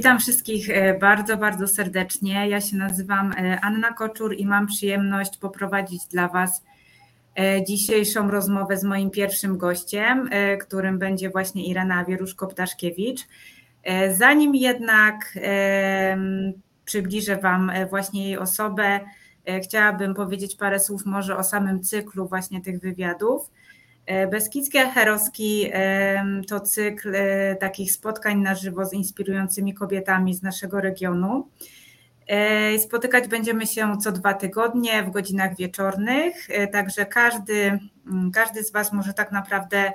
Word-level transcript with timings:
Witam 0.00 0.18
wszystkich 0.18 0.70
e, 0.70 0.98
bardzo, 0.98 1.36
bardzo 1.36 1.68
serdecznie. 1.68 2.48
Ja 2.48 2.60
się 2.60 2.76
nazywam 2.76 3.32
e, 3.32 3.60
Anna 3.60 3.92
Koczur 3.92 4.34
i 4.34 4.46
mam 4.46 4.66
przyjemność 4.66 5.36
poprowadzić 5.36 6.06
dla 6.06 6.28
Was 6.28 6.64
e, 7.38 7.64
dzisiejszą 7.64 8.30
rozmowę 8.30 8.76
z 8.76 8.84
moim 8.84 9.10
pierwszym 9.10 9.58
gościem, 9.58 10.30
którym 10.60 10.98
będzie 10.98 11.30
właśnie 11.30 11.66
Irena 11.66 12.04
Wieruszko-Ptaszkiewicz. 12.04 13.26
Zanim 14.14 14.54
jednak 14.54 15.38
przybliżę 16.84 17.36
Wam 17.36 17.72
właśnie 17.90 18.24
jej 18.24 18.38
osobę, 18.38 19.00
chciałabym 19.64 20.14
powiedzieć 20.14 20.56
parę 20.56 20.80
słów 20.80 21.06
może 21.06 21.36
o 21.36 21.44
samym 21.44 21.82
cyklu 21.82 22.28
właśnie 22.28 22.60
tych 22.60 22.80
wywiadów. 22.80 23.50
E, 24.06 24.26
Beskidzkie 24.26 24.86
Heroski 24.86 25.70
to 26.48 26.60
cykl 26.60 27.14
e, 27.14 27.56
takich 27.56 27.92
spotkań 27.92 28.38
na 28.38 28.54
żywo 28.54 28.84
z 28.84 28.92
inspirującymi 28.92 29.74
kobietami 29.74 30.34
z 30.34 30.42
naszego 30.42 30.80
regionu. 30.80 31.48
E, 32.26 32.78
spotykać 32.78 33.28
będziemy 33.28 33.66
się 33.66 33.98
co 33.98 34.12
dwa 34.12 34.34
tygodnie 34.34 35.02
w 35.02 35.10
godzinach 35.10 35.56
wieczornych, 35.56 36.48
także 36.72 37.06
każdy, 37.06 37.78
każdy 38.32 38.64
z 38.64 38.72
Was 38.72 38.92
może 38.92 39.14
tak 39.14 39.32
naprawdę 39.32 39.92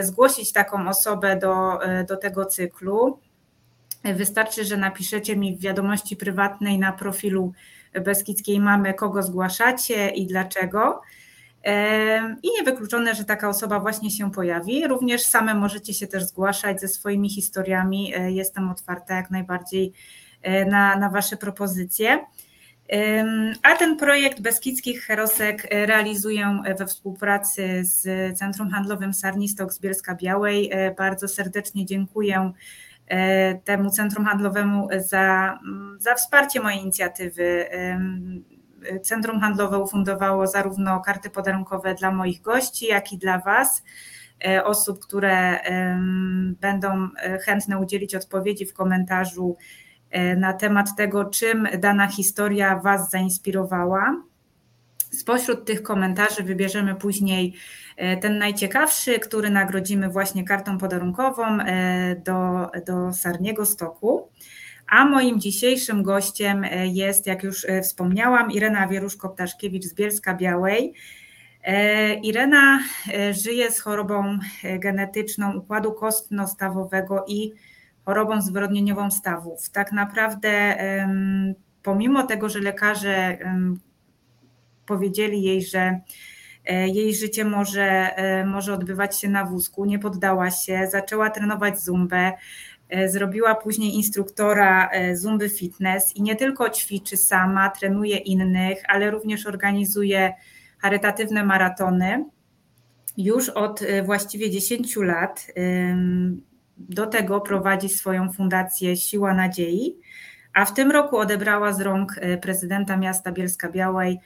zgłosić 0.00 0.52
taką 0.52 0.88
osobę 0.88 1.36
do, 1.36 1.78
do 2.08 2.16
tego 2.16 2.46
cyklu. 2.46 3.18
Wystarczy, 4.04 4.64
że 4.64 4.76
napiszecie 4.76 5.36
mi 5.36 5.56
w 5.56 5.60
wiadomości 5.60 6.16
prywatnej 6.16 6.78
na 6.78 6.92
profilu 6.92 7.52
Beskidzkiej 8.04 8.60
Mamy, 8.60 8.94
kogo 8.94 9.22
zgłaszacie 9.22 10.08
i 10.08 10.26
dlaczego. 10.26 11.00
I 12.42 12.48
niewykluczone, 12.58 13.14
że 13.14 13.24
taka 13.24 13.48
osoba 13.48 13.80
właśnie 13.80 14.10
się 14.10 14.30
pojawi. 14.30 14.86
Również 14.86 15.22
same 15.22 15.54
możecie 15.54 15.94
się 15.94 16.06
też 16.06 16.24
zgłaszać 16.24 16.80
ze 16.80 16.88
swoimi 16.88 17.30
historiami. 17.30 18.14
E, 18.14 18.32
jestem 18.32 18.70
otwarta 18.70 19.16
jak 19.16 19.30
najbardziej 19.30 19.92
e, 20.42 20.64
na, 20.64 20.96
na 20.96 21.10
Wasze 21.10 21.36
propozycje. 21.36 22.26
A 23.62 23.76
ten 23.76 23.96
projekt 23.96 24.40
Beskidzkich 24.40 25.02
Herosek 25.04 25.68
e, 25.70 25.86
realizuję 25.86 26.62
we 26.78 26.86
współpracy 26.86 27.84
z 27.84 28.38
Centrum 28.38 28.70
Handlowym 28.70 29.14
Sarnistok 29.14 29.72
z 29.72 29.80
Bielska 29.80 30.14
Białej. 30.14 30.70
Bardzo 30.98 31.28
serdecznie 31.28 31.86
dziękuję 31.86 32.52
temu 33.64 33.90
Centrum 33.90 34.24
Handlowemu 34.26 34.88
za, 34.98 35.58
za 35.98 36.14
wsparcie 36.14 36.60
mojej 36.60 36.80
inicjatywy. 36.80 37.66
Centrum 39.02 39.40
Handlowe 39.40 39.78
ufundowało 39.78 40.46
zarówno 40.46 41.00
karty 41.00 41.30
podarunkowe 41.30 41.94
dla 41.94 42.10
moich 42.10 42.40
gości, 42.40 42.86
jak 42.86 43.12
i 43.12 43.18
dla 43.18 43.38
Was, 43.38 43.82
e, 44.46 44.64
osób, 44.64 45.00
które 45.00 45.60
będą 46.60 47.08
e, 47.16 47.38
chętne 47.38 47.78
udzielić 47.78 48.14
odpowiedzi 48.14 48.66
w 48.66 48.74
komentarzu 48.74 49.56
e, 50.10 50.36
na 50.36 50.52
temat 50.52 50.96
tego, 50.96 51.24
czym 51.24 51.68
dana 51.78 52.06
historia 52.08 52.76
Was 52.76 53.10
zainspirowała. 53.10 54.22
Spośród 55.10 55.64
tych 55.64 55.82
komentarzy 55.82 56.42
wybierzemy 56.42 56.94
później 56.94 57.54
ten 58.20 58.38
najciekawszy, 58.38 59.18
który 59.18 59.50
nagrodzimy 59.50 60.08
właśnie 60.08 60.44
kartą 60.44 60.78
podarunkową 60.78 61.58
do, 62.24 62.70
do 62.86 63.12
Sarniego 63.12 63.66
Stoku. 63.66 64.28
A 64.92 65.04
moim 65.04 65.40
dzisiejszym 65.40 66.02
gościem 66.02 66.64
e, 66.64 66.86
jest, 66.86 67.26
jak 67.26 67.42
już 67.42 67.64
e, 67.64 67.82
wspomniałam, 67.82 68.50
Irena 68.50 68.88
Wieruszko-Ptaszkiewicz 68.88 69.84
z 69.84 69.94
Bielska 69.94 70.34
Białej. 70.34 70.94
E, 71.64 72.14
Irena 72.14 72.80
żyje 73.30 73.70
z 73.70 73.80
chorobą 73.80 74.38
genetyczną 74.78 75.56
układu 75.56 75.92
kostno-stawowego 75.92 77.24
i 77.28 77.52
chorobą 78.04 78.42
zwyrodnieniową 78.42 79.10
stawów. 79.10 79.70
Tak 79.70 79.92
naprawdę, 79.92 80.76
pomimo 81.82 82.26
tego, 82.26 82.48
że 82.48 82.58
lekarze 82.58 83.38
powiedzieli 84.86 85.42
jej, 85.42 85.62
że 85.62 86.00
jej 86.86 87.14
życie 87.14 87.44
może, 87.44 88.10
może 88.46 88.74
odbywać 88.74 89.20
się 89.20 89.28
na 89.28 89.44
wózku, 89.44 89.84
nie 89.84 89.98
poddała 89.98 90.50
się, 90.50 90.88
zaczęła 90.90 91.30
trenować 91.30 91.80
zumbę, 91.80 92.32
zrobiła 93.06 93.54
później 93.54 93.94
instruktora 93.94 94.88
e, 94.88 95.16
Zumby 95.16 95.48
Fitness 95.48 96.16
i 96.16 96.22
nie 96.22 96.36
tylko 96.36 96.70
ćwiczy 96.70 97.16
sama, 97.16 97.70
trenuje 97.70 98.16
innych, 98.16 98.82
ale 98.88 99.10
również 99.10 99.46
organizuje 99.46 100.32
charytatywne 100.78 101.44
maratony. 101.44 102.24
Już 103.16 103.48
od 103.48 103.82
e, 103.82 104.02
właściwie 104.02 104.50
10 104.50 104.96
lat 104.96 105.46
do 106.76 107.06
tego 107.06 107.40
prowadzi 107.40 107.88
swoją 107.88 108.32
fundację 108.32 108.96
Siła 108.96 109.34
Nadziei, 109.34 109.98
a 110.54 110.64
w 110.64 110.74
tym 110.74 110.90
roku 110.90 111.16
odebrała 111.16 111.72
z 111.72 111.80
rąk 111.80 112.14
prezydenta 112.42 112.96
miasta 112.96 113.32
Bielska 113.32 113.70
Białej 113.70 114.18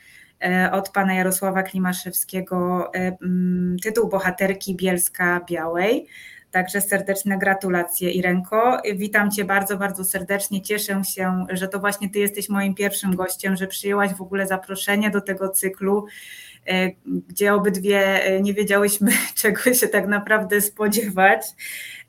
od 0.73 0.89
pana 0.91 1.15
Jarosława 1.15 1.63
Klimaszewskiego 1.63 2.91
tytuł 3.83 4.09
bohaterki 4.09 4.77
Bielska 4.77 5.41
Białej. 5.49 6.07
Także 6.57 6.81
serdeczne 6.81 7.39
gratulacje 7.39 8.11
Irenko. 8.11 8.81
Witam 8.95 9.31
Cię 9.31 9.45
bardzo, 9.45 9.77
bardzo 9.77 10.05
serdecznie. 10.05 10.63
Cieszę 10.63 11.05
się, 11.05 11.47
że 11.51 11.69
to 11.69 11.79
właśnie 11.79 12.11
Ty 12.11 12.19
jesteś 12.19 12.49
moim 12.49 12.75
pierwszym 12.75 13.17
gościem, 13.17 13.57
że 13.57 13.67
przyjęłaś 13.67 14.15
w 14.15 14.21
ogóle 14.21 14.47
zaproszenie 14.47 15.11
do 15.11 15.21
tego 15.21 15.49
cyklu, 15.49 16.07
e, 16.67 16.91
gdzie 17.29 17.55
obydwie 17.55 18.25
e, 18.25 18.41
nie 18.41 18.55
wiedziałyśmy, 18.55 19.13
czego 19.43 19.75
się 19.75 19.89
tak 19.89 20.07
naprawdę 20.07 20.61
spodziewać. 20.61 21.43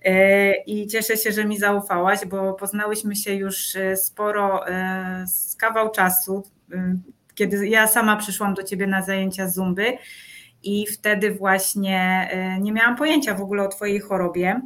E, 0.05 0.53
I 0.55 0.87
cieszę 0.87 1.17
się, 1.17 1.31
że 1.31 1.45
mi 1.45 1.57
zaufałaś, 1.57 2.19
bo 2.25 2.53
poznałyśmy 2.53 3.15
się 3.15 3.33
już 3.33 3.77
sporo 3.95 4.63
z 5.25 5.55
kawał 5.55 5.91
czasu, 5.91 6.43
kiedy 7.35 7.67
ja 7.67 7.87
sama 7.87 8.15
przyszłam 8.15 8.53
do 8.53 8.63
Ciebie 8.63 8.87
na 8.87 9.01
zajęcia 9.01 9.49
Zumby 9.49 9.97
i 10.67 10.87
wtedy 10.87 11.31
właśnie 11.31 12.27
e, 12.31 12.59
nie 12.59 12.71
miałam 12.71 12.95
pojęcia 12.95 13.33
w 13.33 13.41
ogóle 13.41 13.63
o 13.63 13.67
Twojej 13.67 13.99
chorobie, 13.99 14.61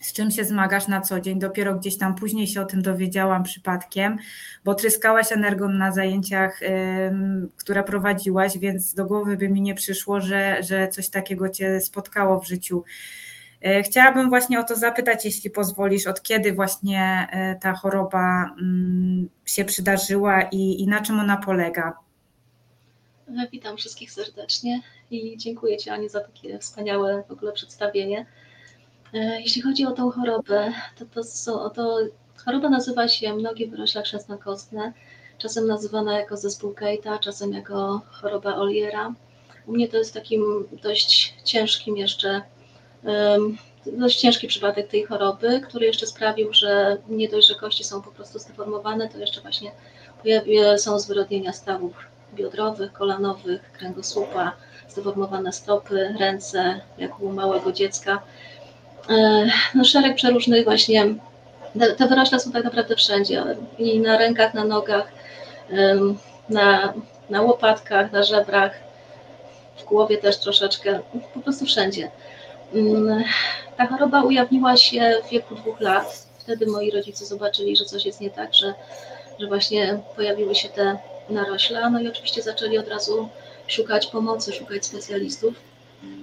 z 0.00 0.12
czym 0.12 0.30
się 0.30 0.44
zmagasz 0.44 0.88
na 0.88 1.00
co 1.00 1.20
dzień. 1.20 1.38
Dopiero 1.38 1.74
gdzieś 1.74 1.98
tam 1.98 2.14
później 2.14 2.46
się 2.46 2.60
o 2.60 2.64
tym 2.64 2.82
dowiedziałam 2.82 3.42
przypadkiem, 3.42 4.18
bo 4.64 4.74
tryskałaś 4.74 5.32
energią 5.32 5.68
na 5.68 5.92
zajęciach, 5.92 6.60
które 7.56 7.84
prowadziłaś, 7.84 8.58
więc 8.58 8.94
do 8.94 9.04
głowy 9.04 9.36
by 9.36 9.48
mi 9.48 9.60
nie 9.60 9.74
przyszło, 9.74 10.20
że, 10.20 10.62
że 10.62 10.88
coś 10.88 11.10
takiego 11.10 11.48
Cię 11.48 11.80
spotkało 11.80 12.40
w 12.40 12.46
życiu. 12.46 12.84
E, 13.60 13.82
chciałabym 13.82 14.28
właśnie 14.28 14.60
o 14.60 14.64
to 14.64 14.76
zapytać, 14.76 15.24
jeśli 15.24 15.50
pozwolisz, 15.50 16.06
od 16.06 16.22
kiedy 16.22 16.52
właśnie 16.52 17.28
e, 17.30 17.56
ta 17.56 17.72
choroba 17.72 18.54
się 19.44 19.64
przydarzyła 19.64 20.42
i, 20.42 20.82
i 20.82 20.86
na 20.86 21.00
czym 21.00 21.20
ona 21.20 21.36
polega? 21.36 22.09
Witam 23.52 23.76
wszystkich 23.76 24.12
serdecznie 24.12 24.80
i 25.10 25.36
dziękuję 25.36 25.76
Ci 25.76 25.90
Ani 25.90 26.08
za 26.08 26.20
takie 26.20 26.58
wspaniałe 26.58 27.22
w 27.28 27.32
ogóle 27.32 27.52
przedstawienie. 27.52 28.26
E, 29.14 29.40
jeśli 29.40 29.62
chodzi 29.62 29.86
o 29.86 29.90
tą 29.90 30.10
chorobę, 30.10 30.72
to, 30.98 31.04
to, 31.04 31.24
są, 31.24 31.70
to 31.70 31.98
choroba 32.44 32.68
nazywa 32.68 33.08
się 33.08 33.34
mnogie 33.34 33.66
wyrośla 33.66 34.02
chrzęstno-kostne, 34.02 34.92
czasem 35.38 35.66
nazywana 35.66 36.18
jako 36.18 36.36
zespół 36.36 36.74
Keita, 36.74 37.18
czasem 37.18 37.52
jako 37.52 38.00
choroba 38.10 38.56
Oliera. 38.56 39.14
U 39.66 39.72
mnie 39.72 39.88
to 39.88 39.96
jest 39.96 40.14
takim 40.14 40.68
dość 40.82 41.34
ciężkim 41.44 41.96
jeszcze, 41.96 42.42
dość 43.86 44.20
ciężki 44.20 44.46
przypadek 44.46 44.88
tej 44.88 45.04
choroby, 45.04 45.60
który 45.60 45.86
jeszcze 45.86 46.06
sprawił, 46.06 46.52
że 46.52 46.96
nie 47.08 47.28
dość, 47.28 47.48
że 47.48 47.54
kości 47.54 47.84
są 47.84 48.02
po 48.02 48.10
prostu 48.10 48.38
zdeformowane, 48.38 49.08
to 49.08 49.18
jeszcze 49.18 49.40
właśnie 49.40 49.72
są 50.76 50.98
zwyrodnienia 50.98 51.52
stawów 51.52 51.94
biodrowych, 52.34 52.92
kolanowych, 52.92 53.72
kręgosłupa, 53.72 54.52
zdeformowane 54.88 55.52
stopy, 55.52 56.14
ręce, 56.18 56.80
jak 56.98 57.20
u 57.20 57.32
małego 57.32 57.72
dziecka. 57.72 58.22
E, 59.10 59.46
no, 59.74 59.84
szereg 59.84 60.16
przeróżnych 60.16 60.64
właśnie, 60.64 61.14
te 61.98 62.06
wyrośla 62.08 62.38
są 62.38 62.52
tak 62.52 62.64
naprawdę 62.64 62.96
wszędzie 62.96 63.44
i 63.78 64.00
na 64.00 64.18
rękach, 64.18 64.54
na 64.54 64.64
nogach, 64.64 65.12
na, 66.48 66.94
na 67.30 67.42
łopatkach, 67.42 68.12
na 68.12 68.22
żebrach, 68.22 68.72
w 69.78 69.84
głowie 69.84 70.18
też 70.18 70.38
troszeczkę, 70.38 71.00
po 71.34 71.40
prostu 71.40 71.66
wszędzie. 71.66 72.10
Mm, 72.74 73.24
ta 73.76 73.86
choroba 73.86 74.22
ujawniła 74.22 74.76
się 74.76 75.16
w 75.26 75.30
wieku 75.30 75.54
dwóch 75.54 75.80
lat. 75.80 76.26
Wtedy 76.38 76.66
moi 76.66 76.90
rodzice 76.90 77.26
zobaczyli, 77.26 77.76
że 77.76 77.84
coś 77.84 78.04
jest 78.04 78.20
nie 78.20 78.30
tak, 78.30 78.54
że, 78.54 78.74
że 79.38 79.46
właśnie 79.46 79.98
pojawiły 80.16 80.54
się 80.54 80.68
te 80.68 80.98
narośla, 81.30 81.90
no 81.90 82.00
i 82.00 82.08
oczywiście 82.08 82.42
zaczęli 82.42 82.78
od 82.78 82.88
razu 82.88 83.28
szukać 83.66 84.06
pomocy, 84.06 84.52
szukać 84.52 84.86
specjalistów. 84.86 85.54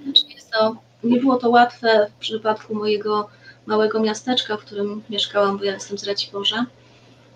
Znaczy 0.04 0.22
jest 0.36 0.52
to, 0.52 0.76
nie 1.04 1.20
było 1.20 1.38
to 1.38 1.50
łatwe 1.50 2.08
w 2.16 2.20
przypadku 2.20 2.76
mojego 2.76 3.30
małego 3.66 4.00
miasteczka, 4.00 4.58
w 4.58 4.66
którym 4.66 5.04
mieszkałam, 5.10 5.58
bo 5.58 5.64
ja 5.64 5.74
jestem 5.74 5.98
z 5.98 6.04
Raciborza. 6.04 6.66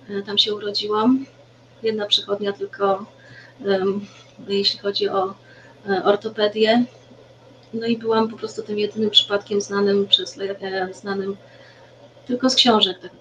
E, 0.09 0.21
tam 0.21 0.38
się 0.38 0.56
urodziłam. 0.56 1.25
Jedna 1.83 2.06
przychodnia 2.06 2.53
tylko, 2.53 3.06
jeśli 4.47 4.79
chodzi 4.79 5.09
o 5.09 5.33
e, 5.89 6.03
ortopedię. 6.03 6.85
No 7.73 7.88
i 7.88 7.97
byłam 7.97 8.29
po 8.29 8.38
prostu 8.38 8.62
tym 8.62 8.79
jedynym 8.79 9.09
przypadkiem 9.09 9.62
znanym 9.62 10.07
przez, 10.07 10.38
e, 10.39 10.94
znanym 10.94 11.38
tylko 12.27 12.50
z 12.50 12.56
książek, 12.56 13.00
tak, 13.01 13.12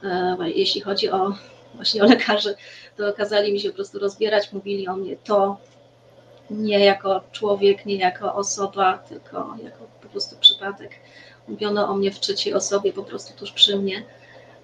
jeśli 0.55 0.81
chodzi 0.81 1.11
o 1.11 1.35
właśnie 1.81 2.03
o 2.05 2.06
lekarzy, 2.06 2.55
to 2.97 3.12
kazali 3.12 3.53
mi 3.53 3.61
się 3.61 3.69
po 3.69 3.75
prostu 3.75 3.99
rozbierać, 3.99 4.53
mówili 4.53 4.88
o 4.88 4.97
mnie 4.97 5.17
to 5.17 5.56
nie 6.50 6.85
jako 6.85 7.21
człowiek, 7.32 7.87
nie 7.87 7.97
jako 7.97 8.35
osoba, 8.35 8.99
tylko 8.99 9.56
jako 9.62 9.85
po 10.03 10.09
prostu 10.09 10.37
przypadek. 10.41 10.91
Mówiono 11.49 11.88
o 11.88 11.94
mnie 11.94 12.11
w 12.11 12.21
trzeciej 12.21 12.55
osobie, 12.55 12.93
po 12.93 13.03
prostu 13.03 13.38
tuż 13.38 13.53
przy 13.53 13.77
mnie. 13.77 14.05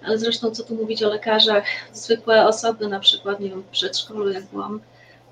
Ale 0.03 0.17
zresztą, 0.17 0.51
co 0.51 0.63
tu 0.63 0.75
mówić 0.75 1.03
o 1.03 1.09
lekarzach, 1.09 1.65
zwykłe 1.93 2.47
osoby, 2.47 2.87
na 2.87 2.99
przykład, 2.99 3.39
nie 3.39 3.49
wiem, 3.49 3.63
w 3.63 3.69
przedszkolu, 3.69 4.31
jak 4.31 4.45
byłam, 4.45 4.81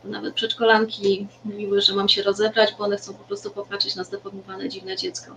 nawet 0.03 0.33
przedszkolanki 0.33 1.27
mówiły, 1.45 1.81
że 1.81 1.95
mam 1.95 2.09
się 2.09 2.23
rozebrać, 2.23 2.75
bo 2.77 2.83
one 2.83 2.97
chcą 2.97 3.13
po 3.13 3.23
prostu 3.23 3.51
popatrzeć 3.51 3.95
na 3.95 4.03
zdeformowane, 4.03 4.69
dziwne 4.69 4.95
dziecko. 4.95 5.35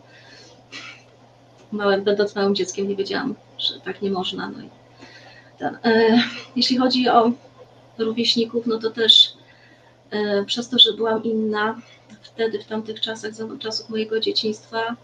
Małym, 1.73 2.05
będąc 2.05 2.35
małym 2.35 2.55
dzieckiem, 2.55 2.89
nie 2.89 2.97
wiedziałam, 2.97 3.35
że 3.59 3.81
tak 3.81 4.03
nie 4.03 4.11
można. 4.11 4.51
No 4.51 4.63
i 4.63 4.71
jeśli 6.57 6.77
chodzi 6.77 7.09
o 7.09 7.33
rówieśników, 7.99 8.67
no 8.67 8.79
to 8.79 8.91
też 8.91 9.33
e, 10.11 10.45
przez 10.45 10.69
to, 10.69 10.79
że 10.79 10.93
byłam 10.93 11.25
inna 11.25 11.81
wtedy, 12.23 12.59
w 12.59 12.67
tamtych 12.67 13.01
czasach, 13.01 13.35
za 13.35 13.45
czasów 13.59 13.89
mojego 13.89 14.21
dzieciństwa, 14.21 14.97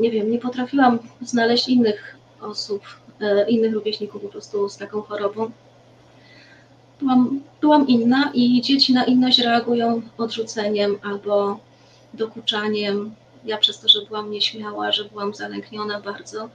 nie 0.00 0.10
wiem, 0.10 0.30
nie 0.30 0.38
potrafiłam 0.38 0.98
znaleźć 1.22 1.68
innych 1.68 2.16
osób, 2.40 2.82
e, 3.20 3.50
innych 3.50 3.74
rówieśników 3.74 4.22
po 4.22 4.28
prostu 4.28 4.68
z 4.68 4.76
taką 4.76 5.02
chorobą. 5.02 5.50
Byłam, 7.00 7.40
byłam 7.60 7.88
inna 7.88 8.30
i 8.34 8.60
dzieci 8.60 8.92
na 8.92 9.04
inność 9.04 9.38
reagują 9.38 10.02
odrzuceniem 10.18 10.98
albo 11.02 11.60
dokuczaniem. 12.14 13.14
Ja 13.44 13.58
przez 13.58 13.80
to, 13.80 13.88
że 13.88 14.06
byłam 14.08 14.30
nieśmiała, 14.30 14.92
że 14.92 15.04
byłam 15.04 15.34
zalękniona 15.34 16.00
bardzo, 16.00 16.48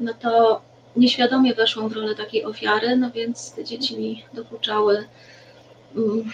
no 0.00 0.14
to 0.14 0.60
nieświadomie 0.98 1.54
weszłam 1.54 1.88
w 1.88 1.92
rolę 1.92 2.14
takiej 2.14 2.44
ofiary, 2.44 2.96
no 2.96 3.10
więc 3.10 3.52
te 3.52 3.64
dzieci 3.64 3.98
mi 3.98 4.24
dokuczały. 4.32 5.04
Mm, 5.96 6.32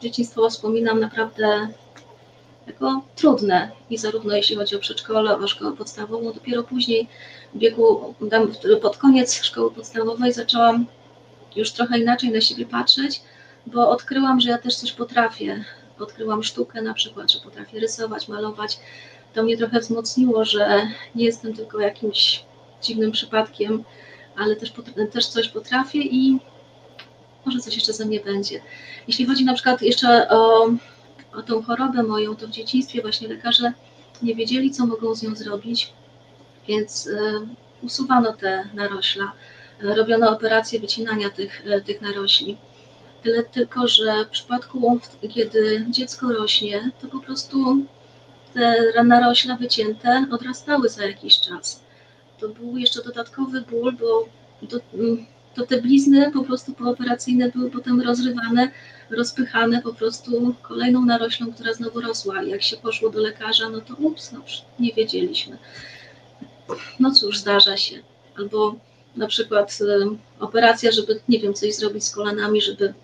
dzieciństwo 0.00 0.50
wspominam 0.50 1.00
naprawdę 1.00 1.68
jako 2.66 3.02
trudne 3.16 3.70
i 3.90 3.98
zarówno 3.98 4.36
jeśli 4.36 4.56
chodzi 4.56 4.76
o 4.76 4.78
przedszkole, 4.78 5.38
o 5.38 5.48
szkołę 5.48 5.76
podstawową, 5.76 6.32
dopiero 6.32 6.62
później 6.62 7.08
w 7.54 7.58
wieku, 7.58 8.14
pod 8.82 8.96
koniec 8.96 9.42
szkoły 9.42 9.70
podstawowej 9.70 10.32
zaczęłam 10.32 10.86
już 11.56 11.72
trochę 11.72 11.98
inaczej 11.98 12.30
na 12.30 12.40
siebie 12.40 12.66
patrzeć, 12.66 13.20
bo 13.66 13.90
odkryłam, 13.90 14.40
że 14.40 14.50
ja 14.50 14.58
też 14.58 14.76
coś 14.76 14.92
potrafię. 14.92 15.64
Odkryłam 15.98 16.42
sztukę 16.42 16.82
na 16.82 16.94
przykład, 16.94 17.32
że 17.32 17.40
potrafię 17.40 17.80
rysować, 17.80 18.28
malować. 18.28 18.78
To 19.34 19.42
mnie 19.42 19.56
trochę 19.56 19.80
wzmocniło, 19.80 20.44
że 20.44 20.88
nie 21.14 21.24
jestem 21.24 21.54
tylko 21.54 21.80
jakimś 21.80 22.44
dziwnym 22.82 23.12
przypadkiem, 23.12 23.84
ale 24.36 24.56
też, 24.56 24.72
też 25.12 25.26
coś 25.26 25.48
potrafię 25.48 25.98
i 25.98 26.38
może 27.46 27.58
coś 27.58 27.74
jeszcze 27.74 27.92
ze 27.92 28.04
mnie 28.04 28.20
będzie. 28.20 28.60
Jeśli 29.08 29.26
chodzi 29.26 29.44
na 29.44 29.54
przykład 29.54 29.82
jeszcze 29.82 30.28
o, 30.28 30.68
o 31.34 31.42
tą 31.46 31.62
chorobę 31.62 32.02
moją, 32.02 32.36
to 32.36 32.46
w 32.46 32.50
dzieciństwie 32.50 33.02
właśnie 33.02 33.28
lekarze 33.28 33.72
nie 34.22 34.34
wiedzieli, 34.34 34.70
co 34.70 34.86
mogą 34.86 35.14
z 35.14 35.22
nią 35.22 35.34
zrobić, 35.34 35.92
więc 36.68 37.06
y, 37.06 37.18
usuwano 37.82 38.32
te 38.32 38.68
narośla, 38.74 39.32
robiono 39.80 40.30
operacje 40.30 40.80
wycinania 40.80 41.30
tych, 41.30 41.62
e, 41.66 41.80
tych 41.80 42.00
narośli. 42.00 42.56
Tyle 43.22 43.42
tylko, 43.42 43.88
że 43.88 44.24
w 44.24 44.28
przypadku, 44.28 45.00
kiedy 45.34 45.86
dziecko 45.90 46.32
rośnie, 46.32 46.90
to 47.00 47.08
po 47.08 47.20
prostu 47.20 47.76
te 48.54 48.92
narośla 49.04 49.56
wycięte 49.56 50.26
odrastały 50.30 50.88
za 50.88 51.06
jakiś 51.06 51.40
czas 51.40 51.83
to 52.44 52.54
był 52.54 52.76
jeszcze 52.76 53.02
dodatkowy 53.02 53.60
ból, 53.60 53.92
bo 53.92 54.28
mm, 54.94 55.26
to 55.54 55.66
te 55.66 55.82
blizny 55.82 56.30
po 56.32 56.42
prostu 56.42 56.72
pooperacyjne 56.72 57.50
były 57.50 57.70
potem 57.70 58.00
rozrywane, 58.00 58.70
rozpychane 59.10 59.82
po 59.82 59.94
prostu 59.94 60.54
kolejną 60.62 61.04
naroślą, 61.04 61.52
która 61.52 61.72
znowu 61.72 62.00
rosła. 62.00 62.42
Jak 62.42 62.62
się 62.62 62.76
poszło 62.76 63.10
do 63.10 63.20
lekarza, 63.20 63.70
no 63.70 63.80
to 63.80 63.94
ups, 63.94 64.32
no, 64.32 64.40
nie 64.78 64.92
wiedzieliśmy. 64.92 65.58
No 67.00 67.10
cóż, 67.10 67.38
zdarza 67.38 67.76
się. 67.76 67.96
Albo 68.38 68.74
na 69.16 69.26
przykład 69.26 69.78
y, 69.80 69.84
operacja, 70.40 70.92
żeby, 70.92 71.20
nie 71.28 71.38
wiem, 71.40 71.54
coś 71.54 71.74
zrobić 71.74 72.04
z 72.04 72.14
kolanami, 72.14 72.60
żeby 72.60 72.94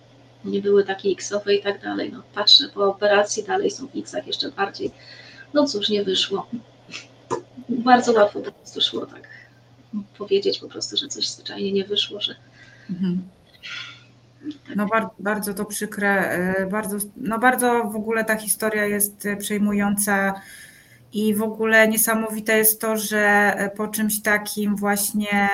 nie 0.45 0.63
były 0.63 0.85
takie 0.85 1.11
x-owe 1.11 1.55
i 1.55 1.63
tak 1.63 1.83
dalej. 1.83 2.13
No, 2.13 2.23
patrzę 2.35 2.65
po 2.75 2.85
operacji, 2.85 3.45
dalej 3.45 3.71
są 3.71 3.87
w 3.87 3.97
x-ach 3.97 4.27
jeszcze 4.27 4.51
bardziej. 4.51 4.91
No 5.55 5.67
cóż, 5.67 5.89
nie 5.89 6.05
wyszło 6.05 6.47
bardzo 7.69 8.13
łatwo 8.13 8.41
po 8.41 8.53
prostu 8.53 8.81
szło 8.81 9.07
tak 9.07 9.29
powiedzieć 10.19 10.59
po 10.59 10.69
prostu, 10.69 10.97
że 10.97 11.09
coś 11.09 11.29
zwyczajnie 11.29 11.73
nie 11.73 11.85
wyszło, 11.85 12.21
że. 12.21 12.35
Mhm. 12.91 13.23
No 14.77 14.87
bardzo, 14.87 15.11
bardzo 15.19 15.55
to 15.55 15.65
przykre, 15.65 16.31
e, 16.31 16.67
bardzo, 16.67 16.97
no 17.17 17.39
bardzo 17.39 17.85
w 17.85 17.97
ogóle 17.97 18.25
ta 18.25 18.37
historia 18.37 18.87
jest 18.87 19.29
przejmująca 19.39 20.35
i 21.13 21.35
w 21.35 21.43
ogóle 21.43 21.89
niesamowite 21.89 22.59
jest 22.59 22.81
to, 22.81 22.97
że 22.97 23.55
po 23.77 23.89
czymś 23.89 24.23
takim 24.23 24.77
właśnie 24.77 25.49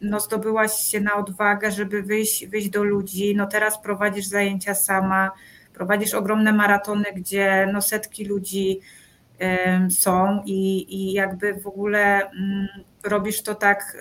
no 0.00 0.20
zdobyłaś 0.20 0.72
się 0.72 1.00
na 1.00 1.16
odwagę, 1.16 1.72
żeby 1.72 2.02
wyjść, 2.02 2.46
wyjść 2.46 2.68
do 2.68 2.84
ludzi, 2.84 3.36
no 3.36 3.46
teraz 3.46 3.82
prowadzisz 3.82 4.26
zajęcia 4.26 4.74
sama, 4.74 5.30
prowadzisz 5.74 6.14
ogromne 6.14 6.52
maratony, 6.52 7.04
gdzie 7.16 7.68
no 7.72 7.82
setki 7.82 8.24
ludzi 8.24 8.80
są 9.90 10.42
i, 10.46 10.94
i 10.94 11.12
jakby 11.12 11.54
w 11.54 11.66
ogóle 11.66 12.30
mm, 12.30 12.68
robisz 13.04 13.42
to 13.42 13.54
tak, 13.54 13.96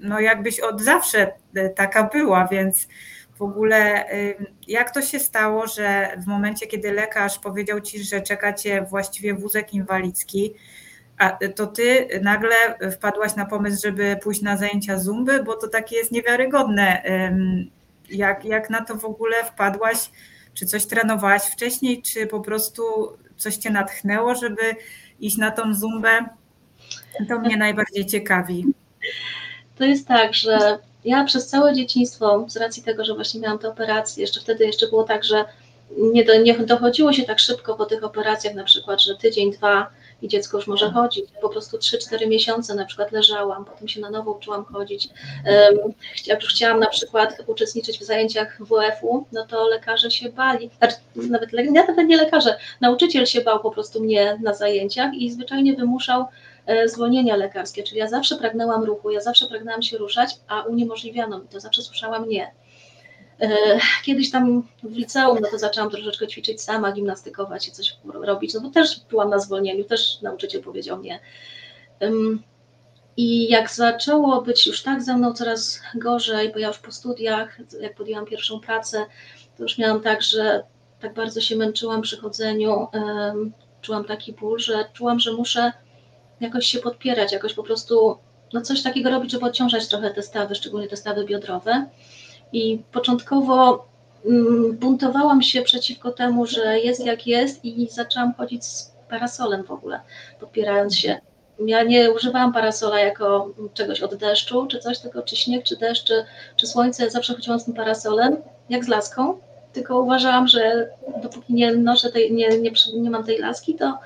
no 0.00 0.20
jakbyś 0.20 0.60
od 0.60 0.80
zawsze 0.82 1.32
e, 1.54 1.68
taka 1.68 2.04
była, 2.04 2.48
więc 2.48 2.88
w 3.38 3.42
ogóle 3.42 4.04
jak 4.68 4.90
to 4.90 5.02
się 5.02 5.20
stało, 5.20 5.66
że 5.66 6.16
w 6.18 6.26
momencie, 6.26 6.66
kiedy 6.66 6.92
lekarz 6.92 7.38
powiedział 7.38 7.80
ci, 7.80 8.04
że 8.04 8.20
czeka 8.20 8.52
cię 8.52 8.86
właściwie 8.90 9.34
wózek 9.34 9.74
inwalidzki, 9.74 10.54
a 11.18 11.30
to 11.30 11.66
ty 11.66 12.08
nagle 12.22 12.54
wpadłaś 12.92 13.34
na 13.34 13.46
pomysł, 13.46 13.82
żeby 13.82 14.16
pójść 14.22 14.42
na 14.42 14.56
zajęcia 14.56 14.98
zumby, 14.98 15.42
bo 15.42 15.56
to 15.56 15.68
takie 15.68 15.96
jest 15.96 16.12
niewiarygodne. 16.12 17.02
Jak, 18.10 18.44
jak 18.44 18.70
na 18.70 18.84
to 18.84 18.94
w 18.94 19.04
ogóle 19.04 19.44
wpadłaś? 19.44 20.10
Czy 20.54 20.66
coś 20.66 20.86
trenowałaś 20.86 21.42
wcześniej, 21.42 22.02
czy 22.02 22.26
po 22.26 22.40
prostu 22.40 22.82
coś 23.36 23.56
cię 23.56 23.70
natchnęło, 23.70 24.34
żeby 24.34 24.76
iść 25.20 25.36
na 25.36 25.50
tą 25.50 25.74
zumbę? 25.74 26.24
To 27.28 27.38
mnie 27.38 27.56
najbardziej 27.56 28.06
ciekawi. 28.06 28.64
To 29.78 29.84
jest 29.84 30.08
tak, 30.08 30.34
że 30.34 30.78
ja 31.04 31.24
przez 31.24 31.46
całe 31.46 31.74
dzieciństwo, 31.74 32.44
z 32.48 32.56
racji 32.56 32.82
tego, 32.82 33.04
że 33.04 33.14
właśnie 33.14 33.40
miałam 33.40 33.58
te 33.58 33.68
operacje, 33.68 34.20
jeszcze 34.20 34.40
wtedy 34.40 34.66
jeszcze 34.66 34.88
było 34.88 35.04
tak, 35.04 35.24
że 35.24 35.44
nie, 35.98 36.24
do, 36.24 36.42
nie 36.42 36.58
dochodziło 36.58 37.12
się 37.12 37.22
tak 37.22 37.38
szybko 37.38 37.74
po 37.74 37.86
tych 37.86 38.04
operacjach, 38.04 38.54
na 38.54 38.64
przykład, 38.64 39.02
że 39.02 39.16
tydzień, 39.16 39.52
dwa 39.52 39.90
i 40.24 40.28
dziecko 40.28 40.56
już 40.56 40.66
może 40.66 40.90
chodzić. 40.90 41.24
Po 41.40 41.48
prostu 41.48 41.78
3-4 41.78 42.28
miesiące 42.28 42.74
na 42.74 42.84
przykład 42.84 43.12
leżałam, 43.12 43.64
potem 43.64 43.88
się 43.88 44.00
na 44.00 44.10
nowo 44.10 44.32
uczyłam 44.32 44.64
chodzić. 44.64 45.08
Jak 46.26 46.42
już 46.42 46.54
chciałam 46.54 46.80
na 46.80 46.86
przykład 46.86 47.36
uczestniczyć 47.46 47.98
w 47.98 48.02
zajęciach 48.02 48.58
WF-u, 48.60 49.26
no 49.32 49.46
to 49.46 49.68
lekarze 49.68 50.10
się 50.10 50.28
bali, 50.28 50.70
znaczy, 50.78 50.96
nawet, 51.30 51.50
nawet 51.72 52.06
nie 52.06 52.16
lekarze, 52.16 52.56
nauczyciel 52.80 53.26
się 53.26 53.40
bał 53.40 53.60
po 53.60 53.70
prostu 53.70 54.00
mnie 54.00 54.38
na 54.42 54.54
zajęciach 54.54 55.14
i 55.14 55.30
zwyczajnie 55.30 55.74
wymuszał 55.74 56.24
e, 56.66 56.88
zwolnienia 56.88 57.36
lekarskie, 57.36 57.82
czyli 57.82 57.98
ja 57.98 58.08
zawsze 58.08 58.36
pragnęłam 58.36 58.84
ruchu, 58.84 59.10
ja 59.10 59.20
zawsze 59.20 59.46
pragnęłam 59.46 59.82
się 59.82 59.98
ruszać, 59.98 60.30
a 60.48 60.62
uniemożliwiano 60.62 61.38
mi 61.38 61.48
to, 61.48 61.60
zawsze 61.60 61.82
słyszałam 61.82 62.28
nie. 62.28 62.50
E, 63.40 63.78
kiedyś 64.04 64.30
tam 64.30 64.62
w 64.82 64.96
liceum, 64.96 65.38
no 65.40 65.48
to 65.50 65.58
zaczęłam 65.58 65.90
troszeczkę 65.90 66.26
ćwiczyć 66.26 66.62
sama, 66.62 66.92
gimnastykować 66.92 67.68
i 67.68 67.72
coś 67.72 67.96
robić, 68.04 68.54
no 68.54 68.60
bo 68.60 68.70
też 68.70 69.00
byłam 69.10 69.30
na 69.30 69.38
zwolnieniu, 69.38 69.84
też 69.84 70.22
nauczyciel 70.22 70.62
powiedział 70.62 71.02
nie. 71.02 71.20
I 73.16 73.48
jak 73.48 73.70
zaczęło 73.70 74.42
być 74.42 74.66
już 74.66 74.82
tak 74.82 75.02
ze 75.02 75.16
mną 75.16 75.32
coraz 75.32 75.80
gorzej, 75.94 76.52
bo 76.52 76.58
ja 76.58 76.68
już 76.68 76.78
po 76.78 76.92
studiach, 76.92 77.58
jak 77.80 77.94
podjęłam 77.94 78.26
pierwszą 78.26 78.60
pracę, 78.60 79.06
to 79.56 79.62
już 79.62 79.78
miałam 79.78 80.00
tak, 80.00 80.22
że 80.22 80.62
tak 81.00 81.14
bardzo 81.14 81.40
się 81.40 81.56
męczyłam 81.56 82.02
przy 82.02 82.16
chodzeniu, 82.16 82.86
czułam 83.80 84.04
taki 84.04 84.32
ból, 84.32 84.58
że 84.58 84.84
czułam, 84.92 85.20
że 85.20 85.32
muszę 85.32 85.72
jakoś 86.40 86.66
się 86.66 86.78
podpierać, 86.78 87.32
jakoś 87.32 87.54
po 87.54 87.62
prostu 87.62 88.18
no 88.52 88.60
coś 88.62 88.82
takiego 88.82 89.10
robić, 89.10 89.32
żeby 89.32 89.46
odciążać 89.46 89.88
trochę 89.88 90.10
te 90.10 90.22
stawy, 90.22 90.54
szczególnie 90.54 90.88
te 90.88 90.96
stawy 90.96 91.24
biodrowe. 91.24 91.86
I 92.54 92.82
początkowo 92.92 93.86
mm, 94.26 94.76
buntowałam 94.76 95.42
się 95.42 95.62
przeciwko 95.62 96.10
temu, 96.10 96.46
że 96.46 96.78
jest 96.78 97.06
jak 97.06 97.26
jest 97.26 97.64
i 97.64 97.88
zaczęłam 97.90 98.34
chodzić 98.34 98.64
z 98.64 98.92
parasolem 99.08 99.64
w 99.64 99.70
ogóle, 99.70 100.00
podpierając 100.40 100.96
się. 100.96 101.20
Ja 101.66 101.82
nie 101.82 102.10
używałam 102.10 102.52
parasola 102.52 103.00
jako 103.00 103.50
czegoś 103.74 104.00
od 104.00 104.14
deszczu 104.14 104.66
czy 104.66 104.78
coś, 104.78 104.98
tylko 104.98 105.22
czy 105.22 105.36
śnieg, 105.36 105.64
czy 105.64 105.76
deszcz, 105.76 106.04
czy, 106.04 106.24
czy 106.56 106.66
słońce. 106.66 107.10
Zawsze 107.10 107.34
chodziłam 107.34 107.60
z 107.60 107.64
tym 107.64 107.74
parasolem, 107.74 108.36
jak 108.68 108.84
z 108.84 108.88
laską, 108.88 109.38
tylko 109.72 110.00
uważałam, 110.00 110.48
że 110.48 110.88
dopóki 111.22 111.54
nie 111.54 111.76
noszę 111.76 112.12
tej, 112.12 112.32
nie, 112.32 112.48
nie, 112.48 112.70
nie 112.94 113.10
mam 113.10 113.24
tej 113.24 113.38
laski, 113.38 113.74
to 113.74 113.98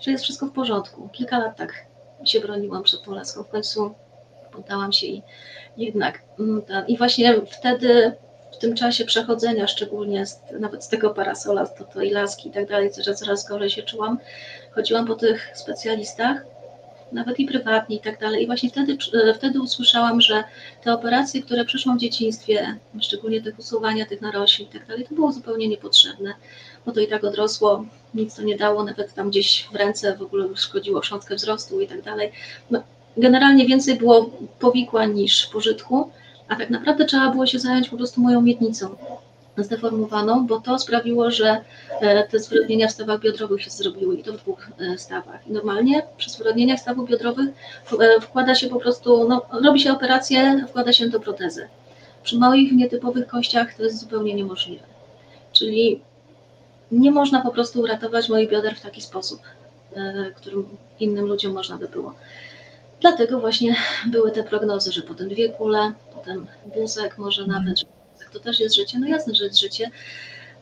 że 0.00 0.10
jest 0.10 0.24
wszystko 0.24 0.46
w 0.46 0.52
porządku. 0.52 1.08
Kilka 1.12 1.38
lat 1.38 1.56
tak 1.56 1.72
się 2.24 2.40
broniłam 2.40 2.82
przed 2.82 3.02
tą 3.02 3.12
laską. 3.12 3.42
W 3.42 3.48
końcu 3.48 3.94
poddałam 4.54 4.92
się 4.92 5.06
i 5.06 5.22
jednak 5.76 6.22
mm, 6.38 6.62
i 6.88 6.98
właśnie 6.98 7.34
wtedy 7.50 8.12
w 8.52 8.58
tym 8.58 8.74
czasie 8.74 9.04
przechodzenia, 9.04 9.66
szczególnie 9.66 10.26
z, 10.26 10.40
nawet 10.60 10.84
z 10.84 10.88
tego 10.88 11.10
parasola, 11.10 11.66
to, 11.66 11.84
to 11.84 12.02
i 12.02 12.10
laski 12.10 12.48
i 12.48 12.52
tak 12.52 12.68
dalej, 12.68 12.90
że 12.98 13.14
coraz 13.14 13.48
gorzej 13.48 13.70
się 13.70 13.82
czułam, 13.82 14.18
chodziłam 14.74 15.06
po 15.06 15.14
tych 15.14 15.50
specjalistach, 15.54 16.44
nawet 17.12 17.40
i 17.40 17.46
prywatnie 17.46 17.96
i 17.96 18.00
tak 18.00 18.20
dalej. 18.20 18.42
I 18.42 18.46
właśnie 18.46 18.70
wtedy, 18.70 18.96
e, 19.28 19.34
wtedy 19.34 19.60
usłyszałam, 19.60 20.20
że 20.20 20.44
te 20.84 20.94
operacje, 20.94 21.42
które 21.42 21.64
przyszłam 21.64 21.96
w 21.98 22.00
dzieciństwie, 22.00 22.78
szczególnie 23.00 23.42
tych 23.42 23.58
usuwania 23.58 24.06
tych 24.06 24.20
narośli 24.20 24.64
i 24.64 24.68
tak 24.68 24.86
dalej, 24.86 25.06
to 25.08 25.14
było 25.14 25.32
zupełnie 25.32 25.68
niepotrzebne, 25.68 26.34
bo 26.86 26.92
to 26.92 27.00
i 27.00 27.08
tak 27.08 27.24
odrosło, 27.24 27.84
nic 28.14 28.34
to 28.34 28.42
nie 28.42 28.56
dało, 28.56 28.84
nawet 28.84 29.14
tam 29.14 29.30
gdzieś 29.30 29.68
w 29.72 29.74
ręce 29.74 30.16
w 30.16 30.22
ogóle 30.22 30.48
szkodziło 30.56 31.00
chrząstkę 31.00 31.34
wzrostu 31.34 31.80
i 31.80 31.88
tak 31.88 32.02
dalej. 32.02 32.32
No, 32.70 32.82
generalnie 33.16 33.66
więcej 33.66 33.96
było 33.96 34.30
powikłań 34.58 35.14
niż 35.14 35.46
pożytku, 35.46 36.10
a 36.48 36.56
tak 36.56 36.70
naprawdę 36.70 37.04
trzeba 37.04 37.30
było 37.30 37.46
się 37.46 37.58
zająć 37.58 37.88
po 37.88 37.96
prostu 37.96 38.20
moją 38.20 38.42
miednicą 38.42 38.96
zdeformowaną, 39.56 40.46
bo 40.46 40.60
to 40.60 40.78
sprawiło, 40.78 41.30
że 41.30 41.64
e, 42.00 42.28
te 42.28 42.38
zwyrodnienia 42.38 42.88
w 42.88 42.92
stawach 42.92 43.20
biodrowych 43.20 43.62
się 43.62 43.70
zrobiły 43.70 44.16
i 44.16 44.22
to 44.22 44.32
w 44.32 44.36
dwóch 44.36 44.70
e, 44.78 44.98
stawach. 44.98 45.46
Normalnie 45.46 46.02
przy 46.16 46.30
zwyrodnieniach 46.30 46.80
stawów 46.80 47.08
biodrowych 47.08 47.48
e, 48.00 48.20
wkłada 48.20 48.54
się 48.54 48.68
po 48.68 48.80
prostu, 48.80 49.28
no, 49.28 49.42
robi 49.64 49.80
się 49.80 49.92
operację, 49.92 50.64
wkłada 50.68 50.92
się 50.92 51.10
to 51.10 51.20
protezę. 51.20 51.68
Przy 52.22 52.38
moich 52.38 52.72
nietypowych 52.72 53.26
kościach 53.26 53.74
to 53.74 53.82
jest 53.82 54.00
zupełnie 54.00 54.34
niemożliwe. 54.34 54.84
Czyli 55.52 56.00
nie 56.92 57.10
można 57.10 57.40
po 57.40 57.50
prostu 57.50 57.80
uratować 57.80 58.28
moich 58.28 58.50
bioder 58.50 58.76
w 58.76 58.80
taki 58.80 59.00
sposób, 59.00 59.40
którym 60.36 60.66
innym 61.00 61.26
ludziom 61.26 61.52
można 61.52 61.76
by 61.76 61.88
było. 61.88 62.14
Dlatego 63.04 63.40
właśnie 63.40 63.76
były 64.06 64.30
te 64.30 64.42
prognozy, 64.42 64.92
że 64.92 65.02
potem 65.02 65.28
dwie 65.28 65.48
kule, 65.48 65.92
potem 66.14 66.46
wózek, 66.74 67.18
może 67.18 67.42
mhm. 67.42 67.64
nawet, 67.64 67.78
to 68.32 68.40
też 68.40 68.60
jest 68.60 68.74
życie. 68.74 68.98
No 68.98 69.06
jasne, 69.06 69.34
że 69.34 69.44
jest 69.44 69.60
życie, 69.60 69.90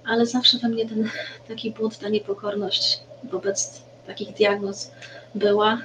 ale 0.07 0.27
zawsze 0.27 0.59
we 0.59 0.69
mnie 0.69 0.89
ten 0.89 1.09
taki 1.49 1.71
bunt, 1.71 1.99
ta 1.99 2.09
niepokorność 2.09 3.01
wobec 3.25 3.83
takich 4.07 4.35
diagnoz 4.35 4.91
była. 5.35 5.79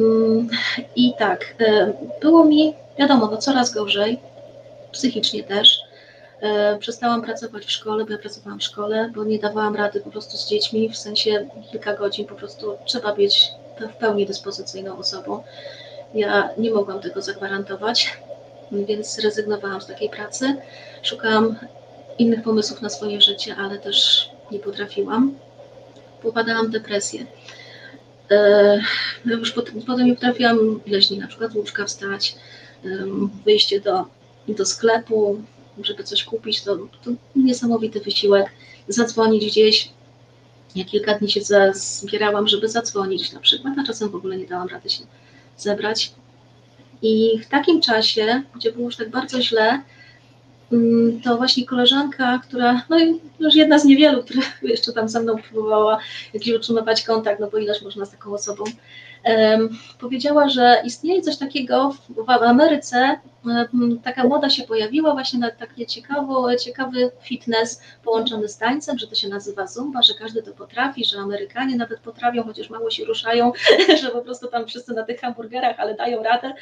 Mm, 0.00 0.48
I 0.96 1.12
tak, 1.18 1.54
e, 1.60 1.92
było 2.20 2.44
mi, 2.44 2.74
wiadomo, 2.98 3.28
no 3.30 3.36
coraz 3.36 3.74
gorzej, 3.74 4.18
psychicznie 4.92 5.44
też. 5.44 5.80
E, 6.40 6.78
przestałam 6.78 7.22
pracować 7.22 7.64
w 7.64 7.70
szkole, 7.70 8.04
bo 8.04 8.12
ja 8.12 8.18
pracowałam 8.18 8.58
w 8.58 8.64
szkole, 8.64 9.10
bo 9.14 9.24
nie 9.24 9.38
dawałam 9.38 9.76
rady 9.76 10.00
po 10.00 10.10
prostu 10.10 10.36
z 10.36 10.48
dziećmi, 10.48 10.88
w 10.88 10.96
sensie 10.96 11.48
kilka 11.70 11.94
godzin 11.94 12.26
po 12.26 12.34
prostu 12.34 12.76
trzeba 12.86 13.14
być 13.14 13.50
w 13.80 13.96
pełni 13.96 14.26
dyspozycyjną 14.26 14.98
osobą. 14.98 15.42
Ja 16.14 16.48
nie 16.58 16.70
mogłam 16.70 17.00
tego 17.00 17.22
zagwarantować, 17.22 18.18
więc 18.72 19.14
zrezygnowałam 19.14 19.80
z 19.80 19.86
takiej 19.86 20.10
pracy. 20.10 20.56
Szukałam 21.02 21.56
innych 22.18 22.42
pomysłów 22.42 22.82
na 22.82 22.90
swoje 22.90 23.20
życie, 23.20 23.56
ale 23.56 23.78
też 23.78 24.28
nie 24.50 24.58
potrafiłam. 24.58 25.34
Popadałam 26.22 26.66
w 26.66 26.70
depresję. 26.70 27.26
E, 28.30 28.80
już 29.24 29.52
potem, 29.52 30.06
nie 30.06 30.14
potrafiłam 30.14 30.80
ileś 30.86 31.10
na 31.10 31.26
przykład 31.26 31.52
z 31.52 31.54
łóżka 31.54 31.84
wstać, 31.84 32.34
wyjście 33.44 33.80
do, 33.80 34.04
do 34.48 34.66
sklepu, 34.66 35.42
żeby 35.82 36.04
coś 36.04 36.24
kupić, 36.24 36.62
to, 36.62 36.76
to 36.76 37.10
niesamowity 37.36 38.00
wysiłek. 38.00 38.46
Zadzwonić 38.88 39.46
gdzieś, 39.46 39.90
ja 40.76 40.84
kilka 40.84 41.18
dni 41.18 41.30
się 41.30 41.40
zbierałam, 41.72 42.48
żeby 42.48 42.68
zadzwonić 42.68 43.32
na 43.32 43.40
przykład, 43.40 43.74
a 43.78 43.86
czasem 43.86 44.08
w 44.08 44.14
ogóle 44.14 44.36
nie 44.36 44.46
dałam 44.46 44.68
rady 44.68 44.90
się 44.90 45.04
zebrać. 45.56 46.12
I 47.02 47.38
w 47.38 47.48
takim 47.48 47.80
czasie, 47.80 48.42
gdzie 48.56 48.72
było 48.72 48.84
już 48.84 48.96
tak 48.96 49.10
bardzo 49.10 49.42
źle, 49.42 49.82
mm, 50.72 51.20
to 51.20 51.36
właśnie 51.36 51.66
koleżanka, 51.66 52.40
która, 52.48 52.82
no 52.88 52.98
już 53.40 53.54
jedna 53.54 53.78
z 53.78 53.84
niewielu, 53.84 54.22
która 54.22 54.42
jeszcze 54.62 54.92
tam 54.92 55.08
ze 55.08 55.20
mną 55.20 55.36
próbowała 55.50 55.98
jakiś 56.34 56.54
utrzymywać 56.54 57.02
kontakt, 57.02 57.40
no 57.40 57.50
bo 57.50 57.58
ileż 57.58 57.82
można 57.82 58.04
z 58.04 58.10
taką 58.10 58.34
osobą, 58.34 58.64
powiedziała, 59.98 60.48
że 60.48 60.82
istnieje 60.84 61.22
coś 61.22 61.38
takiego 61.38 61.94
w, 62.26 62.30
Ameryce, 62.30 63.20
taka 64.04 64.24
moda 64.24 64.50
się 64.50 64.62
pojawiła 64.62 65.12
właśnie 65.12 65.38
na 65.38 65.50
taki 65.50 65.86
ciekawy, 65.86 66.56
ciekawy 66.64 67.10
fitness 67.22 67.82
połączony 68.04 68.48
z 68.48 68.58
tańcem, 68.58 68.98
że 68.98 69.06
to 69.06 69.14
się 69.14 69.28
nazywa 69.28 69.66
zumba, 69.66 70.02
że 70.02 70.14
każdy 70.14 70.42
to 70.42 70.52
potrafi, 70.52 71.04
że 71.04 71.18
Amerykanie 71.18 71.76
nawet 71.76 72.00
potrafią, 72.00 72.42
chociaż 72.42 72.70
mało 72.70 72.90
się 72.90 73.04
ruszają, 73.04 73.52
że 74.02 74.10
po 74.10 74.20
prostu 74.20 74.46
tam 74.48 74.66
wszyscy 74.66 74.94
na 74.94 75.02
tych 75.02 75.20
hamburgerach, 75.20 75.80
ale 75.80 75.94
dają 75.94 76.22
radę. 76.22 76.52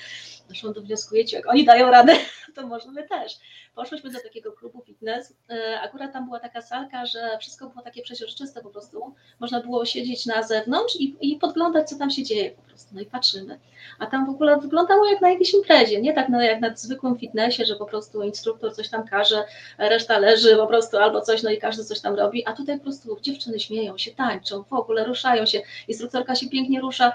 Zresztą 0.48 0.74
to 0.74 0.82
wnioskujecie, 0.82 1.36
jak 1.36 1.48
oni 1.48 1.64
dają 1.64 1.90
radę, 1.90 2.12
to 2.54 2.66
możemy 2.66 3.08
też. 3.08 3.38
Poszłyśmy 3.74 4.10
do 4.10 4.20
takiego 4.20 4.52
klubu 4.52 4.82
fitness. 4.82 5.34
E, 5.50 5.80
akurat 5.80 6.12
tam 6.12 6.24
była 6.24 6.40
taka 6.40 6.62
salka, 6.62 7.06
że 7.06 7.38
wszystko 7.40 7.66
było 7.66 7.82
takie 7.82 8.02
przeźroczyste 8.02 8.62
po 8.62 8.70
prostu. 8.70 9.14
Można 9.40 9.60
było 9.60 9.84
siedzieć 9.84 10.26
na 10.26 10.42
zewnątrz 10.42 10.96
i, 10.96 11.16
i 11.20 11.36
podglądać, 11.36 11.88
co 11.88 11.98
tam 11.98 12.10
się 12.10 12.22
dzieje 12.22 12.50
po 12.50 12.62
prostu. 12.62 12.94
No 12.94 13.00
i 13.00 13.06
patrzymy. 13.06 13.58
A 13.98 14.06
tam 14.06 14.26
w 14.26 14.30
ogóle 14.30 14.56
wyglądało 14.56 15.06
jak 15.06 15.20
na 15.20 15.30
jakiejś 15.30 15.54
imprezie, 15.54 16.00
nie 16.00 16.12
tak 16.12 16.28
no, 16.28 16.42
jak 16.42 16.60
na 16.60 16.76
zwykłym 16.76 17.18
fitnessie, 17.18 17.64
że 17.64 17.76
po 17.76 17.86
prostu 17.86 18.22
instruktor 18.22 18.74
coś 18.74 18.88
tam 18.88 19.08
każe, 19.08 19.44
reszta 19.78 20.18
leży 20.18 20.56
po 20.56 20.66
prostu 20.66 20.96
albo 20.96 21.20
coś, 21.20 21.42
no 21.42 21.50
i 21.50 21.58
każdy 21.58 21.84
coś 21.84 22.00
tam 22.00 22.14
robi. 22.14 22.46
A 22.46 22.52
tutaj 22.52 22.76
po 22.76 22.82
prostu 22.82 23.18
dziewczyny 23.22 23.60
śmieją 23.60 23.98
się, 23.98 24.10
tańczą, 24.10 24.62
w 24.62 24.72
ogóle 24.72 25.04
ruszają 25.04 25.46
się. 25.46 25.62
Instruktorka 25.88 26.34
się 26.34 26.48
pięknie 26.48 26.80
rusza, 26.80 27.12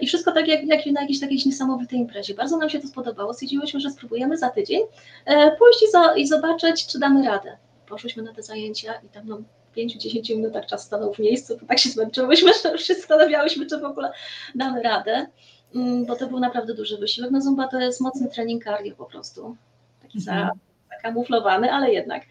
I 0.00 0.06
wszystko 0.06 0.32
tak 0.32 0.48
jak, 0.48 0.66
jak 0.66 0.86
na 0.86 1.00
jakiejś 1.00 1.20
takiej 1.20 1.38
niesamowitej 1.46 1.98
imprezie. 1.98 2.34
Bardzo 2.34 2.56
nam 2.56 2.70
się 2.70 2.80
to 2.80 2.88
spodobało. 2.88 3.34
Stwierdziłyśmy, 3.34 3.80
że 3.80 3.90
spróbujemy 3.90 4.38
za 4.38 4.50
tydzień 4.50 4.82
e, 5.24 5.56
pójść 5.56 5.82
i, 5.82 5.90
za, 5.90 6.14
i 6.16 6.26
zobaczyć, 6.26 6.86
czy 6.86 6.98
damy 6.98 7.26
radę. 7.26 7.56
Poszłyśmy 7.88 8.22
na 8.22 8.32
te 8.32 8.42
zajęcia 8.42 8.94
i 8.94 9.08
tam 9.08 9.26
no, 9.26 9.38
w 9.72 9.76
5-10 9.76 10.36
minutach 10.36 10.66
czas 10.66 10.82
stanął 10.82 11.14
w 11.14 11.18
miejscu, 11.18 11.58
to 11.58 11.66
tak 11.66 11.78
się 11.78 11.88
zmęczyłyśmy, 11.88 12.52
że 12.62 12.72
już 12.72 12.82
się 12.82 12.94
zastanawiałyśmy, 12.94 13.66
czy 13.66 13.78
w 13.78 13.84
ogóle 13.84 14.12
damy 14.54 14.82
radę, 14.82 15.26
mm, 15.74 16.06
bo 16.06 16.16
to 16.16 16.26
był 16.26 16.40
naprawdę 16.40 16.74
duży 16.74 16.98
wysiłek. 16.98 17.30
No 17.30 17.42
Zumba 17.42 17.68
to 17.68 17.80
jest 17.80 18.00
mocny 18.00 18.28
trening 18.28 18.64
cardio 18.64 18.96
po 18.96 19.04
prostu, 19.04 19.56
taki 20.02 20.18
mhm. 20.18 20.50
zakamuflowany, 20.90 21.72
ale 21.72 21.92
jednak. 21.92 22.22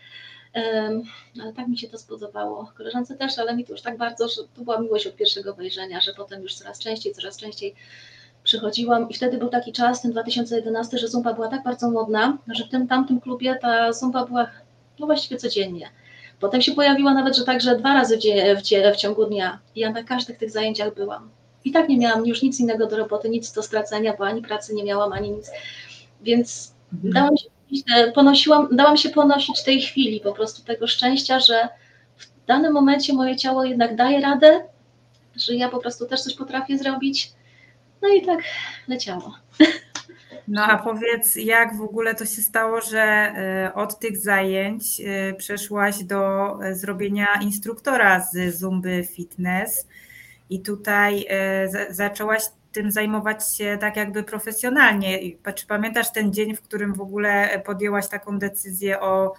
Ale 1.42 1.54
tak 1.54 1.68
mi 1.68 1.78
się 1.78 1.88
to 1.88 1.98
spodobało. 1.98 2.72
Koleżance 2.78 3.16
też, 3.16 3.40
ale 3.40 3.56
mi 3.56 3.66
to 3.66 3.72
już 3.72 3.82
tak 3.82 3.98
bardzo, 3.98 4.28
że 4.28 4.42
to 4.56 4.62
była 4.62 4.80
miłość 4.80 5.08
od 5.08 5.16
pierwszego 5.16 5.54
wejrzenia, 5.54 6.02
że 6.02 6.14
potem 6.14 6.42
już 6.42 6.56
coraz 6.56 6.80
częściej, 6.80 7.14
coraz 7.14 7.38
częściej 7.38 7.76
przychodziłam 8.44 9.10
i 9.10 9.14
wtedy 9.14 9.38
był 9.38 9.50
taki 9.50 9.72
czas, 9.72 10.02
ten 10.02 10.12
2011, 10.12 10.98
że 10.98 11.08
zumba 11.08 11.34
była 11.34 11.48
tak 11.48 11.64
bardzo 11.64 11.92
modna, 11.92 12.38
że 12.48 12.66
w 12.66 12.70
tym 12.70 12.88
tamtym 12.88 13.22
klubie 13.22 13.58
ta 13.62 13.94
zumba 13.94 14.26
była 14.26 14.48
no 15.00 15.06
właściwie 15.06 15.38
codziennie. 15.38 15.90
Potem 16.40 16.62
się 16.62 16.72
pojawiła 16.72 17.14
nawet, 17.14 17.38
że 17.38 17.44
także 17.44 17.76
dwa 17.76 17.94
razy 17.94 18.18
w, 18.18 18.22
w, 18.62 18.94
w 18.94 18.98
ciągu 18.98 19.26
dnia. 19.26 19.60
I 19.76 19.80
ja 19.80 19.92
na 19.92 20.04
każdych 20.04 20.38
tych 20.38 20.52
zajęciach 20.52 20.94
byłam. 20.94 21.30
I 21.66 21.72
tak 21.72 21.90
nie 21.90 21.98
miałam 21.98 22.26
już 22.26 22.42
nic 22.42 22.60
innego 22.60 22.88
do 22.88 22.98
roboty, 22.98 23.30
nic 23.30 23.52
do 23.52 23.64
stracenia, 23.64 24.14
bo 24.20 24.26
ani 24.26 24.42
pracy 24.42 24.74
nie 24.76 24.84
miałam, 24.84 25.14
ani 25.14 25.32
nic. 25.32 25.52
Więc 26.22 26.74
mhm. 26.94 27.14
dałam 27.14 27.38
się 27.38 27.55
ponosiłam, 28.16 28.68
dałam 28.72 28.98
się 28.98 29.10
ponosić 29.10 29.64
tej 29.64 29.82
chwili, 29.82 30.20
po 30.20 30.34
prostu 30.34 30.64
tego 30.64 30.88
szczęścia, 30.88 31.40
że 31.40 31.70
w 32.18 32.46
danym 32.48 32.74
momencie 32.74 33.14
moje 33.14 33.36
ciało 33.36 33.64
jednak 33.64 33.96
daje 33.96 34.22
radę, 34.22 34.64
że 35.36 35.56
ja 35.56 35.70
po 35.70 35.80
prostu 35.80 36.06
też 36.06 36.22
coś 36.22 36.36
potrafię 36.36 36.78
zrobić. 36.78 37.34
No 38.02 38.10
i 38.10 38.26
tak 38.26 38.40
leciało. 38.88 39.34
No 40.48 40.64
a 40.64 40.78
powiedz, 40.78 41.36
jak 41.36 41.78
w 41.78 41.82
ogóle 41.82 42.16
to 42.16 42.26
się 42.26 42.42
stało, 42.42 42.82
że 42.82 43.02
e, 43.02 43.72
od 43.74 44.00
tych 44.00 44.18
zajęć 44.18 45.02
e, 45.02 45.34
przeszłaś 45.34 46.04
do 46.04 46.50
e, 46.64 46.76
zrobienia 46.76 47.28
instruktora 47.42 48.20
z 48.20 48.56
Zumby 48.56 49.08
Fitness 49.16 49.88
i 50.50 50.62
tutaj 50.62 51.28
zaczęłaś 51.90 52.42
tym 52.76 52.92
zajmować 52.92 53.56
się 53.58 53.78
tak 53.82 53.98
jakby 53.98 54.24
profesjonalnie. 54.24 55.20
Czy 55.56 55.68
pamiętasz 55.68 56.12
ten 56.12 56.34
dzień, 56.34 56.56
w 56.56 56.62
którym 56.62 56.94
w 56.94 57.02
ogóle 57.02 57.62
podjęłaś 57.66 58.08
taką 58.08 58.40
decyzję 58.40 59.00
o 59.00 59.34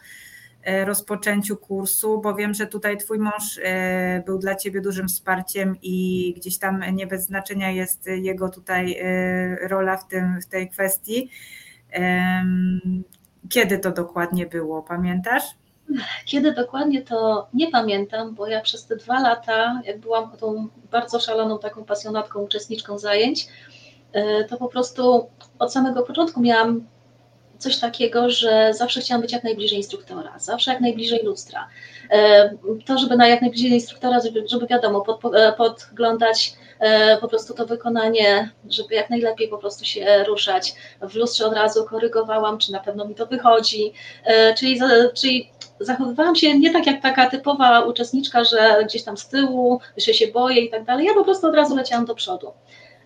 e, 0.63 0.85
rozpoczęciu 0.85 1.57
kursu, 1.57 2.21
bo 2.21 2.35
wiem, 2.35 2.55
że 2.55 2.67
tutaj 2.67 2.99
Twój 2.99 3.19
mąż 3.19 3.61
e, 3.63 4.23
był 4.27 4.39
dla 4.39 4.55
Ciebie 4.55 4.81
dużym 4.81 5.09
wsparciem 5.09 5.77
i 5.83 6.35
gdzieś 6.37 6.59
tam 6.59 6.85
nie 6.93 7.07
bez 7.07 7.27
znaczenia 7.27 7.71
jest 7.71 8.07
jego 8.07 8.49
tutaj 8.49 8.97
e, 9.01 9.69
rola 9.69 9.97
w, 9.97 10.09
tym, 10.09 10.41
w 10.41 10.47
tej 10.47 10.71
kwestii. 10.71 11.31
Kiedy 13.49 13.79
to 13.79 13.91
dokładnie 13.91 14.47
było, 14.47 14.83
pamiętasz? 14.83 15.45
Kiedy 16.25 16.53
dokładnie 16.53 17.03
to 17.03 17.49
nie 17.55 17.71
pamiętam, 17.71 18.35
bo 18.35 18.47
ja 18.47 18.61
przez 18.61 18.87
te 18.87 18.97
dwa 18.97 19.21
lata, 19.21 19.81
jak 19.85 19.99
byłam 19.99 20.37
tą 20.37 20.69
bardzo 20.91 21.21
szaloną 21.21 21.59
taką 21.59 21.85
pasjonatką, 21.85 22.43
uczestniczką 22.43 22.99
zajęć, 22.99 23.49
e, 24.13 24.45
to 24.45 24.57
po 24.57 24.69
prostu 24.69 25.27
od 25.59 25.73
samego 25.73 26.03
początku 26.03 26.41
miałam 26.41 26.87
coś 27.59 27.79
takiego, 27.79 28.31
że 28.31 28.75
zawsze 28.75 29.01
chciałam 29.01 29.23
być 29.23 29.33
jak 29.33 29.45
najbliżej 29.45 29.79
instruktora, 29.79 30.39
zawsze 30.39 30.71
jak 30.71 30.81
najbliżej 30.81 31.21
lustra. 31.25 31.69
E, 32.11 32.51
to, 32.87 32.99
żeby 32.99 33.17
na 33.17 33.29
jak 33.29 33.41
najbliżej 33.41 33.71
instruktora, 33.71 34.21
żeby, 34.51 34.67
wiadomo, 34.71 35.01
pod, 35.01 35.35
e, 35.35 35.53
podglądać 35.53 36.55
e, 36.79 37.17
po 37.17 37.29
prostu 37.29 37.55
to 37.55 37.67
wykonanie, 37.67 38.51
żeby 38.71 38.95
jak 38.95 39.11
najlepiej 39.11 39.49
po 39.49 39.59
prostu 39.59 39.85
się 39.85 40.25
ruszać. 40.25 40.75
W 41.01 41.15
lustrze 41.15 41.47
od 41.47 41.55
razu 41.55 41.85
korygowałam, 41.85 42.59
czy 42.59 42.73
na 42.73 42.81
pewno 42.81 43.05
mi 43.05 43.15
to 43.15 43.27
wychodzi, 43.27 43.93
czyli, 44.59 44.81
czyli 45.15 45.51
zachowywałam 45.81 46.37
się 46.37 46.59
nie 46.59 46.73
tak 46.73 46.87
jak 46.87 47.03
taka 47.03 47.31
typowa 47.31 47.81
uczestniczka, 47.81 48.45
że 48.45 48.85
gdzieś 48.85 49.03
tam 49.03 49.17
z 49.17 49.29
tyłu, 49.29 49.81
że 49.97 50.15
się 50.15 50.27
boję 50.27 50.61
i 50.61 50.71
tak 50.71 50.85
dalej. 50.85 51.07
Ja 51.07 51.15
po 51.15 51.25
prostu 51.25 51.47
od 51.47 51.55
razu 51.55 51.77
leciałam 51.77 52.07
do 52.07 52.15
przodu. 52.15 52.53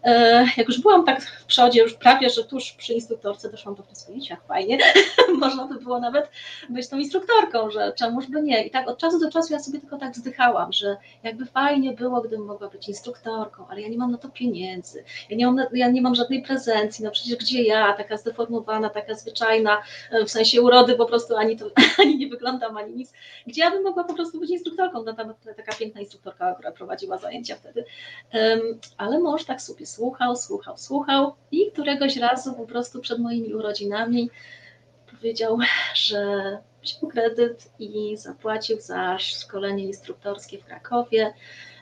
E, 0.04 0.44
jak 0.56 0.68
już 0.68 0.80
byłam 0.80 1.04
tak 1.04 1.22
w 1.22 1.44
przodzie, 1.44 1.82
już 1.82 1.94
prawie, 1.94 2.30
że 2.30 2.44
tuż 2.44 2.72
przy 2.72 2.92
instruktorce 2.92 3.50
doszłam 3.50 3.74
do 3.74 3.82
wniosku, 3.82 4.46
fajnie, 4.48 4.78
można 5.40 5.66
by 5.66 5.74
było 5.74 6.00
nawet 6.00 6.30
być 6.68 6.88
tą 6.88 6.98
instruktorką, 6.98 7.70
że 7.70 7.92
czemuż 7.92 8.26
by 8.26 8.42
nie. 8.42 8.64
I 8.64 8.70
tak 8.70 8.88
od 8.88 8.98
czasu 8.98 9.20
do 9.20 9.30
czasu 9.30 9.52
ja 9.52 9.58
sobie 9.58 9.80
tylko 9.80 9.98
tak 9.98 10.12
wzdychałam, 10.12 10.72
że 10.72 10.96
jakby 11.22 11.46
fajnie 11.46 11.92
było, 11.92 12.20
gdybym 12.20 12.46
mogła 12.46 12.68
być 12.68 12.88
instruktorką, 12.88 13.66
ale 13.68 13.80
ja 13.80 13.88
nie 13.88 13.98
mam 13.98 14.12
na 14.12 14.18
to 14.18 14.28
pieniędzy, 14.28 15.04
ja 15.30 15.36
nie 15.36 15.46
mam, 15.46 15.66
ja 15.72 15.90
nie 15.90 16.02
mam 16.02 16.14
żadnej 16.14 16.42
prezencji, 16.42 17.04
no 17.04 17.10
przecież 17.10 17.36
gdzie 17.36 17.62
ja, 17.62 17.92
taka 17.92 18.16
zdeformowana, 18.16 18.90
taka 18.90 19.14
zwyczajna, 19.14 19.82
e, 20.10 20.24
w 20.24 20.30
sensie 20.30 20.62
urody 20.62 20.94
po 20.94 21.06
prostu 21.06 21.36
ani, 21.36 21.56
to, 21.56 21.64
ani 22.02 22.18
nie 22.18 22.28
wyglądam, 22.28 22.76
ani 22.76 22.94
nic, 22.94 23.12
gdzie 23.46 23.60
ja 23.62 23.70
bym 23.70 23.82
mogła 23.82 24.04
po 24.04 24.14
prostu 24.14 24.40
być 24.40 24.50
instruktorką, 24.50 25.02
no 25.02 25.12
tam 25.12 25.34
taka 25.56 25.72
piękna 25.72 26.00
instruktorka, 26.00 26.54
która 26.54 26.72
prowadziła 26.72 27.18
zajęcia 27.18 27.56
wtedy, 27.56 27.84
ale 28.96 29.18
mąż 29.18 29.44
tak 29.44 29.62
sobie 29.62 29.86
słuchał, 29.90 30.36
słuchał, 30.36 30.78
słuchał 30.78 31.34
i 31.52 31.70
któregoś 31.72 32.16
razu 32.16 32.54
po 32.54 32.66
prostu 32.66 33.00
przed 33.00 33.18
moimi 33.18 33.54
urodzinami 33.54 34.30
powiedział, 35.10 35.58
że 35.94 36.58
wziął 36.82 37.10
kredyt 37.10 37.70
i 37.78 38.16
zapłacił 38.16 38.80
za 38.80 39.18
szkolenie 39.18 39.84
instruktorskie 39.84 40.58
w 40.58 40.64
Krakowie, 40.64 41.32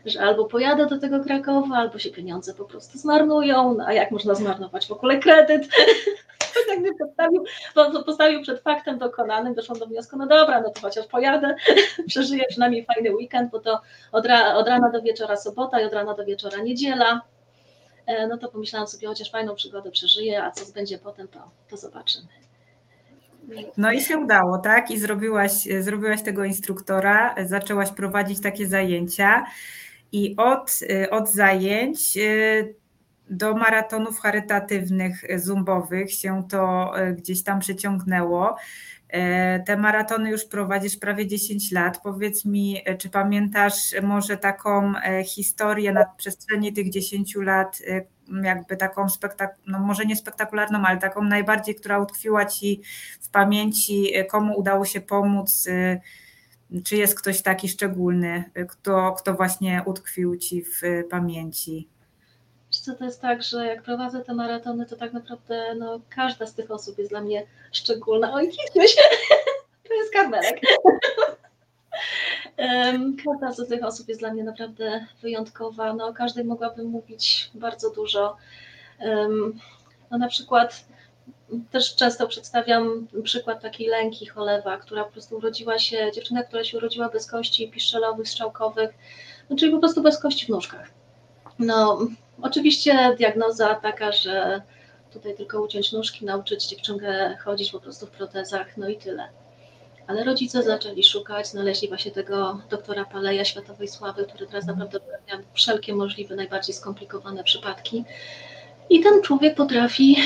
że 0.07 0.21
albo 0.21 0.45
pojadę 0.45 0.87
do 0.87 0.99
tego 0.99 1.25
Krakowa, 1.25 1.77
albo 1.77 1.99
się 1.99 2.11
pieniądze 2.11 2.55
po 2.55 2.65
prostu 2.65 2.99
zmarnują, 2.99 3.75
no 3.75 3.85
a 3.87 3.93
jak 3.93 4.11
można 4.11 4.35
zmarnować 4.35 4.87
w 4.87 4.93
ogóle 4.93 5.19
kredyt? 5.19 5.69
tak 6.69 6.79
mnie 6.79 6.91
postawił, 6.99 7.45
postawił 8.07 8.43
przed 8.43 8.61
faktem 8.61 8.99
dokonanym, 8.99 9.55
doszłam 9.55 9.79
do 9.79 9.87
wniosku, 9.87 10.17
no 10.17 10.27
dobra, 10.27 10.61
no 10.61 10.71
to 10.71 10.81
chociaż 10.81 11.07
pojadę, 11.07 11.55
przeżyję 12.09 12.45
przynajmniej 12.49 12.85
fajny 12.85 13.15
weekend, 13.15 13.51
bo 13.51 13.59
to 13.59 13.81
od, 14.13 14.27
ra, 14.27 14.55
od 14.55 14.69
rana 14.69 14.91
do 14.91 15.03
wieczora 15.03 15.37
sobota 15.37 15.81
i 15.81 15.85
od 15.85 15.93
rana 15.93 16.15
do 16.15 16.25
wieczora 16.25 16.59
niedziela, 16.59 17.21
no 18.29 18.39
to 18.39 18.49
pomyślałam 18.49 18.89
sobie, 18.89 19.09
chociaż 19.09 19.31
fajną 19.31 19.55
przygodę 19.55 19.91
przeżyję, 19.91 20.43
a 20.43 20.51
co 20.51 20.73
będzie 20.73 20.99
potem, 20.99 21.29
to, 21.29 21.51
to 21.69 21.77
zobaczymy. 21.77 22.29
No 23.77 23.93
i 23.93 24.01
się 24.01 24.19
udało, 24.19 24.59
tak? 24.59 24.91
I 24.91 24.99
zrobiłaś, 24.99 25.53
zrobiłaś 25.81 26.23
tego 26.23 26.45
instruktora, 26.45 27.35
zaczęłaś 27.47 27.91
prowadzić 27.91 28.41
takie 28.41 28.67
zajęcia 28.67 29.47
i 30.13 30.37
od, 30.37 30.79
od 31.11 31.29
zajęć 31.29 32.17
y, 32.17 32.75
do 33.31 33.55
maratonów 33.55 34.21
charytatywnych, 34.21 35.41
zumbowych 35.41 36.13
się 36.13 36.43
to 36.51 36.93
gdzieś 37.17 37.43
tam 37.43 37.61
przeciągnęło. 37.61 38.57
E, 39.09 39.61
te 39.61 39.77
maratony 39.77 40.31
już 40.31 40.45
prowadzisz 40.45 40.97
prawie 40.97 41.27
10 41.27 41.73
lat. 41.73 42.01
Powiedz 42.03 42.45
mi, 42.45 42.83
e, 42.85 42.97
czy 42.97 43.11
pamiętasz 43.11 43.95
może 44.03 44.37
taką 44.37 44.93
e, 44.97 45.25
historię 45.25 45.93
na 45.93 46.05
przestrzeni 46.05 46.73
tych 46.73 46.91
10 46.91 47.35
lat, 47.37 47.83
jakby 48.43 48.77
taką 48.77 49.09
spektakularną, 49.09 49.79
no 49.79 49.87
może 49.87 50.05
nie 50.05 50.17
spektakularną, 50.17 50.83
ale 50.85 50.99
taką 50.99 51.23
najbardziej, 51.23 51.75
która 51.75 51.99
utkwiła 51.99 52.47
ci 52.47 52.83
w 53.21 53.29
pamięci, 53.29 54.13
komu 54.31 54.59
udało 54.59 54.85
się 54.85 55.01
pomóc, 55.01 55.69
czy 56.85 56.97
jest 56.97 57.19
ktoś 57.19 57.43
taki 57.43 57.69
szczególny, 57.69 58.45
kto, 58.69 59.13
kto 59.13 59.35
właśnie 59.35 59.83
utkwił 59.87 60.37
ci 60.37 60.65
w 60.65 60.81
pamięci? 61.11 61.89
Co, 62.71 62.95
to 62.95 63.05
jest 63.05 63.21
tak, 63.21 63.43
że 63.43 63.67
jak 63.67 63.83
prowadzę 63.83 64.25
te 64.25 64.35
maratony, 64.35 64.87
to 64.87 64.97
tak 64.97 65.13
naprawdę 65.13 65.75
no, 65.75 66.01
każda 66.09 66.47
z 66.47 66.55
tych 66.55 66.71
osób 66.71 66.99
jest 66.99 67.11
dla 67.11 67.21
mnie 67.21 67.47
szczególna. 67.73 68.35
Oj, 68.35 68.49
kichnię 68.49 68.89
się, 68.89 69.01
to 69.89 69.95
jest 69.95 70.13
karmelek. 70.13 70.61
Każda 73.41 73.65
z 73.65 73.69
tych 73.69 73.85
osób 73.85 74.09
jest 74.09 74.21
dla 74.21 74.33
mnie 74.33 74.45
naprawdę 74.45 75.07
wyjątkowa. 75.23 75.93
No, 75.93 76.07
o 76.07 76.13
każdej 76.13 76.45
mogłabym 76.45 76.87
mówić 76.87 77.51
bardzo 77.55 77.91
dużo. 77.91 78.37
No, 80.11 80.19
na 80.19 80.29
przykład 80.29 80.85
też 81.71 81.95
często 81.95 82.27
przedstawiam 82.27 83.07
przykład 83.23 83.63
takiej 83.63 83.87
Lęki 83.87 84.27
Cholewa, 84.27 84.79
która 84.79 85.05
po 85.05 85.13
prostu 85.13 85.37
urodziła 85.37 85.79
się, 85.79 86.13
dziewczyna, 86.15 86.43
która 86.43 86.65
się 86.65 86.77
urodziła 86.77 87.09
bez 87.09 87.31
kości 87.31 87.71
piszczelowych, 87.71 88.29
strzałkowych, 88.29 88.91
no, 89.51 89.57
czyli 89.57 89.73
po 89.73 89.79
prostu 89.79 90.03
bez 90.03 90.19
kości 90.19 90.47
w 90.47 90.49
nóżkach. 90.49 90.91
No, 91.59 91.99
Oczywiście 92.43 93.15
diagnoza 93.19 93.75
taka, 93.75 94.13
że 94.13 94.63
tutaj 95.13 95.35
tylko 95.37 95.63
uciąć 95.63 95.93
nóżki, 95.93 96.25
nauczyć 96.25 96.67
dziewczynkę 96.67 97.37
chodzić 97.45 97.71
po 97.71 97.81
prostu 97.81 98.07
w 98.07 98.11
protezach, 98.11 98.77
no 98.77 98.89
i 98.89 98.97
tyle. 98.97 99.29
Ale 100.07 100.25
rodzice 100.25 100.63
zaczęli 100.63 101.05
szukać, 101.05 101.49
znaleźli 101.49 101.89
właśnie 101.89 102.11
tego 102.11 102.61
doktora 102.71 103.05
Paleja 103.05 103.45
światowej 103.45 103.89
sławy, 103.89 104.25
który 104.25 104.47
teraz 104.47 104.67
naprawdę 104.67 105.01
miał 105.29 105.39
wszelkie 105.53 105.95
możliwe, 105.95 106.35
najbardziej 106.35 106.75
skomplikowane 106.75 107.45
przypadki. 107.45 108.05
I 108.91 109.01
ten 109.01 109.23
człowiek 109.23 109.55
potrafi 109.55 110.17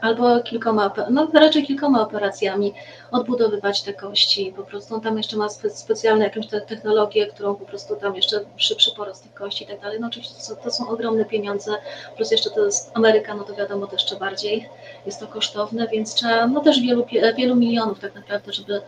albo 0.00 0.40
kilkoma, 0.40 0.90
no 1.10 1.28
raczej 1.32 1.66
kilkoma 1.66 2.02
operacjami 2.02 2.74
odbudowywać 3.10 3.82
te 3.82 3.94
kości. 3.94 4.52
Po 4.56 4.62
prostu 4.62 4.94
on 4.94 5.00
tam 5.00 5.16
jeszcze 5.16 5.36
ma 5.36 5.48
spe, 5.48 5.70
specjalne 5.70 6.24
jakąś 6.24 6.46
te 6.46 6.60
technologię, 6.60 7.26
którą 7.26 7.54
po 7.54 7.64
prostu 7.64 7.96
tam 7.96 8.16
jeszcze 8.16 8.40
szybszy 8.56 8.90
porost 8.96 9.22
tych 9.22 9.34
kości 9.34 9.64
i 9.64 9.66
tak 9.66 9.80
dalej. 9.80 10.00
No 10.00 10.06
oczywiście 10.06 10.34
to 10.34 10.40
są, 10.40 10.56
to 10.56 10.70
są 10.70 10.88
ogromne 10.88 11.24
pieniądze, 11.24 11.72
plus 12.16 12.30
jeszcze 12.30 12.50
to 12.50 12.64
jest 12.64 12.90
Ameryka, 12.94 13.34
no 13.34 13.44
to 13.44 13.54
wiadomo 13.54 13.86
to 13.86 13.92
jeszcze 13.92 14.16
bardziej 14.16 14.68
jest 15.06 15.20
to 15.20 15.26
kosztowne, 15.26 15.88
więc 15.88 16.14
trzeba 16.14 16.46
no 16.46 16.60
też 16.60 16.80
wielu, 16.80 17.06
wielu 17.36 17.56
milionów 17.56 18.00
tak 18.00 18.14
naprawdę, 18.14 18.52
żeby, 18.52 18.80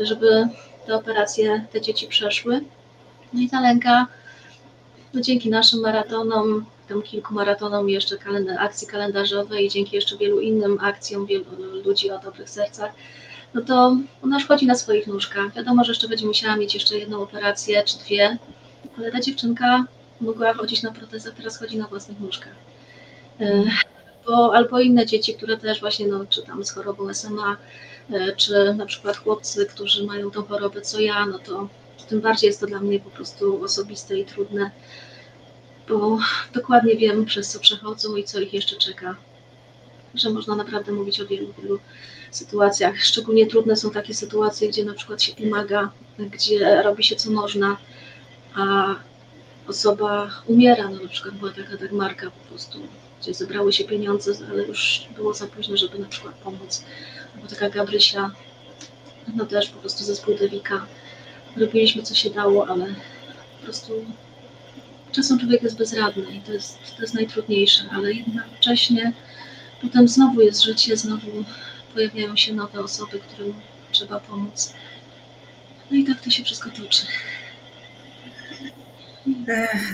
żeby 0.00 0.48
te 0.86 0.94
operacje 0.94 1.64
te 1.72 1.80
dzieci 1.80 2.06
przeszły. 2.06 2.60
No 3.32 3.40
i 3.40 3.48
ta 3.48 3.60
lęka, 3.60 4.06
no 5.14 5.20
dzięki 5.20 5.50
naszym 5.50 5.80
maratonom 5.80 6.66
tam 6.88 7.02
kilku 7.02 7.34
maratonom 7.34 7.88
jeszcze 7.88 8.18
kalendar, 8.18 8.56
akcji 8.60 8.86
kalendarzowej 8.86 9.66
i 9.66 9.70
dzięki 9.70 9.96
jeszcze 9.96 10.16
wielu 10.16 10.40
innym 10.40 10.78
akcjom 10.80 11.26
wielu 11.26 11.44
ludzi 11.84 12.10
o 12.10 12.18
dobrych 12.18 12.50
sercach, 12.50 12.92
no 13.54 13.62
to 13.62 13.96
ona 14.22 14.36
już 14.36 14.46
chodzi 14.46 14.66
na 14.66 14.74
swoich 14.74 15.06
nóżkach. 15.06 15.54
Wiadomo, 15.54 15.84
że 15.84 15.90
jeszcze 15.90 16.08
będzie 16.08 16.26
musiała 16.26 16.56
mieć 16.56 16.74
jeszcze 16.74 16.98
jedną 16.98 17.22
operację 17.22 17.82
czy 17.84 17.98
dwie, 17.98 18.38
ale 18.98 19.12
ta 19.12 19.20
dziewczynka 19.20 19.84
mogła 20.20 20.54
chodzić 20.54 20.82
na 20.82 20.92
protezach, 20.92 21.34
teraz 21.34 21.58
chodzi 21.58 21.78
na 21.78 21.86
własnych 21.86 22.20
nóżkach. 22.20 22.54
E, 23.40 23.64
bo, 24.26 24.54
albo 24.54 24.80
inne 24.80 25.06
dzieci, 25.06 25.34
które 25.34 25.56
też 25.56 25.80
właśnie, 25.80 26.06
no, 26.06 26.26
czy 26.28 26.42
tam 26.42 26.64
z 26.64 26.70
chorobą 26.70 27.14
SMA, 27.14 27.56
e, 28.10 28.36
czy 28.36 28.74
na 28.74 28.86
przykład 28.86 29.16
chłopcy, 29.16 29.66
którzy 29.66 30.06
mają 30.06 30.30
tą 30.30 30.42
chorobę 30.42 30.80
co 30.80 31.00
ja, 31.00 31.26
no 31.26 31.38
to 31.38 31.68
tym 32.08 32.20
bardziej 32.20 32.48
jest 32.48 32.60
to 32.60 32.66
dla 32.66 32.80
mnie 32.80 33.00
po 33.00 33.10
prostu 33.10 33.64
osobiste 33.64 34.18
i 34.18 34.24
trudne 34.24 34.70
bo 35.88 36.18
dokładnie 36.54 36.96
wiem, 36.96 37.24
przez 37.24 37.48
co 37.48 37.60
przechodzą 37.60 38.16
i 38.16 38.24
co 38.24 38.40
ich 38.40 38.54
jeszcze 38.54 38.76
czeka. 38.76 39.16
Że 40.14 40.30
można 40.30 40.56
naprawdę 40.56 40.92
mówić 40.92 41.20
o 41.20 41.26
wielu, 41.26 41.52
wielu 41.62 41.78
sytuacjach. 42.30 43.00
Szczególnie 43.00 43.46
trudne 43.46 43.76
są 43.76 43.90
takie 43.90 44.14
sytuacje, 44.14 44.68
gdzie 44.68 44.84
na 44.84 44.94
przykład 44.94 45.22
się 45.22 45.32
pomaga, 45.34 45.90
gdzie 46.18 46.82
robi 46.82 47.04
się 47.04 47.16
co 47.16 47.30
można, 47.30 47.76
a 48.54 48.94
osoba 49.68 50.30
umiera. 50.46 50.88
No 50.88 51.02
na 51.02 51.08
przykład 51.08 51.34
była 51.34 51.52
taka 51.52 51.76
Dagmarka 51.76 52.30
po 52.30 52.48
prostu, 52.48 52.78
gdzie 53.20 53.34
zebrały 53.34 53.72
się 53.72 53.84
pieniądze, 53.84 54.32
ale 54.50 54.62
już 54.62 55.06
było 55.16 55.34
za 55.34 55.46
późno, 55.46 55.76
żeby 55.76 55.98
na 55.98 56.08
przykład 56.08 56.34
pomóc. 56.34 56.84
Albo 57.34 57.48
taka 57.48 57.70
Gabrysia, 57.70 58.30
no 59.34 59.46
też 59.46 59.68
po 59.68 59.80
prostu 59.80 60.04
zespół 60.04 60.34
Dewika. 60.34 60.86
Robiliśmy 61.56 62.02
co 62.02 62.14
się 62.14 62.30
dało, 62.30 62.68
ale 62.68 62.86
po 63.58 63.64
prostu 63.64 64.04
czasem 65.16 65.38
człowiek 65.38 65.62
jest 65.62 65.78
bezradny 65.78 66.34
i 66.34 66.40
to 66.40 66.52
jest, 66.52 66.78
to 66.96 67.02
jest 67.02 67.14
najtrudniejsze, 67.14 67.84
ale 67.92 68.12
jednocześnie 68.12 69.12
potem 69.82 70.08
znowu 70.08 70.40
jest 70.40 70.62
życie, 70.62 70.96
znowu 70.96 71.44
pojawiają 71.94 72.36
się 72.36 72.54
nowe 72.54 72.80
osoby, 72.80 73.18
którym 73.18 73.54
trzeba 73.92 74.20
pomóc. 74.20 74.72
No 75.90 75.96
i 75.96 76.04
tak 76.04 76.20
to 76.20 76.30
się 76.30 76.44
wszystko 76.44 76.70
toczy. 76.70 77.06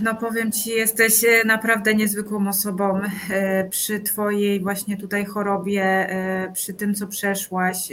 No 0.03 0.15
powiem 0.15 0.53
Ci, 0.53 0.71
jesteś 0.71 1.25
e, 1.25 1.45
naprawdę 1.45 1.95
niezwykłą 1.95 2.49
osobą 2.49 3.01
e, 3.31 3.69
przy 3.69 4.01
Twojej 4.01 4.61
właśnie 4.61 4.97
tutaj 4.97 5.25
chorobie, 5.25 5.83
e, 5.85 6.53
przy 6.53 6.75
tym, 6.75 6.95
co 6.95 7.07
przeszłaś, 7.07 7.89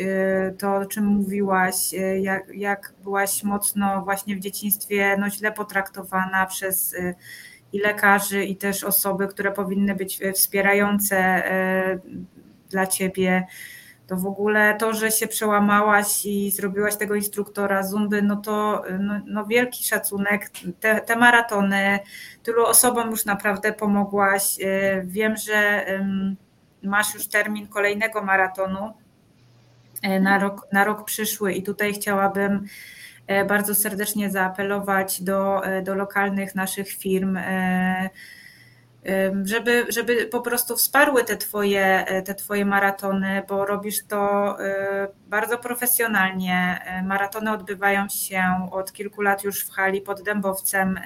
to 0.58 0.76
o 0.76 0.86
czym 0.86 1.06
mówiłaś, 1.06 1.76
jak, 2.22 2.56
jak 2.56 2.94
byłaś 3.04 3.44
mocno 3.44 4.02
właśnie 4.02 4.36
w 4.36 4.40
dzieciństwie 4.40 5.16
no, 5.20 5.30
źle 5.30 5.52
potraktowana 5.52 6.46
przez 6.46 6.96
i 7.74 7.80
lekarzy, 7.80 8.46
i 8.46 8.56
też 8.56 8.84
osoby, 8.84 9.28
które 9.28 9.52
powinny 9.52 9.96
być 9.96 10.20
wspierające 10.34 11.44
dla 12.70 12.88
Ciebie 12.88 13.48
to 14.10 14.16
w 14.16 14.26
ogóle 14.26 14.76
to, 14.80 14.94
że 14.94 15.12
się 15.12 15.28
przełamałaś 15.28 16.26
i 16.26 16.52
zrobiłaś 16.52 16.96
tego 16.96 17.16
instruktora 17.16 17.84
zumby, 17.84 18.22
no 18.22 18.36
to 18.36 18.84
no, 19.00 19.22
no 19.26 19.46
wielki 19.46 19.84
szacunek. 19.88 20.50
Te, 20.80 21.02
te, 21.02 21.16
maratony, 21.16 22.00
tylu 22.44 22.66
osobom 22.66 23.10
już 23.10 23.26
naprawdę 23.26 23.74
pomogłaś. 23.74 24.60
Y, 24.60 25.02
wiem, 25.06 25.38
że 25.38 25.86
masz 26.84 27.14
już 27.14 27.28
termin 27.28 27.68
kolejnego 27.68 28.24
maratonu 28.24 28.94
y, 30.06 30.20
na 30.20 30.40
rok, 30.40 30.68
na 30.72 30.84
rok 30.84 31.06
przyszły 31.06 31.54
i 31.54 31.64
tutaj 31.64 31.94
chciałabym 31.94 32.66
y, 33.32 33.46
bardzo 33.46 33.76
serdecznie 33.76 34.32
zaapelować 34.32 35.24
do, 35.24 35.62
do 35.84 35.96
lokalnych 35.96 36.56
naszych 36.56 36.90
firm 36.90 37.38
żeby, 39.44 39.86
żeby 39.90 40.26
po 40.26 40.42
prostu 40.42 40.76
wsparły 40.76 41.24
te 41.24 41.38
twoje, 41.38 42.06
te 42.26 42.36
twoje 42.36 42.66
maratony, 42.66 43.42
bo 43.50 43.66
robisz 43.66 44.06
to 44.06 44.56
e, 44.60 45.08
bardzo 45.28 45.58
profesjonalnie. 45.58 46.82
E, 46.86 47.04
maratony 47.04 47.52
odbywają 47.52 48.10
się 48.10 48.44
od 48.72 48.94
kilku 48.94 49.22
lat 49.22 49.44
już 49.44 49.66
w 49.66 49.72
hali 49.72 50.02
pod 50.02 50.24
Dębowcem. 50.24 51.00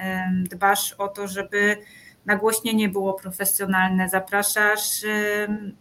Dbasz 0.49 0.93
o 0.93 1.07
to, 1.07 1.27
żeby 1.27 1.77
nagłośnienie 2.25 2.89
było 2.89 3.13
profesjonalne. 3.13 4.09
Zapraszasz 4.09 5.01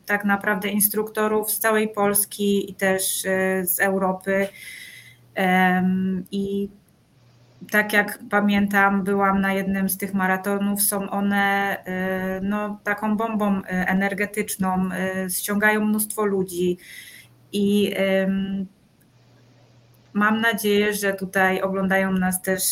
tak 0.07 0.25
naprawdę 0.25 0.69
instruktorów 0.69 1.51
z 1.51 1.59
całej 1.59 1.89
Polski 1.89 2.71
i 2.71 2.75
też 2.75 3.27
e, 3.27 3.67
z 3.67 3.81
Europy. 3.81 4.49
I 6.31 6.69
tak 7.73 7.93
jak 7.93 8.19
pamiętam, 8.31 9.05
byłam 9.05 9.41
na 9.41 9.53
jednym 9.53 9.89
z 9.89 9.97
tych 9.97 10.15
maratonów, 10.15 10.83
są 10.83 11.11
one 11.11 11.77
y, 12.39 12.41
no, 12.43 12.79
taką 12.85 13.17
bombą 13.17 13.59
y, 13.59 13.63
energetyczną, 13.69 14.89
y, 15.27 15.31
ściągają 15.31 15.85
mnóstwo 15.85 16.25
ludzi 16.25 16.79
i 17.53 17.95
mam 20.13 20.41
nadzieję, 20.41 20.95
że 20.95 21.15
tutaj 21.15 21.63
oglądają 21.63 22.13
nas 22.13 22.43
też 22.43 22.63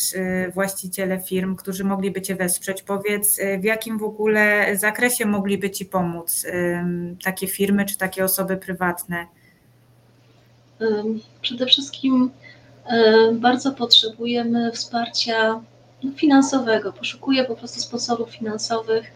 właściciele 0.53 1.19
firm, 1.21 1.55
którzy 1.55 1.83
mogliby 1.83 2.21
Cię 2.21 2.35
wesprzeć. 2.35 2.81
Powiedz, 2.83 3.39
w 3.59 3.63
jakim 3.63 3.97
w 3.97 4.03
ogóle 4.03 4.75
zakresie 4.77 5.25
mogliby 5.25 5.69
Ci 5.69 5.85
pomóc 5.85 6.45
takie 7.23 7.47
firmy 7.47 7.85
czy 7.85 7.97
takie 7.97 8.25
osoby 8.25 8.57
prywatne? 8.57 9.25
Przede 11.41 11.65
wszystkim 11.65 12.31
bardzo 13.33 13.71
potrzebujemy 13.71 14.71
wsparcia 14.71 15.61
finansowego. 16.15 16.93
Poszukuję 16.93 17.43
po 17.43 17.55
prostu 17.55 17.79
sponsorów 17.79 18.29
finansowych, 18.29 19.11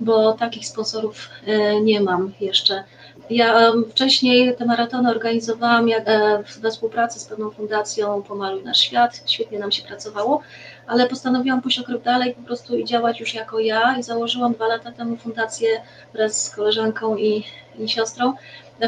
bo 0.00 0.32
takich 0.32 0.66
sponsorów 0.66 1.28
e, 1.46 1.80
nie 1.80 2.00
mam 2.00 2.32
jeszcze. 2.40 2.84
Ja 3.30 3.72
wcześniej 3.90 4.56
te 4.56 4.64
maratony 4.64 5.10
organizowałam 5.10 5.88
e, 5.88 6.42
we 6.60 6.70
współpracy 6.70 7.20
z 7.20 7.24
pewną 7.24 7.50
fundacją 7.50 8.22
Pomaluj 8.22 8.64
Nasz 8.64 8.78
Świat, 8.78 9.22
świetnie 9.26 9.58
nam 9.58 9.72
się 9.72 9.82
pracowało, 9.82 10.42
ale 10.86 11.08
postanowiłam 11.08 11.62
pójść 11.62 11.78
o 11.78 11.84
krok 11.84 12.02
dalej 12.02 12.34
po 12.34 12.42
prostu 12.42 12.76
i 12.76 12.84
działać 12.84 13.20
już 13.20 13.34
jako 13.34 13.60
ja. 13.60 13.98
I 13.98 14.02
założyłam 14.02 14.52
dwa 14.52 14.66
lata 14.66 14.92
temu 14.92 15.16
fundację 15.16 15.68
wraz 16.12 16.42
z 16.42 16.50
koleżanką 16.50 17.16
i, 17.16 17.44
i 17.78 17.88
siostrą, 17.88 18.34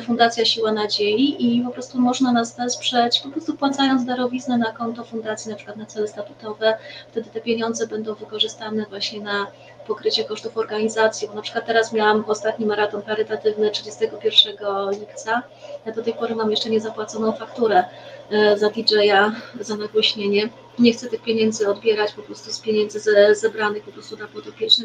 Fundacja 0.06 0.44
Siła 0.44 0.72
Nadziei. 0.72 1.56
I 1.56 1.62
po 1.62 1.70
prostu 1.70 2.00
można 2.00 2.32
nas 2.32 2.56
wesprzeć, 2.56 3.20
po 3.20 3.28
prostu 3.28 3.52
wpłacając 3.52 4.04
darowiznę 4.04 4.58
na 4.58 4.72
konto 4.72 5.04
fundacji, 5.04 5.50
na 5.50 5.56
przykład 5.56 5.76
na 5.76 5.86
cele 5.86 6.08
statutowe, 6.08 6.78
wtedy 7.10 7.30
te 7.30 7.40
pieniądze 7.40 7.86
będą 7.86 8.14
wykorzystane 8.14 8.86
właśnie 8.90 9.20
na 9.20 9.46
pokrycie 9.88 10.24
kosztów 10.24 10.56
organizacji, 10.56 11.28
bo 11.28 11.34
na 11.34 11.42
przykład 11.42 11.66
teraz 11.66 11.92
miałam 11.92 12.24
ostatni 12.26 12.66
maraton 12.66 13.02
charytatywny 13.02 13.70
31 13.70 14.56
lipca, 15.00 15.42
ja 15.86 15.92
do 15.92 16.02
tej 16.02 16.14
pory 16.14 16.34
mam 16.34 16.50
jeszcze 16.50 16.70
niezapłaconą 16.70 17.32
fakturę 17.32 17.84
e, 18.30 18.58
za 18.58 18.70
DJ-a, 18.70 19.32
za 19.60 19.76
nagłośnienie. 19.76 20.48
Nie 20.78 20.92
chcę 20.92 21.08
tych 21.08 21.22
pieniędzy 21.22 21.68
odbierać 21.68 22.12
po 22.12 22.22
prostu 22.22 22.52
z 22.52 22.60
pieniędzy 22.60 23.00
ze, 23.00 23.34
zebranych 23.34 23.82
po 23.82 23.92
prostu 23.92 24.16
dla 24.16 24.26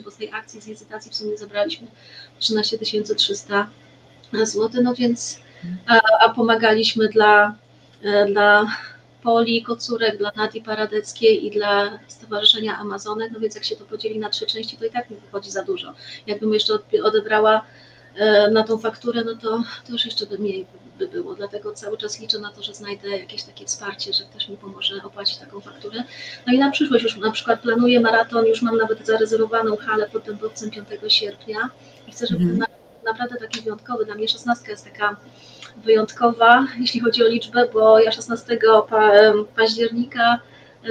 bo 0.03 0.11
z 0.11 0.15
tej 0.15 0.31
akcji 0.33 0.61
z 0.61 0.67
licytacji 0.67 1.11
w 1.11 1.15
sumie 1.15 1.37
zebraliśmy 1.37 1.87
13 2.39 2.77
300 3.15 3.69
zł, 4.43 4.81
no 4.83 4.93
więc 4.95 5.39
a, 5.87 5.99
a 6.19 6.29
pomagaliśmy 6.29 7.07
dla, 7.09 7.55
e, 8.03 8.25
dla 8.25 8.65
Poli 9.23 9.63
Kocurek, 9.63 10.17
dla 10.17 10.31
Nati 10.35 10.61
Paradeckiej 10.61 11.45
i 11.45 11.51
dla 11.51 11.99
Stowarzyszenia 12.07 12.77
Amazonek, 12.77 13.31
no 13.33 13.39
więc 13.39 13.55
jak 13.55 13.63
się 13.63 13.75
to 13.75 13.85
podzieli 13.85 14.19
na 14.19 14.29
trzy 14.29 14.45
części, 14.45 14.77
to 14.77 14.85
i 14.85 14.89
tak 14.89 15.09
mi 15.09 15.17
wychodzi 15.17 15.51
za 15.51 15.63
dużo. 15.63 15.93
Jakbym 16.27 16.53
jeszcze 16.53 16.73
odebrała 17.03 17.65
e, 18.15 18.51
na 18.51 18.63
tą 18.63 18.77
fakturę, 18.77 19.23
no 19.23 19.35
to, 19.35 19.63
to 19.85 19.91
już 19.91 20.05
jeszcze 20.05 20.25
by 20.25 20.37
mniej 20.37 20.65
by 20.97 21.07
było, 21.07 21.35
dlatego 21.35 21.73
cały 21.73 21.97
czas 21.97 22.19
liczę 22.19 22.39
na 22.39 22.51
to, 22.51 22.63
że 22.63 22.73
znajdę 22.73 23.09
jakieś 23.09 23.43
takie 23.43 23.65
wsparcie, 23.65 24.13
że 24.13 24.23
ktoś 24.23 24.49
mi 24.49 24.57
pomoże 24.57 24.95
opłacić 25.03 25.37
taką 25.37 25.59
fakturę. 25.59 26.03
No 26.47 26.53
i 26.53 26.59
na 26.59 26.71
przyszłość 26.71 27.03
już 27.03 27.17
na 27.17 27.31
przykład 27.31 27.61
planuję 27.61 27.99
maraton, 27.99 28.45
już 28.45 28.61
mam 28.61 28.77
nawet 28.77 29.05
zarezerwowaną 29.05 29.77
halę 29.77 30.09
pod 30.09 30.23
Dębowcem 30.23 30.71
5 30.71 30.87
sierpnia 31.07 31.69
i 32.07 32.11
chcę, 32.11 32.27
żeby 32.27 32.43
mm 32.43 32.65
naprawdę 33.05 33.35
taki 33.37 33.61
wyjątkowy. 33.61 34.05
Dla 34.05 34.15
mnie 34.15 34.27
16 34.27 34.71
jest 34.71 34.85
taka 34.85 35.15
wyjątkowa, 35.77 36.67
jeśli 36.79 36.99
chodzi 36.99 37.23
o 37.23 37.27
liczbę, 37.27 37.67
bo 37.73 37.99
ja 37.99 38.11
16 38.11 38.59
października 39.55 40.39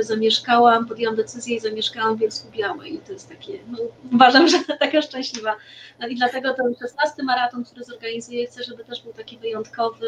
zamieszkałam, 0.00 0.86
podjęłam 0.86 1.16
decyzję 1.16 1.56
i 1.56 1.60
zamieszkałam 1.60 2.16
w 2.16 2.18
Bielsku 2.18 2.50
Białej 2.50 2.94
i 2.94 2.98
to 2.98 3.12
jest 3.12 3.28
takie, 3.28 3.58
no, 3.70 3.78
uważam, 4.12 4.48
że 4.48 4.58
taka 4.80 5.02
szczęśliwa. 5.02 5.56
No 6.00 6.08
i 6.08 6.16
dlatego 6.16 6.54
ten 6.54 6.74
16 6.74 7.22
maraton, 7.22 7.64
który 7.64 7.84
zorganizuję, 7.84 8.46
chcę, 8.46 8.64
żeby 8.64 8.84
też 8.84 9.02
był 9.02 9.12
taki 9.12 9.38
wyjątkowy. 9.38 10.06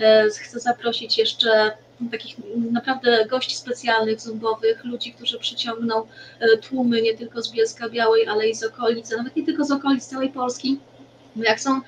E, 0.00 0.28
chcę 0.30 0.60
zaprosić 0.60 1.18
jeszcze 1.18 1.72
takich 2.10 2.36
naprawdę 2.72 3.26
gości 3.26 3.56
specjalnych, 3.56 4.20
zumbowych, 4.20 4.84
ludzi, 4.84 5.12
którzy 5.12 5.38
przyciągną 5.38 6.06
e, 6.40 6.56
tłumy 6.56 7.02
nie 7.02 7.16
tylko 7.16 7.42
z 7.42 7.52
Bielska 7.52 7.88
Białej, 7.88 8.26
ale 8.28 8.48
i 8.48 8.54
z 8.54 8.64
okolic, 8.64 9.10
nawet 9.10 9.36
nie 9.36 9.46
tylko 9.46 9.64
z 9.64 9.70
okolic 9.70 10.06
całej 10.06 10.28
Polski 10.28 10.80
jak 11.36 11.60
są 11.60 11.80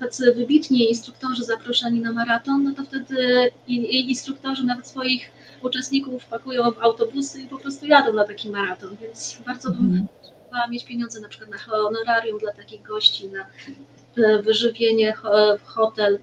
tacy 0.00 0.32
wybitni 0.32 0.88
instruktorzy 0.88 1.44
zaproszeni 1.44 2.00
na 2.00 2.12
maraton, 2.12 2.64
no 2.64 2.74
to 2.74 2.84
wtedy 2.84 3.50
instruktorzy 3.66 4.64
nawet 4.64 4.86
swoich 4.86 5.30
uczestników 5.62 6.24
pakują 6.24 6.70
w 6.70 6.78
autobusy 6.78 7.40
i 7.42 7.46
po 7.46 7.58
prostu 7.58 7.86
jadą 7.86 8.12
na 8.12 8.24
taki 8.24 8.50
maraton, 8.50 8.96
więc 9.02 9.38
bardzo 9.46 9.70
bym 9.70 9.86
mm. 9.86 10.06
chciała 10.48 10.66
mieć 10.66 10.84
pieniądze 10.84 11.20
na 11.20 11.28
przykład 11.28 11.50
na 11.50 11.58
honorarium 11.58 12.38
dla 12.38 12.52
takich 12.52 12.82
gości, 12.82 13.28
na 13.28 13.46
e, 14.24 14.42
wyżywienie, 14.42 15.14
hotel. 15.64 16.18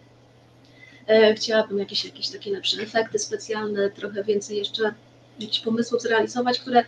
E, 1.08 1.34
chciałabym 1.34 1.80
jakieś, 1.80 2.06
jakieś 2.06 2.30
takie 2.30 2.52
lepsze 2.52 2.82
efekty 2.82 3.20
specjalne, 3.20 3.90
trochę 3.90 4.24
więcej 4.24 4.58
jeszcze 4.58 4.94
jakichś 5.40 5.60
pomysłów 5.60 6.02
zrealizować, 6.02 6.60
które 6.60 6.84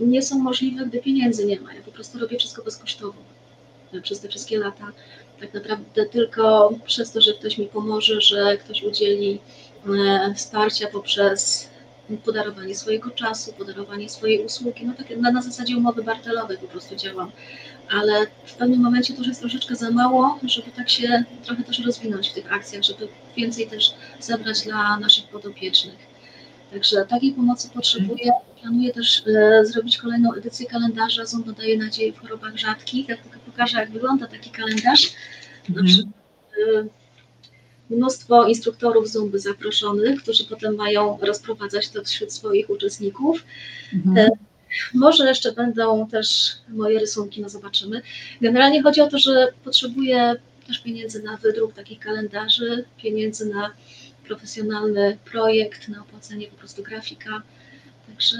nie 0.00 0.22
są 0.22 0.38
możliwe, 0.38 0.86
gdy 0.86 0.98
pieniędzy 0.98 1.46
nie 1.46 1.60
ma. 1.60 1.74
Ja 1.74 1.82
po 1.82 1.92
prostu 1.92 2.18
robię 2.18 2.38
wszystko 2.38 2.62
bezkosztowo 2.62 3.35
przez 4.02 4.20
te 4.20 4.28
wszystkie 4.28 4.58
lata. 4.58 4.92
Tak 5.40 5.54
naprawdę 5.54 6.06
tylko 6.06 6.72
przez 6.86 7.12
to, 7.12 7.20
że 7.20 7.32
ktoś 7.32 7.58
mi 7.58 7.66
pomoże, 7.66 8.20
że 8.20 8.56
ktoś 8.56 8.82
udzieli 8.82 9.40
e, 9.86 10.34
wsparcia 10.34 10.88
poprzez 10.92 11.70
podarowanie 12.24 12.74
swojego 12.74 13.10
czasu, 13.10 13.52
podarowanie 13.52 14.08
swojej 14.08 14.44
usługi, 14.44 14.86
no 14.86 14.94
tak 14.94 15.16
na, 15.16 15.30
na 15.30 15.42
zasadzie 15.42 15.76
umowy 15.76 16.02
bartelowej 16.02 16.58
po 16.58 16.66
prostu 16.66 16.96
działam, 16.96 17.32
ale 17.90 18.26
w 18.44 18.54
pewnym 18.54 18.80
momencie 18.80 19.12
to 19.12 19.18
już 19.18 19.28
jest 19.28 19.40
troszeczkę 19.40 19.76
za 19.76 19.90
mało, 19.90 20.38
żeby 20.42 20.70
tak 20.70 20.88
się 20.88 21.24
trochę 21.44 21.62
też 21.62 21.78
rozwinąć 21.78 22.28
w 22.28 22.32
tych 22.32 22.52
akcjach, 22.52 22.82
żeby 22.82 23.08
więcej 23.36 23.66
też 23.66 23.94
zebrać 24.20 24.62
dla 24.62 24.98
naszych 24.98 25.28
podopiecznych. 25.28 26.15
Także 26.70 27.06
takiej 27.06 27.32
pomocy 27.32 27.70
potrzebuję. 27.74 28.32
Planuję 28.60 28.92
też 28.92 29.22
e, 29.26 29.64
zrobić 29.66 29.98
kolejną 29.98 30.34
edycję 30.34 30.66
kalendarza 30.66 31.26
Zumba 31.26 31.52
daje 31.52 31.78
nadzieję 31.78 32.12
w 32.12 32.18
chorobach 32.18 32.56
rzadkich. 32.56 33.08
Ja 33.08 33.16
tylko 33.16 33.38
pokażę, 33.38 33.78
jak 33.78 33.90
wygląda 33.90 34.26
taki 34.26 34.50
kalendarz. 34.50 35.12
Na 35.68 35.80
mhm. 35.80 35.86
przykład 35.86 36.14
e, 36.76 37.94
mnóstwo 37.94 38.46
instruktorów 38.46 39.08
Zumby 39.08 39.38
zaproszonych, 39.38 40.22
którzy 40.22 40.44
potem 40.44 40.74
mają 40.74 41.18
rozprowadzać 41.22 41.88
to 41.88 42.04
wśród 42.04 42.32
swoich 42.32 42.70
uczestników. 42.70 43.44
Mhm. 43.94 44.18
E, 44.18 44.30
może 44.94 45.28
jeszcze 45.28 45.52
będą 45.52 46.08
też 46.08 46.52
moje 46.68 46.98
rysunki, 46.98 47.40
no 47.40 47.48
zobaczymy. 47.48 48.02
Generalnie 48.40 48.82
chodzi 48.82 49.00
o 49.00 49.08
to, 49.08 49.18
że 49.18 49.48
potrzebuję 49.64 50.36
też 50.66 50.78
pieniędzy 50.78 51.22
na 51.22 51.36
wydruk 51.36 51.74
takich 51.74 51.98
kalendarzy, 51.98 52.84
pieniędzy 53.02 53.46
na 53.46 53.70
profesjonalny 54.26 55.18
projekt, 55.24 55.88
na 55.88 56.00
opłacenie 56.00 56.46
po 56.46 56.56
prostu 56.56 56.82
grafika. 56.82 57.42
Także 58.06 58.36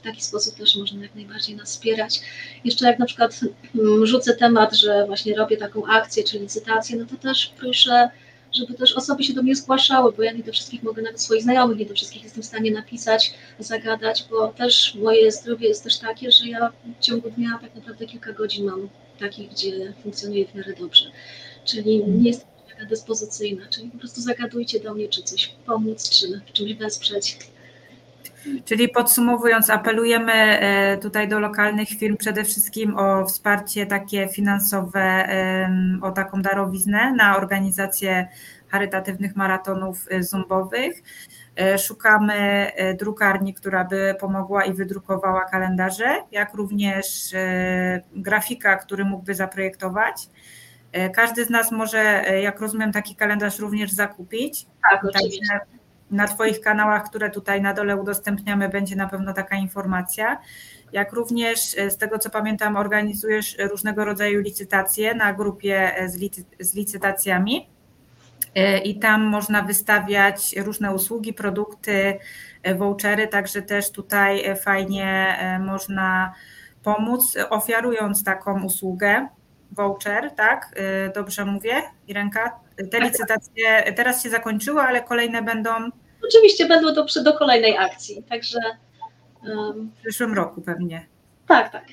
w 0.00 0.04
taki 0.04 0.22
sposób 0.22 0.56
też 0.56 0.76
można 0.76 1.02
jak 1.02 1.14
najbardziej 1.14 1.56
nas 1.56 1.70
wspierać. 1.70 2.20
Jeszcze 2.64 2.86
jak 2.86 2.98
na 2.98 3.06
przykład 3.06 3.40
mm, 3.74 4.06
rzucę 4.06 4.34
temat, 4.34 4.74
że 4.74 5.06
właśnie 5.06 5.36
robię 5.36 5.56
taką 5.56 5.86
akcję 5.86 6.24
czy 6.24 6.38
licytację, 6.38 6.96
no 6.96 7.06
to 7.06 7.16
też 7.16 7.52
proszę, 7.58 8.10
żeby 8.52 8.74
też 8.74 8.92
osoby 8.92 9.24
się 9.24 9.34
do 9.34 9.42
mnie 9.42 9.56
zgłaszały, 9.56 10.12
bo 10.12 10.22
ja 10.22 10.32
nie 10.32 10.42
do 10.42 10.52
wszystkich 10.52 10.82
mogę 10.82 11.02
nawet 11.02 11.20
swoich 11.20 11.42
znajomych, 11.42 11.78
nie 11.78 11.86
do 11.86 11.94
wszystkich 11.94 12.22
jestem 12.22 12.42
w 12.42 12.46
stanie 12.46 12.70
napisać, 12.70 13.34
zagadać, 13.58 14.24
bo 14.30 14.48
też 14.48 14.94
moje 14.94 15.32
zdrowie 15.32 15.68
jest 15.68 15.84
też 15.84 15.98
takie, 15.98 16.32
że 16.32 16.48
ja 16.48 16.72
w 17.00 17.04
ciągu 17.04 17.30
dnia 17.30 17.58
tak 17.62 17.74
naprawdę 17.74 18.06
kilka 18.06 18.32
godzin 18.32 18.66
mam 18.66 18.88
takich, 19.20 19.50
gdzie 19.50 19.92
funkcjonuję 20.02 20.46
w 20.46 20.54
miarę 20.54 20.72
dobrze. 20.80 21.10
Czyli 21.64 22.04
nie 22.04 22.28
jestem 22.28 22.53
dyspozycyjna, 22.84 23.62
czyli 23.70 23.90
po 23.90 23.98
prostu 23.98 24.20
zagadujcie 24.20 24.80
do 24.80 24.94
mnie, 24.94 25.08
czy 25.08 25.22
coś 25.22 25.56
pomóc, 25.66 26.10
czy 26.10 26.40
czymś 26.52 26.74
wesprzeć. 26.74 27.38
Czyli 28.64 28.88
podsumowując, 28.88 29.70
apelujemy 29.70 30.32
e, 30.32 30.98
tutaj 30.98 31.28
do 31.28 31.40
lokalnych 31.40 31.88
firm 31.88 32.16
przede 32.16 32.44
wszystkim 32.44 32.98
o 32.98 33.26
wsparcie 33.26 33.86
takie 33.86 34.28
finansowe, 34.28 35.28
o 36.02 36.10
taką 36.10 36.42
darowiznę 36.42 37.12
na 37.12 37.36
organizację 37.36 38.28
charytatywnych 38.68 39.36
maratonów 39.36 40.06
e, 40.10 40.22
zumbowych. 40.22 41.02
E, 41.56 41.78
szukamy 41.78 42.70
drukarni, 42.98 43.54
która 43.54 43.84
by 43.84 44.14
pomogła 44.20 44.64
i 44.64 44.72
wydrukowała 44.72 45.44
kalendarze, 45.44 46.22
jak 46.32 46.54
również 46.54 47.06
grafika, 48.16 48.76
który 48.76 49.04
mógłby 49.04 49.34
zaprojektować. 49.34 50.28
Każdy 51.14 51.44
z 51.44 51.50
nas 51.50 51.72
może, 51.72 52.24
jak 52.42 52.60
rozumiem, 52.60 52.92
taki 52.92 53.16
kalendarz 53.16 53.58
również 53.58 53.92
zakupić. 53.92 54.66
Tak, 54.90 55.04
oczywiście. 55.04 55.60
Na 56.10 56.28
Twoich 56.28 56.60
kanałach, 56.60 57.04
które 57.04 57.30
tutaj 57.30 57.62
na 57.62 57.74
dole 57.74 57.96
udostępniamy, 57.96 58.68
będzie 58.68 58.96
na 58.96 59.08
pewno 59.08 59.32
taka 59.32 59.56
informacja. 59.56 60.40
Jak 60.92 61.12
również 61.12 61.78
e, 61.78 61.90
z 61.90 61.98
tego 61.98 62.18
co 62.18 62.30
pamiętam, 62.30 62.76
organizujesz 62.76 63.56
różnego 63.70 64.04
rodzaju 64.04 64.40
licytacje 64.40 65.14
na 65.14 65.32
grupie 65.32 65.96
e, 65.96 66.08
z, 66.08 66.16
licy, 66.16 66.44
z 66.60 66.74
licytacjami. 66.74 67.68
E, 68.54 68.78
I 68.78 68.98
tam 68.98 69.22
można 69.22 69.62
wystawiać 69.62 70.56
różne 70.56 70.94
usługi, 70.94 71.32
produkty, 71.32 72.18
vouchery, 72.76 73.28
także 73.28 73.62
też 73.62 73.90
tutaj 73.90 74.56
fajnie 74.56 75.36
można 75.60 76.34
pomóc, 76.82 77.36
ofiarując 77.50 78.24
taką 78.24 78.62
usługę, 78.62 79.28
voucher, 79.76 80.30
tak? 80.30 80.80
Dobrze 81.14 81.44
mówię, 81.44 81.82
Irenka? 82.08 82.60
Te 82.90 83.00
licytacje 83.00 83.92
teraz 83.96 84.22
się 84.22 84.30
zakończyły, 84.30 84.80
ale 84.80 85.02
kolejne 85.02 85.42
będą 85.42 85.70
Oczywiście 86.28 86.66
będą 86.66 86.94
to 86.94 87.22
do 87.22 87.38
kolejnej 87.38 87.78
akcji, 87.78 88.22
także. 88.22 88.58
W 89.96 90.00
przyszłym 90.02 90.34
roku 90.34 90.62
pewnie. 90.62 91.06
Tak, 91.48 91.72
tak. 91.72 91.84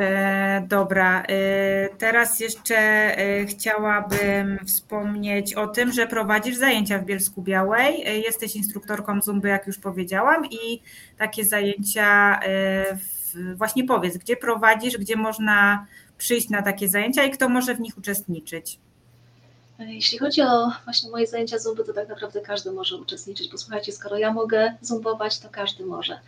E, 0.00 0.66
dobra, 0.68 1.22
e, 1.22 1.88
teraz 1.98 2.40
jeszcze 2.40 2.76
e, 2.76 3.46
chciałabym 3.46 4.58
wspomnieć 4.66 5.54
o 5.54 5.66
tym, 5.66 5.92
że 5.92 6.06
prowadzisz 6.06 6.56
zajęcia 6.56 6.98
w 6.98 7.04
Bielsku 7.04 7.42
Białej. 7.42 8.06
E, 8.06 8.18
jesteś 8.18 8.56
instruktorką 8.56 9.22
Zumby, 9.22 9.48
jak 9.48 9.66
już 9.66 9.78
powiedziałam, 9.78 10.46
i 10.46 10.82
takie 11.18 11.44
zajęcia 11.44 12.40
e, 12.42 12.96
w, 12.96 13.21
właśnie 13.54 13.84
powiedz, 13.84 14.16
gdzie 14.16 14.36
prowadzisz, 14.36 14.98
gdzie 14.98 15.16
można 15.16 15.86
przyjść 16.18 16.48
na 16.48 16.62
takie 16.62 16.88
zajęcia 16.88 17.24
i 17.24 17.30
kto 17.30 17.48
może 17.48 17.74
w 17.74 17.80
nich 17.80 17.98
uczestniczyć. 17.98 18.78
Jeśli 19.78 20.18
chodzi 20.18 20.42
o 20.42 20.72
właśnie 20.84 21.10
moje 21.10 21.26
zajęcia 21.26 21.58
zumby, 21.58 21.84
to 21.84 21.92
tak 21.92 22.08
naprawdę 22.08 22.40
każdy 22.40 22.72
może 22.72 22.96
uczestniczyć, 22.96 23.50
bo 23.50 23.58
słuchajcie, 23.58 23.92
skoro 23.92 24.18
ja 24.18 24.32
mogę 24.32 24.74
zumbować, 24.80 25.38
to 25.38 25.48
każdy 25.48 25.84
może. 25.84 26.20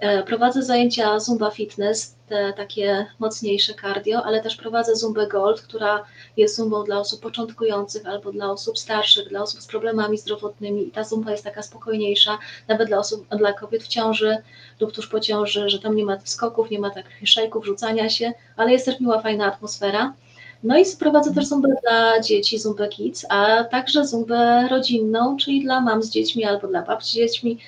E, 0.00 0.22
prowadzę 0.22 0.62
zajęcia 0.62 1.20
Zumba 1.20 1.50
Fitness, 1.50 2.16
te 2.28 2.52
takie 2.52 3.06
mocniejsze 3.18 3.74
cardio, 3.74 4.24
ale 4.24 4.42
też 4.42 4.56
prowadzę 4.56 4.96
Zumbę 4.96 5.26
Gold, 5.26 5.60
która 5.60 6.04
jest 6.36 6.56
zumbą 6.56 6.84
dla 6.84 6.98
osób 6.98 7.20
początkujących 7.20 8.06
albo 8.06 8.32
dla 8.32 8.50
osób 8.50 8.78
starszych, 8.78 9.28
dla 9.28 9.42
osób 9.42 9.60
z 9.60 9.66
problemami 9.66 10.18
zdrowotnymi 10.18 10.88
i 10.88 10.90
ta 10.90 11.04
zumba 11.04 11.30
jest 11.30 11.44
taka 11.44 11.62
spokojniejsza, 11.62 12.38
nawet 12.68 12.88
dla 12.88 12.98
osób, 12.98 13.26
dla 13.38 13.52
kobiet 13.52 13.82
w 13.82 13.88
ciąży 13.88 14.36
lub 14.80 14.92
tuż 14.92 15.06
po 15.06 15.20
ciąży, 15.20 15.68
że 15.68 15.78
tam 15.78 15.96
nie 15.96 16.04
ma 16.04 16.18
skoków, 16.24 16.70
nie 16.70 16.78
ma 16.78 16.90
takich 16.90 17.28
szejków, 17.28 17.66
rzucania 17.66 18.08
się, 18.08 18.32
ale 18.56 18.72
jest 18.72 18.84
też 18.84 19.00
miła, 19.00 19.20
fajna 19.20 19.46
atmosfera. 19.46 20.14
No 20.62 20.78
i 20.78 20.84
prowadzę 20.98 21.34
też 21.34 21.46
zumbę 21.46 21.68
dla 21.82 22.20
dzieci, 22.20 22.58
zumbę 22.58 22.88
kids, 22.88 23.26
a 23.28 23.64
także 23.64 24.06
zumbę 24.06 24.68
rodzinną, 24.70 25.36
czyli 25.36 25.62
dla 25.62 25.80
mam 25.80 26.02
z 26.02 26.10
dziećmi 26.10 26.44
albo 26.44 26.68
dla 26.68 26.82
babci 26.82 27.10
z 27.10 27.14
dziećmi. 27.14 27.58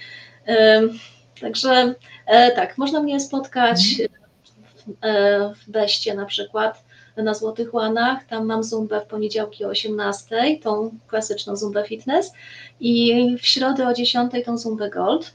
Także 1.42 1.94
e, 2.26 2.50
tak, 2.50 2.78
można 2.78 3.02
mnie 3.02 3.20
spotkać 3.20 3.80
e, 5.02 5.54
w 5.54 5.70
Beście 5.70 6.14
na 6.14 6.26
przykład 6.26 6.84
na 7.16 7.34
Złotych 7.34 7.74
Łanach. 7.74 8.24
Tam 8.24 8.46
mam 8.46 8.64
zumbę 8.64 9.00
w 9.00 9.06
poniedziałki 9.06 9.64
o 9.64 9.68
18, 9.68 10.58
tą 10.62 10.98
klasyczną 11.06 11.56
zumbę 11.56 11.84
fitness 11.84 12.32
i 12.80 13.36
w 13.40 13.46
środę 13.46 13.88
o 13.88 13.94
10 13.94 14.32
tą 14.44 14.58
zumbę 14.58 14.90
gold. 14.90 15.32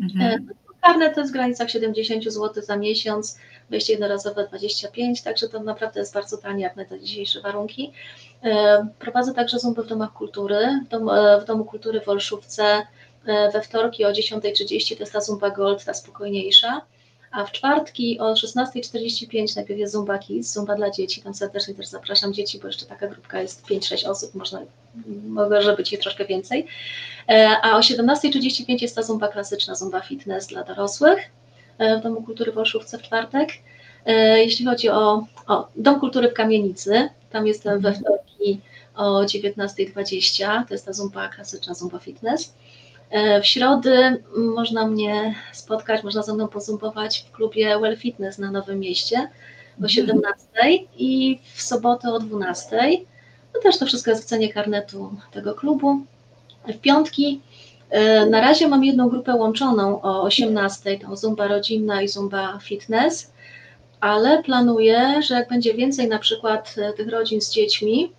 Mhm. 0.00 0.46
E, 0.50 0.54
karne 0.82 1.10
to 1.10 1.20
jest 1.20 1.32
w 1.32 1.34
granicach 1.34 1.70
70 1.70 2.24
zł 2.24 2.62
za 2.62 2.76
miesiąc 2.76 3.38
wejście 3.70 3.92
jednorazowe 3.92 4.46
25, 4.46 5.22
także 5.22 5.48
to 5.48 5.62
naprawdę 5.62 6.00
jest 6.00 6.14
bardzo 6.14 6.36
tanie 6.36 6.62
jak 6.62 6.76
na 6.76 6.84
te 6.84 7.00
dzisiejsze 7.00 7.40
warunki. 7.40 7.92
Prowadzę 8.98 9.34
także 9.34 9.58
zumbę 9.58 9.82
w 9.82 9.86
domach 9.86 10.12
kultury, 10.12 10.80
w, 10.86 10.88
dom, 10.88 11.10
w 11.42 11.44
Domu 11.44 11.64
Kultury 11.64 12.00
w 12.00 12.08
Olszówce 12.08 12.86
we 13.52 13.62
wtorki 13.62 14.04
o 14.04 14.12
10.30 14.12 14.94
to 14.94 15.02
jest 15.02 15.12
ta 15.12 15.20
zumba 15.20 15.50
gold, 15.50 15.84
ta 15.84 15.94
spokojniejsza, 15.94 16.82
a 17.30 17.44
w 17.44 17.52
czwartki 17.52 18.20
o 18.20 18.34
16.45 18.34 19.56
najpierw 19.56 19.80
jest 19.80 19.92
Zumba 19.92 20.18
Kids, 20.18 20.52
Zumba 20.52 20.74
dla 20.74 20.90
dzieci, 20.90 21.22
tam 21.22 21.34
serdecznie 21.34 21.74
też 21.74 21.86
zapraszam 21.86 22.34
dzieci, 22.34 22.58
bo 22.58 22.66
jeszcze 22.66 22.86
taka 22.86 23.08
grupka 23.08 23.42
jest 23.42 23.66
5-6 23.66 24.10
osób, 24.10 24.34
można, 24.34 24.60
może 25.28 25.76
być 25.76 25.92
ich 25.92 26.00
troszkę 26.00 26.24
więcej, 26.24 26.66
a 27.62 27.76
o 27.76 27.80
17.35 27.80 28.82
jest 28.82 28.96
ta 28.96 29.02
Zumba 29.02 29.28
klasyczna, 29.28 29.74
Zumba 29.74 30.00
Fitness 30.00 30.46
dla 30.46 30.64
dorosłych, 30.64 31.30
E, 31.78 31.98
w 31.98 32.02
Domu 32.02 32.22
Kultury 32.22 32.52
w 32.52 32.58
Olszówce 32.58 32.98
w 32.98 33.02
czwartek. 33.02 33.48
E, 34.06 34.38
jeśli 34.44 34.66
chodzi 34.66 34.88
o, 34.88 35.26
o 35.46 35.68
Dom 35.76 36.00
Kultury 36.00 36.30
w 36.30 36.34
Kamienicy, 36.34 37.08
tam 37.30 37.46
jestem 37.46 37.80
we 37.80 37.92
wtorki 37.92 38.60
o 38.96 39.20
19.20, 39.20 40.66
to 40.68 40.74
jest 40.74 40.86
ta 40.86 40.92
zumba 40.92 41.28
klasyczna, 41.28 41.74
zumba 41.74 41.98
fitness. 41.98 42.54
E, 43.10 43.40
w 43.40 43.46
środy 43.46 44.22
można 44.36 44.86
mnie 44.86 45.34
spotkać, 45.52 46.02
można 46.02 46.22
ze 46.22 46.34
mną 46.34 46.48
pozumbować 46.48 47.24
w 47.28 47.32
klubie 47.32 47.78
Well 47.78 47.96
Fitness 47.96 48.38
na 48.38 48.50
Nowym 48.50 48.80
Mieście 48.80 49.28
o 49.84 49.88
17 49.88 50.44
mhm. 50.54 50.88
i 50.98 51.40
w 51.54 51.62
sobotę 51.62 52.12
o 52.12 52.18
12. 52.18 52.76
No 53.54 53.60
też 53.60 53.78
to 53.78 53.86
wszystko 53.86 54.10
jest 54.10 54.22
w 54.22 54.26
cenie 54.26 54.52
karnetu 54.52 55.14
tego 55.32 55.54
klubu. 55.54 56.00
W 56.68 56.78
piątki 56.78 57.40
E, 57.90 58.26
na 58.26 58.40
razie 58.40 58.68
mam 58.68 58.84
jedną 58.84 59.08
grupę 59.08 59.34
łączoną 59.34 60.02
o 60.02 60.22
18, 60.22 60.98
tą 60.98 61.16
Zumba 61.16 61.48
rodzinna 61.48 62.02
i 62.02 62.08
Zumba 62.08 62.58
fitness, 62.62 63.32
ale 64.00 64.42
planuję, 64.42 65.22
że 65.22 65.34
jak 65.34 65.48
będzie 65.48 65.74
więcej 65.74 66.08
na 66.08 66.18
przykład 66.18 66.74
e, 66.78 66.92
tych 66.92 67.08
rodzin 67.08 67.40
z 67.40 67.50
dziećmi, 67.50 68.12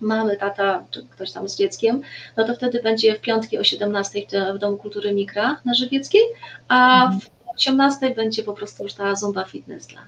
mamy, 0.00 0.36
tata, 0.36 0.84
czy 0.90 1.06
ktoś 1.10 1.32
tam 1.32 1.48
z 1.48 1.56
dzieckiem, 1.56 2.02
no 2.36 2.44
to 2.44 2.54
wtedy 2.54 2.82
będzie 2.82 3.14
w 3.14 3.20
piątki 3.20 3.58
o 3.58 3.64
17 3.64 4.20
w 4.54 4.58
Domu 4.58 4.76
Kultury 4.76 5.14
Mikra 5.14 5.60
na 5.64 5.74
Żywieckiej, 5.74 6.22
a 6.68 7.04
mhm. 7.04 7.20
w 7.20 7.30
18 7.56 8.14
będzie 8.14 8.42
po 8.42 8.52
prostu 8.52 8.82
już 8.82 8.94
ta 8.94 9.14
Zumba 9.14 9.44
fitness 9.44 9.86
dla, 9.86 10.00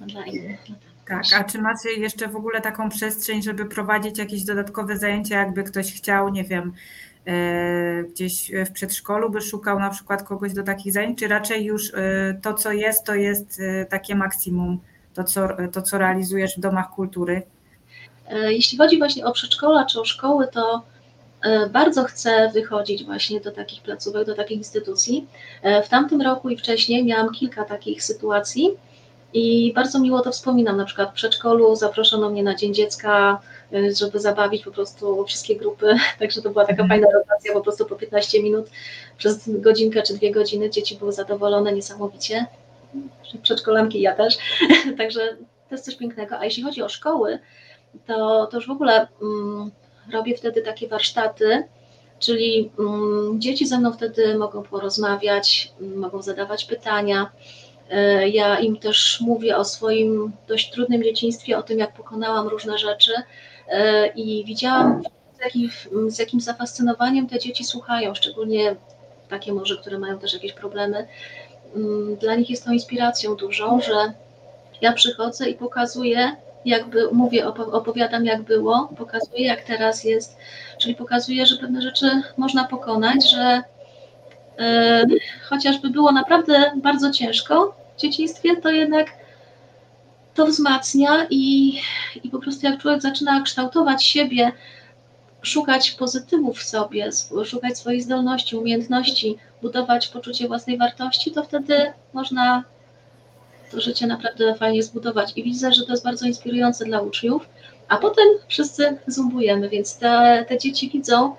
dla 0.00 0.26
innych. 0.26 0.60
Tak, 1.08 1.22
a 1.36 1.44
czy 1.44 1.58
macie 1.58 1.92
jeszcze 1.92 2.28
w 2.28 2.36
ogóle 2.36 2.60
taką 2.60 2.88
przestrzeń, 2.88 3.42
żeby 3.42 3.66
prowadzić 3.66 4.18
jakieś 4.18 4.44
dodatkowe 4.44 4.98
zajęcia, 4.98 5.38
jakby 5.38 5.64
ktoś 5.64 5.94
chciał, 5.94 6.28
nie 6.28 6.44
wiem, 6.44 6.72
E, 7.28 8.02
gdzieś 8.02 8.52
w 8.66 8.72
przedszkolu 8.72 9.30
by 9.30 9.40
szukał 9.40 9.78
na 9.78 9.90
przykład 9.90 10.22
kogoś 10.22 10.52
do 10.52 10.62
takich 10.62 10.92
zajęć, 10.92 11.18
czy 11.18 11.28
raczej 11.28 11.64
już 11.64 11.94
e, 11.94 12.38
to, 12.42 12.54
co 12.54 12.72
jest, 12.72 13.04
to 13.04 13.14
jest 13.14 13.60
e, 13.60 13.84
takie 13.84 14.14
maksimum, 14.14 14.78
to 15.14 15.24
co, 15.24 15.48
to, 15.72 15.82
co 15.82 15.98
realizujesz 15.98 16.56
w 16.56 16.60
domach 16.60 16.90
kultury? 16.90 17.42
Jeśli 18.30 18.78
chodzi 18.78 18.98
właśnie 18.98 19.26
o 19.26 19.32
przedszkola 19.32 19.84
czy 19.84 20.00
o 20.00 20.04
szkoły, 20.04 20.48
to 20.52 20.82
bardzo 21.70 22.04
chcę 22.04 22.50
wychodzić 22.54 23.04
właśnie 23.04 23.40
do 23.40 23.50
takich 23.50 23.82
placówek, 23.82 24.26
do 24.26 24.34
takich 24.34 24.58
instytucji. 24.58 25.26
W 25.84 25.88
tamtym 25.88 26.22
roku 26.22 26.48
i 26.48 26.56
wcześniej 26.56 27.04
miałam 27.04 27.32
kilka 27.32 27.64
takich 27.64 28.04
sytuacji 28.04 28.70
i 29.32 29.72
bardzo 29.74 30.00
miło 30.00 30.20
to 30.20 30.32
wspominam. 30.32 30.76
Na 30.76 30.84
przykład 30.84 31.10
w 31.10 31.14
przedszkolu 31.14 31.76
zaproszono 31.76 32.30
mnie 32.30 32.42
na 32.42 32.54
Dzień 32.54 32.74
Dziecka 32.74 33.40
żeby 33.72 34.20
zabawić 34.20 34.64
po 34.64 34.70
prostu 34.70 35.24
wszystkie 35.24 35.56
grupy. 35.56 35.96
Także 36.18 36.42
to 36.42 36.50
była 36.50 36.64
taka 36.64 36.82
mhm. 36.82 36.88
fajna 36.88 37.18
rotacja, 37.18 37.52
po 37.52 37.60
prostu 37.60 37.86
po 37.86 37.96
15 37.96 38.42
minut 38.42 38.70
przez 39.18 39.60
godzinkę 39.60 40.02
czy 40.02 40.14
dwie 40.14 40.30
godziny 40.30 40.70
dzieci 40.70 40.96
były 40.96 41.12
zadowolone 41.12 41.72
niesamowicie. 41.72 42.46
Przedszkolanki 43.42 44.00
ja 44.00 44.14
też. 44.14 44.36
Także 44.98 45.36
to 45.68 45.74
jest 45.74 45.84
coś 45.84 45.94
pięknego. 45.94 46.38
A 46.38 46.44
jeśli 46.44 46.62
chodzi 46.62 46.82
o 46.82 46.88
szkoły, 46.88 47.38
to, 48.06 48.46
to 48.46 48.56
już 48.56 48.66
w 48.66 48.70
ogóle 48.70 49.08
um, 49.20 49.70
robię 50.12 50.36
wtedy 50.36 50.62
takie 50.62 50.88
warsztaty, 50.88 51.64
czyli 52.18 52.70
um, 52.78 53.40
dzieci 53.40 53.66
ze 53.66 53.78
mną 53.78 53.92
wtedy 53.92 54.38
mogą 54.38 54.62
porozmawiać, 54.62 55.72
mogą 55.96 56.22
zadawać 56.22 56.64
pytania. 56.64 57.30
Y, 57.92 58.28
ja 58.28 58.60
im 58.60 58.76
też 58.76 59.20
mówię 59.20 59.56
o 59.56 59.64
swoim 59.64 60.32
dość 60.48 60.70
trudnym 60.70 61.02
dzieciństwie, 61.02 61.58
o 61.58 61.62
tym, 61.62 61.78
jak 61.78 61.94
pokonałam 61.94 62.48
różne 62.48 62.78
rzeczy, 62.78 63.12
E, 63.68 64.06
i 64.06 64.44
widziałam, 64.44 65.02
z 65.38 65.44
jakim, 65.44 65.70
z 66.10 66.18
jakim 66.18 66.40
zafascynowaniem 66.40 67.26
te 67.26 67.38
dzieci 67.38 67.64
słuchają, 67.64 68.14
szczególnie 68.14 68.76
takie 69.28 69.52
może, 69.52 69.76
które 69.76 69.98
mają 69.98 70.18
też 70.18 70.32
jakieś 70.32 70.52
problemy. 70.52 71.06
Mm, 71.76 72.16
dla 72.16 72.34
nich 72.34 72.50
jest 72.50 72.64
to 72.64 72.72
inspiracją 72.72 73.36
dużą, 73.36 73.80
że 73.80 74.12
ja 74.80 74.92
przychodzę 74.92 75.50
i 75.50 75.54
pokazuję 75.54 76.36
jakby 76.64 77.08
mówię, 77.12 77.46
opowiadam 77.48 78.24
jak 78.24 78.42
było, 78.42 78.88
pokazuję 78.98 79.46
jak 79.46 79.62
teraz 79.62 80.04
jest, 80.04 80.36
czyli 80.78 80.94
pokazuję, 80.94 81.46
że 81.46 81.56
pewne 81.56 81.82
rzeczy 81.82 82.22
można 82.36 82.64
pokonać, 82.64 83.30
że 83.30 83.62
chociażby 85.42 85.90
było 85.90 86.12
naprawdę 86.12 86.72
bardzo 86.76 87.10
ciężko 87.10 87.74
w 87.96 88.00
dzieciństwie, 88.00 88.56
to 88.56 88.70
jednak 88.70 89.06
to 90.34 90.46
wzmacnia 90.46 91.26
i, 91.30 91.80
i 92.24 92.30
po 92.30 92.38
prostu 92.38 92.66
jak 92.66 92.80
człowiek 92.80 93.02
zaczyna 93.02 93.42
kształtować 93.42 94.04
siebie, 94.04 94.52
szukać 95.42 95.90
pozytywów 95.90 96.58
w 96.58 96.62
sobie, 96.62 97.10
szukać 97.44 97.78
swoich 97.78 98.02
zdolności, 98.02 98.56
umiejętności, 98.56 99.38
budować 99.62 100.08
poczucie 100.08 100.48
własnej 100.48 100.78
wartości, 100.78 101.30
to 101.30 101.44
wtedy 101.44 101.92
można 102.12 102.64
to 103.70 103.80
życie 103.80 104.06
naprawdę 104.06 104.54
fajnie 104.54 104.82
zbudować. 104.82 105.32
I 105.36 105.42
widzę, 105.42 105.72
że 105.72 105.84
to 105.84 105.90
jest 105.90 106.04
bardzo 106.04 106.26
inspirujące 106.26 106.84
dla 106.84 107.00
uczniów, 107.00 107.48
a 107.88 107.96
potem 107.96 108.24
wszyscy 108.48 108.98
zumbujemy, 109.06 109.68
więc 109.68 109.98
te, 109.98 110.44
te 110.48 110.58
dzieci 110.58 110.90
widzą, 110.90 111.36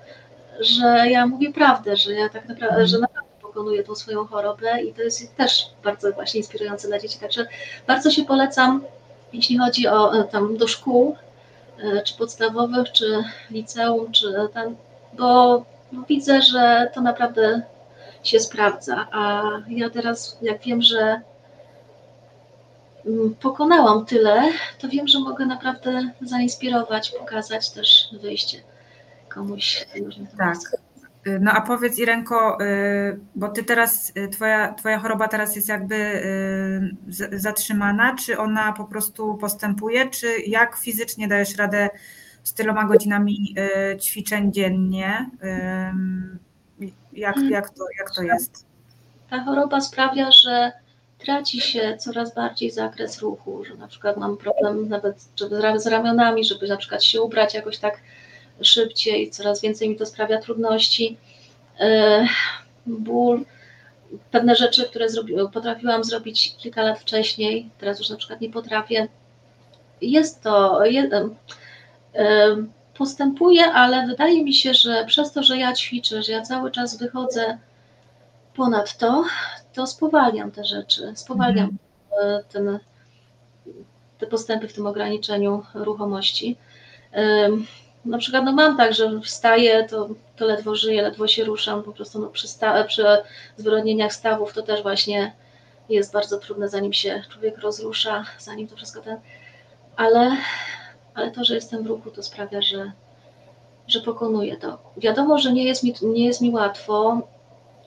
że 0.60 1.10
ja 1.10 1.26
mówię 1.26 1.52
prawdę, 1.52 1.96
że 1.96 2.12
ja 2.12 2.28
tak 2.28 2.48
naprawdę, 2.48 2.86
że 2.86 2.98
naprawdę 2.98 3.30
pokonuję 3.42 3.84
tą 3.84 3.94
swoją 3.94 4.26
chorobę 4.26 4.82
i 4.82 4.94
to 4.94 5.02
jest 5.02 5.36
też 5.36 5.66
bardzo 5.84 6.12
właśnie 6.12 6.40
inspirujące 6.40 6.88
dla 6.88 6.98
dzieci. 6.98 7.18
Także 7.18 7.46
bardzo 7.86 8.10
się 8.10 8.24
polecam, 8.24 8.84
jeśli 9.32 9.58
chodzi 9.58 9.88
o 9.88 10.24
tam 10.24 10.56
do 10.56 10.68
szkół, 10.68 11.16
e, 11.78 12.02
czy 12.02 12.16
podstawowych, 12.16 12.92
czy 12.92 13.24
liceum, 13.50 14.12
czy 14.12 14.34
tam, 14.54 14.76
bo 15.12 15.62
widzę, 16.08 16.42
że 16.42 16.90
to 16.94 17.00
naprawdę 17.00 17.62
się 18.22 18.40
sprawdza. 18.40 19.06
A 19.12 19.42
ja 19.68 19.90
teraz, 19.90 20.38
jak 20.42 20.60
wiem, 20.62 20.82
że 20.82 21.20
pokonałam 23.40 24.06
tyle, 24.06 24.52
to 24.78 24.88
wiem, 24.88 25.08
że 25.08 25.20
mogę 25.20 25.46
naprawdę 25.46 26.10
zainspirować, 26.22 27.10
pokazać 27.10 27.70
też 27.70 28.08
wyjście 28.22 28.58
komuś. 29.28 29.86
Tak. 30.38 30.56
Y, 31.26 31.40
no 31.40 31.52
a 31.52 31.60
powiedz 31.60 31.98
Irenko, 31.98 32.58
y, 32.60 33.20
bo 33.34 33.48
ty 33.48 33.64
teraz, 33.64 34.12
y, 34.16 34.28
twoja, 34.28 34.74
twoja 34.74 34.98
choroba 34.98 35.28
teraz 35.28 35.56
jest 35.56 35.68
jakby 35.68 36.22
zatrzymana, 37.32 38.16
czy 38.16 38.38
ona 38.38 38.72
po 38.72 38.84
prostu 38.84 39.34
postępuje, 39.34 40.10
czy 40.10 40.26
jak 40.46 40.76
fizycznie 40.76 41.28
dajesz 41.28 41.56
radę 41.56 41.88
z 42.42 42.54
tyloma 42.54 42.84
godzinami 42.84 43.54
ćwiczeń 44.00 44.52
dziennie? 44.52 45.30
Jak, 47.12 47.36
mm. 47.36 47.50
jak, 47.50 47.70
to, 47.70 47.84
jak 47.98 48.10
to 48.14 48.22
jest? 48.22 48.66
Ta 49.30 49.44
choroba 49.44 49.80
sprawia, 49.80 50.30
że 50.32 50.72
traci 51.20 51.60
się 51.60 51.96
coraz 51.98 52.34
bardziej 52.34 52.70
zakres 52.70 53.18
ruchu, 53.18 53.64
że 53.64 53.74
na 53.74 53.88
przykład 53.88 54.16
mam 54.16 54.36
problem 54.36 54.88
nawet 54.88 55.16
z 55.76 55.86
ramionami, 55.86 56.44
żeby 56.44 56.68
na 56.68 56.76
przykład 56.76 57.04
się 57.04 57.22
ubrać 57.22 57.54
jakoś 57.54 57.78
tak 57.78 58.00
szybciej, 58.62 59.30
coraz 59.30 59.60
więcej 59.60 59.88
mi 59.88 59.96
to 59.96 60.06
sprawia 60.06 60.38
trudności. 60.38 61.16
E, 61.80 62.26
ból, 62.86 63.44
pewne 64.30 64.56
rzeczy, 64.56 64.84
które 64.84 65.06
potrafiłam 65.52 66.04
zrobić 66.04 66.56
kilka 66.56 66.82
lat 66.82 66.98
wcześniej, 66.98 67.70
teraz 67.78 67.98
już 67.98 68.10
na 68.10 68.16
przykład 68.16 68.40
nie 68.40 68.50
potrafię. 68.50 69.08
Jest 70.00 70.42
to, 70.42 70.86
e, 70.86 72.56
postępuje, 72.98 73.64
ale 73.64 74.06
wydaje 74.06 74.44
mi 74.44 74.54
się, 74.54 74.74
że 74.74 75.04
przez 75.04 75.32
to, 75.32 75.42
że 75.42 75.58
ja 75.58 75.72
ćwiczę, 75.72 76.22
że 76.22 76.32
ja 76.32 76.42
cały 76.42 76.70
czas 76.70 76.98
wychodzę 76.98 77.58
ponad 78.54 78.96
to, 78.96 79.24
to 79.74 79.86
spowalniam 79.86 80.50
te 80.50 80.64
rzeczy, 80.64 81.12
spowalniam 81.14 81.76
mm. 82.22 82.42
ten, 82.52 82.78
te 84.18 84.26
postępy 84.26 84.68
w 84.68 84.72
tym 84.72 84.86
ograniczeniu 84.86 85.62
ruchomości. 85.74 86.56
Na 88.04 88.18
przykład 88.18 88.44
no 88.44 88.52
mam 88.52 88.76
tak, 88.76 88.94
że 88.94 89.20
wstaję, 89.20 89.84
to, 89.84 90.08
to 90.36 90.46
ledwo 90.46 90.74
żyję, 90.74 91.02
ledwo 91.02 91.28
się 91.28 91.44
ruszam, 91.44 91.82
po 91.82 91.92
prostu 91.92 92.18
no 92.18 92.26
przy, 92.26 92.48
sta, 92.48 92.84
przy 92.84 93.04
zwolnieniach 93.56 94.12
stawów 94.12 94.52
to 94.52 94.62
też 94.62 94.82
właśnie 94.82 95.32
jest 95.88 96.12
bardzo 96.12 96.38
trudne, 96.38 96.68
zanim 96.68 96.92
się 96.92 97.22
człowiek 97.30 97.58
rozrusza, 97.58 98.24
zanim 98.38 98.68
to 98.68 98.76
wszystko 98.76 99.00
ten, 99.00 99.20
ale 99.96 100.36
ale 101.14 101.30
to, 101.30 101.44
że 101.44 101.54
jestem 101.54 101.82
w 101.82 101.86
ruchu, 101.86 102.10
to 102.10 102.22
sprawia, 102.22 102.62
że, 102.62 102.92
że 103.86 104.00
pokonuję 104.00 104.56
to. 104.56 104.78
Wiadomo, 104.96 105.38
że 105.38 105.52
nie 105.52 105.64
jest, 105.64 105.82
mi, 105.82 105.94
nie 106.02 106.26
jest 106.26 106.40
mi 106.40 106.50
łatwo. 106.50 107.20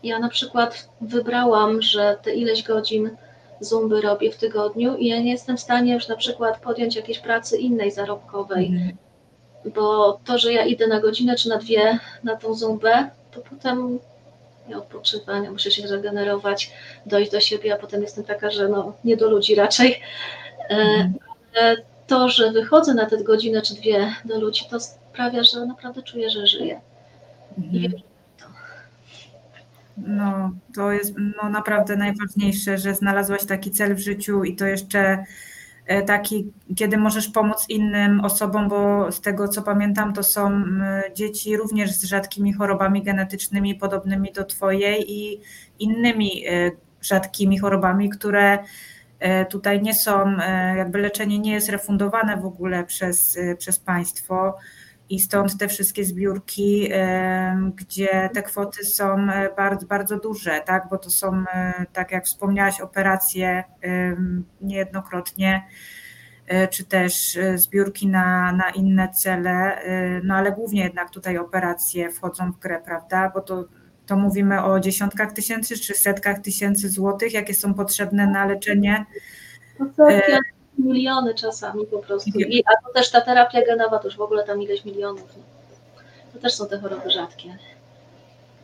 Ja 0.04 0.20
na 0.20 0.30
przykład 0.30 0.90
wybrałam, 1.02 1.82
że 1.82 2.18
te 2.24 2.34
ileś 2.34 2.64
godzin 2.64 3.10
zumby 3.60 4.02
robię 4.02 4.32
w 4.32 4.38
tygodniu 4.38 4.98
i 4.98 5.08
ja 5.08 5.20
nie 5.20 5.32
jestem 5.32 5.58
w 5.58 5.62
stanie 5.62 5.94
już 5.94 6.08
na 6.08 6.16
przykład 6.16 6.62
podjąć 6.62 6.96
jakiejś 6.96 7.20
pracy 7.20 7.58
innej 7.58 7.92
zarobkowej, 7.92 8.68
mm. 8.68 8.98
bo 9.76 10.20
to, 10.26 10.38
że 10.38 10.54
ja 10.54 10.66
idę 10.66 10.88
na 10.88 11.00
godzinę 11.00 11.36
czy 11.36 11.50
na 11.50 11.58
dwie 11.58 12.00
na 12.24 12.36
tą 12.36 12.54
zumbę, 12.54 13.10
to 13.32 13.42
potem 13.42 14.00
ja 14.70 14.78
odpoczywam, 14.78 15.44
ja 15.44 15.52
muszę 15.52 15.72
się 15.72 15.88
regenerować, 15.88 16.72
dojść 17.06 17.32
do 17.32 17.40
siebie, 17.40 17.74
a 17.74 17.78
potem 17.78 18.02
jestem 18.02 18.24
taka, 18.24 18.50
że 18.50 18.68
no, 18.68 18.94
nie 19.04 19.18
do 19.18 19.30
ludzi 19.30 19.56
raczej. 19.56 20.02
Mm 20.70 21.14
to, 22.08 22.30
że 22.30 22.52
wychodzę 22.52 22.94
na 22.94 23.06
te 23.06 23.24
godzinę 23.24 23.62
czy 23.62 23.74
dwie 23.74 24.16
do 24.26 24.40
ludzi, 24.40 24.66
to 24.70 24.80
sprawia, 24.80 25.44
że 25.44 25.66
naprawdę 25.66 26.04
czuję, 26.04 26.30
że 26.30 26.48
żyję. 26.48 26.82
Mhm. 27.58 27.92
to. 27.92 28.13
No, 29.98 30.52
to 30.76 30.92
jest 30.92 31.14
no, 31.44 31.50
naprawdę 31.50 31.96
najważniejsze, 31.96 32.78
że 32.78 32.96
znalazłaś 32.96 33.46
taki 33.46 33.72
cel 33.72 33.96
w 33.96 34.00
życiu 34.00 34.44
i 34.44 34.56
to 34.56 34.66
jeszcze 34.66 35.24
e, 35.86 36.02
taki, 36.02 36.52
kiedy 36.76 36.98
możesz 36.98 37.28
pomóc 37.28 37.66
innym 37.70 38.22
osobom, 38.22 38.70
bo 38.70 39.12
z 39.12 39.22
tego 39.22 39.48
co 39.48 39.62
pamiętam, 39.62 40.14
to 40.14 40.24
są 40.24 40.64
dzieci 41.16 41.58
również 41.58 41.92
z 41.92 42.04
rzadkimi 42.04 42.54
chorobami 42.54 43.04
genetycznymi, 43.04 43.76
podobnymi 43.76 44.32
do 44.34 44.44
Twojej 44.44 45.12
i 45.12 45.42
innymi 45.80 46.48
e, 46.48 46.72
rzadkimi 47.02 47.60
chorobami, 47.60 48.10
które 48.10 48.60
E, 49.24 49.46
tutaj 49.46 49.82
nie 49.82 49.94
są, 49.94 50.38
jakby 50.78 51.00
leczenie 51.00 51.40
nie 51.40 51.54
jest 51.54 51.70
refundowane 51.70 52.38
w 52.38 52.46
ogóle 52.46 52.84
przez, 52.84 53.40
przez 53.58 53.80
państwo 53.80 54.58
i 55.14 55.20
stąd 55.20 55.58
te 55.58 55.68
wszystkie 55.68 56.06
zbiórki, 56.06 56.90
gdzie 57.76 58.30
te 58.34 58.44
kwoty 58.44 58.86
są 58.86 59.28
bardzo, 59.58 59.88
bardzo 59.88 60.20
duże, 60.20 60.62
tak? 60.66 60.88
bo 60.90 60.98
to 60.98 61.10
są, 61.10 61.44
tak 61.94 62.12
jak 62.12 62.26
wspomniałaś, 62.26 62.82
operacje 62.82 63.64
niejednokrotnie, 64.62 65.64
czy 66.70 66.86
też 66.86 67.38
zbiórki 67.56 68.08
na, 68.08 68.52
na 68.52 68.70
inne 68.70 69.10
cele, 69.10 69.82
no 70.24 70.36
ale 70.36 70.52
głównie 70.52 70.84
jednak 70.84 71.10
tutaj 71.10 71.38
operacje 71.38 72.12
wchodzą 72.12 72.52
w 72.52 72.60
grę, 72.60 72.82
prawda? 72.86 73.32
Bo 73.34 73.42
to 73.42 73.66
to 74.06 74.16
mówimy 74.16 74.64
o 74.64 74.80
dziesiątkach 74.80 75.32
tysięcy 75.32 75.80
czy 75.80 75.94
setkach 75.94 76.40
tysięcy 76.40 76.90
złotych, 76.90 77.34
jakie 77.34 77.54
są 77.54 77.74
potrzebne 77.74 78.28
na 78.28 78.46
leczenie. 78.46 79.06
To 79.98 80.12
e... 80.12 80.40
miliony 80.78 81.34
czasami 81.34 81.86
po 81.86 82.00
prostu. 82.00 82.40
I, 82.40 82.64
a 82.66 82.88
to 82.88 82.94
też 82.94 83.12
ta 83.12 83.22
terapia 83.22 83.66
genowa, 83.66 84.00
to 84.00 84.08
już 84.08 84.18
w 84.18 84.22
ogóle 84.22 84.44
tam 84.44 84.62
ileś 84.62 84.86
milionów. 84.86 85.36
To 86.34 86.40
też 86.40 86.54
są 86.54 86.68
te 86.68 86.80
choroby 86.80 87.12
rzadkie. 87.12 87.58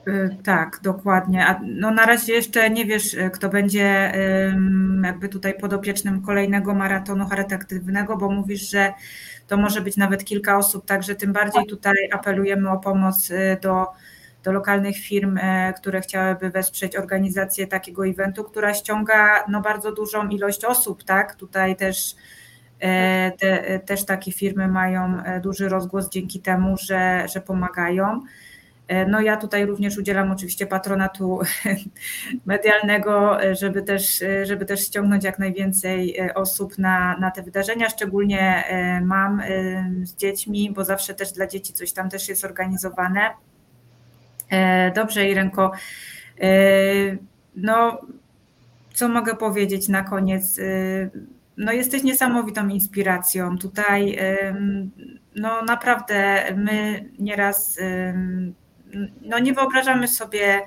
E, 0.08 0.30
tak, 0.44 0.80
dokładnie. 0.84 1.46
A 1.46 1.60
no 1.64 1.92
na 1.92 2.06
razie 2.06 2.34
jeszcze 2.34 2.70
nie 2.70 2.86
wiesz, 2.86 3.14
e, 3.14 3.30
kto 3.30 3.50
będzie 3.50 4.14
jakby 5.04 5.30
tutaj 5.30 5.54
podopiecznym 5.60 6.22
kolejnego 6.22 6.74
maratonu 6.74 7.26
charytatywnego, 7.26 8.18
bo 8.18 8.30
mówisz, 8.30 8.70
że 8.70 8.94
to 9.48 9.58
może 9.58 9.82
być 9.82 9.98
nawet 9.98 10.24
kilka 10.24 10.58
osób, 10.58 10.86
także 10.86 11.16
tym 11.16 11.34
bardziej 11.34 11.66
tutaj 11.66 11.96
apelujemy 12.14 12.72
o 12.72 12.78
pomoc 12.78 13.32
e, 13.32 13.58
do 13.62 13.86
do 14.44 14.52
lokalnych 14.52 14.98
firm, 14.98 15.38
e, 15.38 15.74
które 15.74 16.02
chciałyby 16.02 16.50
wesprzeć 16.50 16.96
organizację 16.96 17.68
takiego 17.68 18.08
eventu, 18.08 18.44
która 18.44 18.74
ściąga 18.74 19.44
no, 19.48 19.62
bardzo 19.62 19.92
dużą 19.92 20.30
ilość 20.30 20.66
osób, 20.66 21.04
tak? 21.04 21.36
Tutaj 21.36 21.76
też, 21.76 22.16
e, 22.80 23.32
te, 23.32 23.80
też 23.80 24.06
takie 24.06 24.32
firmy 24.32 24.68
mają 24.68 25.24
e, 25.24 25.40
duży 25.40 25.70
rozgłos 25.70 26.10
dzięki 26.10 26.40
temu, 26.40 26.78
że, 26.78 27.26
że 27.34 27.42
pomagają. 27.42 28.22
No 29.08 29.22
ja 29.22 29.38
tutaj 29.38 29.66
również 29.66 29.98
udzielam 29.98 30.32
oczywiście 30.32 30.68
patronatu 30.68 31.40
medialnego, 32.46 33.38
żeby 33.52 33.82
też, 33.82 34.24
żeby 34.44 34.66
też 34.66 34.80
ściągnąć 34.80 35.24
jak 35.24 35.40
najwięcej 35.40 36.20
osób 36.36 36.78
na, 36.78 37.18
na 37.18 37.32
te 37.32 37.44
wydarzenia, 37.44 37.90
szczególnie 37.90 38.64
mam 39.06 39.42
z 40.04 40.16
dziećmi, 40.16 40.72
bo 40.76 40.86
zawsze 40.86 41.14
też 41.14 41.32
dla 41.32 41.48
dzieci 41.48 41.74
coś 41.74 41.94
tam 41.94 42.10
też 42.10 42.30
jest 42.30 42.46
organizowane. 42.46 43.30
E, 44.50 44.92
dobrze, 44.92 45.30
Irenko. 45.30 45.72
E, 46.42 46.52
no, 47.56 48.02
co 48.94 49.10
mogę 49.10 49.36
powiedzieć 49.36 49.88
na 49.88 50.04
koniec? 50.04 50.60
E, 50.60 50.64
no, 51.58 51.72
jesteś 51.72 52.04
niesamowitą 52.04 52.68
inspiracją. 52.68 53.58
Tutaj, 53.58 54.20
no, 55.36 55.62
naprawdę 55.64 56.44
my 56.56 57.06
nieraz, 57.20 57.80
no, 59.22 59.40
nie 59.40 59.54
wyobrażamy 59.54 60.08
sobie 60.08 60.62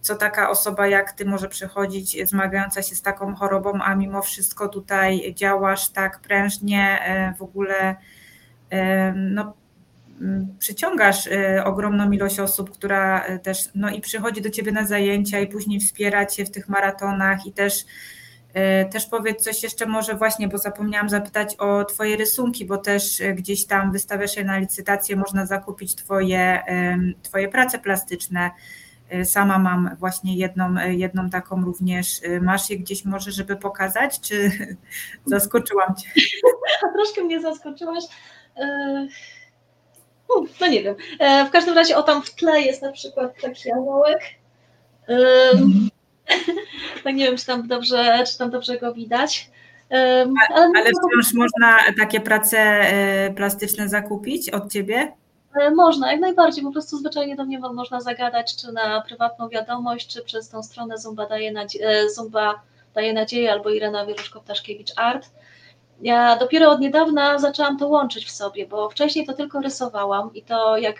co 0.00 0.14
taka 0.16 0.50
osoba 0.50 0.86
jak 0.86 1.12
ty 1.12 1.24
może 1.24 1.48
przechodzić, 1.48 2.28
zmagająca 2.28 2.82
się 2.82 2.94
z 2.94 3.02
taką 3.02 3.34
chorobą, 3.34 3.72
a 3.82 3.94
mimo 3.94 4.22
wszystko 4.22 4.68
tutaj 4.68 5.34
działasz 5.34 5.88
tak 5.88 6.20
prężnie, 6.20 6.98
w 7.38 7.42
ogóle 7.42 7.96
no, 9.14 9.54
przyciągasz 10.58 11.28
ogromną 11.64 12.10
ilość 12.10 12.40
osób, 12.40 12.70
która 12.70 13.24
też 13.42 13.58
no 13.74 13.90
i 13.90 14.00
przychodzi 14.00 14.42
do 14.42 14.50
ciebie 14.50 14.72
na 14.72 14.86
zajęcia 14.86 15.40
i 15.40 15.46
później 15.46 15.80
wspiera 15.80 16.26
cię 16.26 16.44
w 16.44 16.50
tych 16.50 16.68
maratonach 16.68 17.46
i 17.46 17.52
też 17.52 17.84
E, 18.54 18.84
też 18.84 19.06
powiedz 19.06 19.44
coś 19.44 19.62
jeszcze 19.62 19.86
może 19.86 20.14
właśnie, 20.14 20.48
bo 20.48 20.58
zapomniałam 20.58 21.08
zapytać 21.08 21.56
o 21.56 21.84
Twoje 21.84 22.16
rysunki, 22.16 22.64
bo 22.64 22.78
też 22.78 23.20
e, 23.20 23.34
gdzieś 23.34 23.66
tam 23.66 23.92
wystawiasz 23.92 24.36
je 24.36 24.44
na 24.44 24.58
licytację, 24.58 25.16
można 25.16 25.46
zakupić 25.46 25.94
Twoje, 25.94 26.62
twoje 27.22 27.48
prace 27.48 27.78
plastyczne. 27.78 28.50
E, 29.10 29.24
sama 29.24 29.58
mam 29.58 29.96
właśnie 29.98 30.36
jedną, 30.36 30.74
jedną 30.88 31.30
taką 31.30 31.64
również. 31.64 32.20
Masz 32.40 32.70
je 32.70 32.78
gdzieś 32.78 33.04
może, 33.04 33.32
żeby 33.32 33.56
pokazać, 33.56 34.20
czy 34.20 34.50
zaskoczyłam 35.26 35.94
Cię? 35.96 36.08
Troszkę 36.94 37.22
mnie 37.22 37.40
zaskoczyłaś. 37.40 38.04
No 40.60 40.66
nie 40.66 40.82
wiem. 40.82 40.94
W 41.46 41.50
każdym 41.50 41.74
razie 41.74 41.96
o 41.96 42.02
tam 42.02 42.22
w 42.22 42.34
tle 42.34 42.60
jest 42.60 42.82
na 42.82 42.92
przykład 42.92 43.40
taki 43.42 43.72
aniołek. 43.72 44.20
Mhm. 45.08 45.88
tak 47.04 47.14
nie 47.16 47.24
wiem, 47.24 47.36
czy 47.36 47.46
tam 47.46 47.68
dobrze, 47.68 48.24
czy 48.26 48.38
tam 48.38 48.50
dobrze 48.50 48.78
go 48.78 48.94
widać. 48.94 49.50
ale, 50.54 50.64
ale 50.76 50.90
wciąż 50.90 51.34
można 51.34 51.78
takie 51.98 52.20
prace 52.20 52.58
e, 52.58 53.30
plastyczne 53.36 53.88
zakupić 53.88 54.50
od 54.50 54.72
ciebie? 54.72 55.12
E, 55.60 55.70
można, 55.70 56.12
jak 56.12 56.20
najbardziej. 56.20 56.64
Po 56.64 56.72
prostu 56.72 56.96
zwyczajnie 56.98 57.36
do 57.36 57.44
mnie 57.44 57.58
można 57.58 58.00
zagadać, 58.00 58.56
czy 58.56 58.72
na 58.72 59.00
prywatną 59.00 59.48
wiadomość, 59.48 60.06
czy 60.14 60.22
przez 60.22 60.48
tą 60.48 60.62
stronę 60.62 60.98
Zumba 60.98 61.26
daje, 61.26 61.52
nadzie- 61.52 61.88
e, 61.88 62.10
Zumba 62.10 62.62
daje 62.94 63.12
nadzieję, 63.12 63.52
albo 63.52 63.70
Irena 63.70 64.06
Wieruszko-Ptaszkiewicz 64.06 64.92
Art. 64.96 65.30
Ja 66.00 66.36
dopiero 66.36 66.70
od 66.70 66.80
niedawna 66.80 67.38
zaczęłam 67.38 67.78
to 67.78 67.88
łączyć 67.88 68.26
w 68.26 68.30
sobie, 68.30 68.66
bo 68.66 68.90
wcześniej 68.90 69.26
to 69.26 69.32
tylko 69.32 69.60
rysowałam 69.60 70.34
i 70.34 70.42
to 70.42 70.78
jak 70.78 70.96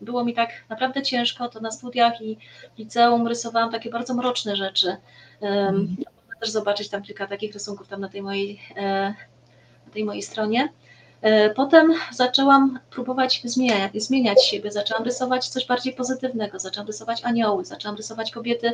było 0.00 0.24
mi 0.24 0.34
tak 0.34 0.50
naprawdę 0.68 1.02
ciężko, 1.02 1.48
to 1.48 1.60
na 1.60 1.70
studiach 1.70 2.20
i 2.20 2.38
w 2.74 2.78
liceum 2.78 3.26
rysowałam 3.26 3.70
takie 3.70 3.90
bardzo 3.90 4.14
mroczne 4.14 4.56
rzeczy. 4.56 4.96
Um, 5.40 5.96
można 6.06 6.40
też 6.40 6.50
zobaczyć 6.50 6.88
tam 6.88 7.02
kilka 7.02 7.26
takich 7.26 7.54
rysunków 7.54 7.88
tam 7.88 8.00
na 8.00 8.08
tej 8.08 8.22
mojej, 8.22 8.60
e, 8.76 9.14
na 9.86 9.92
tej 9.92 10.04
mojej 10.04 10.22
stronie. 10.22 10.72
E, 11.22 11.50
potem 11.50 11.94
zaczęłam 12.12 12.78
próbować 12.90 13.42
zmieniać, 13.44 13.92
zmieniać 13.94 14.46
siebie, 14.46 14.70
zaczęłam 14.70 15.04
rysować 15.04 15.48
coś 15.48 15.66
bardziej 15.66 15.94
pozytywnego, 15.94 16.58
zaczęłam 16.58 16.86
rysować 16.86 17.24
anioły, 17.24 17.64
zaczęłam 17.64 17.96
rysować 17.96 18.30
kobiety 18.30 18.72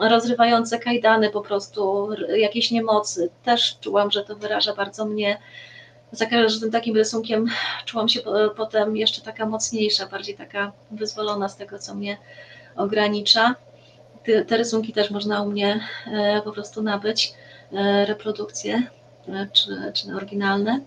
rozrywające 0.00 0.78
kajdany 0.78 1.30
po 1.30 1.40
prostu, 1.40 2.08
jakieś 2.36 2.70
niemocy. 2.70 3.30
Też 3.44 3.78
czułam, 3.80 4.10
że 4.10 4.24
to 4.24 4.36
wyraża 4.36 4.74
bardzo 4.74 5.04
mnie 5.04 5.38
za 6.12 6.26
każdym 6.26 6.70
takim 6.70 6.96
rysunkiem 6.96 7.46
czułam 7.84 8.08
się 8.08 8.20
potem 8.56 8.96
jeszcze 8.96 9.20
taka 9.20 9.46
mocniejsza, 9.46 10.06
bardziej 10.06 10.36
taka 10.36 10.72
wyzwolona 10.90 11.48
z 11.48 11.56
tego, 11.56 11.78
co 11.78 11.94
mnie 11.94 12.18
ogranicza. 12.76 13.54
Te, 14.46 14.56
rysunki 14.56 14.92
też 14.92 15.10
można 15.10 15.42
u 15.42 15.46
mnie 15.46 15.80
e, 16.06 16.42
po 16.44 16.52
prostu 16.52 16.82
nabyć, 16.82 17.34
e, 17.72 18.06
reprodukcje 18.06 18.82
czy, 19.52 19.92
czy 19.94 20.16
oryginalne. 20.16 20.80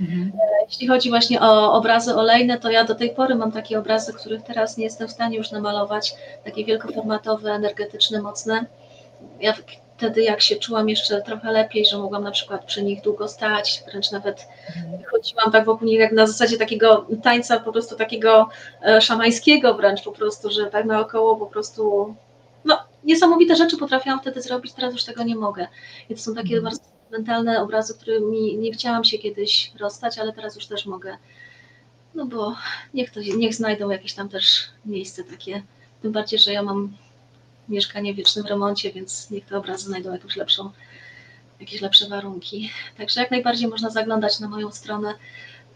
Mhm. 0.00 0.32
Jeśli 0.68 0.88
chodzi 0.88 1.08
właśnie 1.08 1.40
o 1.40 1.72
obrazy 1.72 2.14
olejne, 2.14 2.58
to 2.58 2.70
ja 2.70 2.84
do 2.84 2.94
tej 2.94 3.10
pory 3.10 3.34
mam 3.34 3.52
takie 3.52 3.78
obrazy, 3.78 4.12
których 4.12 4.42
teraz 4.42 4.76
nie 4.76 4.84
jestem 4.84 5.08
w 5.08 5.12
stanie 5.12 5.36
już 5.36 5.50
namalować, 5.50 6.14
takie 6.44 6.64
wielkoformatowe, 6.64 7.52
energetyczne, 7.52 8.22
mocne. 8.22 8.66
Ja 9.40 9.54
wtedy 9.96 10.22
jak 10.22 10.40
się 10.40 10.56
czułam 10.56 10.88
jeszcze 10.88 11.22
trochę 11.22 11.52
lepiej, 11.52 11.86
że 11.86 11.98
mogłam 11.98 12.24
na 12.24 12.30
przykład 12.30 12.64
przy 12.64 12.82
nich 12.82 13.02
długo 13.02 13.28
stać, 13.28 13.82
wręcz 13.86 14.10
nawet 14.10 14.48
chodziłam 15.10 15.52
tak 15.52 15.64
wokół 15.64 15.88
nich 15.88 16.00
jak 16.00 16.12
na 16.12 16.26
zasadzie 16.26 16.58
takiego 16.58 17.06
tańca 17.22 17.60
po 17.60 17.72
prostu 17.72 17.96
takiego 17.96 18.48
e, 18.86 19.00
szamańskiego 19.00 19.74
wręcz 19.74 20.02
po 20.02 20.12
prostu, 20.12 20.50
że 20.50 20.66
tak 20.66 20.84
naokoło 20.84 21.36
po 21.36 21.46
prostu 21.46 22.14
no 22.64 22.78
niesamowite 23.04 23.56
rzeczy 23.56 23.76
potrafiłam 23.76 24.20
wtedy 24.20 24.42
zrobić, 24.42 24.72
teraz 24.72 24.92
już 24.92 25.04
tego 25.04 25.22
nie 25.22 25.36
mogę. 25.36 25.66
I 26.10 26.14
to 26.14 26.20
są 26.20 26.34
takie 26.34 26.56
mhm. 26.56 26.64
bardzo 26.64 26.93
mentalne 27.14 27.62
obrazy, 27.62 27.94
którymi 27.94 28.56
nie 28.56 28.72
chciałam 28.72 29.04
się 29.04 29.18
kiedyś 29.18 29.72
rozstać, 29.80 30.18
ale 30.18 30.32
teraz 30.32 30.56
już 30.56 30.66
też 30.66 30.86
mogę. 30.86 31.16
No 32.14 32.26
bo 32.26 32.56
niech, 32.94 33.10
to, 33.10 33.20
niech 33.36 33.54
znajdą 33.54 33.90
jakieś 33.90 34.14
tam 34.14 34.28
też 34.28 34.68
miejsce 34.86 35.24
takie. 35.24 35.62
Tym 36.02 36.12
bardziej, 36.12 36.38
że 36.38 36.52
ja 36.52 36.62
mam 36.62 36.96
mieszkanie 37.68 38.14
w 38.14 38.16
wiecznym 38.16 38.46
remoncie, 38.46 38.92
więc 38.92 39.30
niech 39.30 39.44
te 39.44 39.56
obrazy 39.56 39.84
znajdą 39.84 40.12
jakąś 40.12 40.36
lepszą, 40.36 40.70
jakieś 41.60 41.80
lepsze 41.80 42.08
warunki. 42.08 42.70
Także 42.98 43.20
jak 43.20 43.30
najbardziej 43.30 43.68
można 43.68 43.90
zaglądać 43.90 44.40
na 44.40 44.48
moją 44.48 44.72
stronę. 44.72 45.14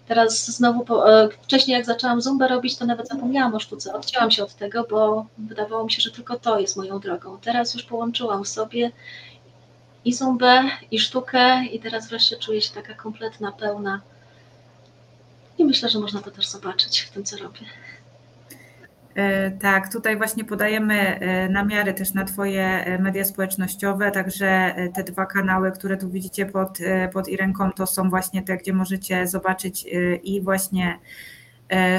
Teraz 0.07 0.51
znowu, 0.51 0.85
po, 0.85 1.23
e, 1.23 1.29
wcześniej 1.43 1.75
jak 1.77 1.87
zaczęłam 1.87 2.23
Zumbę 2.23 2.49
robić, 2.49 2.77
to 2.77 2.87
nawet 2.87 3.09
zapomniałam 3.09 3.55
o 3.55 3.61
sztuce. 3.61 3.95
Odcięłam 3.95 4.31
się 4.31 4.43
od 4.43 4.55
tego, 4.55 4.87
bo 4.91 5.27
wydawało 5.39 5.85
mi 5.85 5.93
się, 5.93 6.03
że 6.03 6.11
tylko 6.11 6.39
to 6.39 6.61
jest 6.61 6.77
moją 6.77 7.01
drogą. 7.01 7.39
Teraz 7.41 7.75
już 7.75 7.83
połączyłam 7.83 8.47
sobie 8.47 8.91
i 10.09 10.13
Zumbę, 10.13 10.71
i 10.91 10.99
sztukę 10.99 11.65
i 11.65 11.81
teraz 11.81 12.09
wreszcie 12.09 12.37
czuję 12.37 12.63
się 12.63 12.75
taka 12.75 12.95
kompletna, 12.95 13.53
pełna. 13.53 14.01
I 15.59 15.65
myślę, 15.65 15.89
że 15.89 15.99
można 15.99 16.23
to 16.23 16.31
też 16.31 16.49
zobaczyć 16.49 17.01
w 17.01 17.11
tym, 17.11 17.25
co 17.25 17.37
robię. 17.37 17.61
E, 19.15 19.51
tak, 19.51 19.93
tutaj 19.93 20.17
właśnie 20.17 20.45
podajemy 20.45 20.95
e, 20.95 21.49
namiary 21.49 21.95
też 21.95 22.15
na 22.15 22.25
Twoje 22.25 22.65
e, 22.65 22.99
media 22.99 23.25
społecznościowe, 23.25 24.11
także 24.11 24.75
te 24.95 25.05
dwa 25.05 25.27
kanały, 25.27 25.73
które 25.73 25.97
tu 25.97 26.11
widzicie 26.11 26.47
pod, 26.47 26.79
pod 27.13 27.29
Irenką, 27.29 27.73
to 27.73 27.87
są 27.87 28.11
właśnie 28.11 28.43
te, 28.43 28.57
gdzie 28.57 28.73
możecie 28.73 29.27
zobaczyć 29.27 29.87
i 30.23 30.41
właśnie 30.41 30.99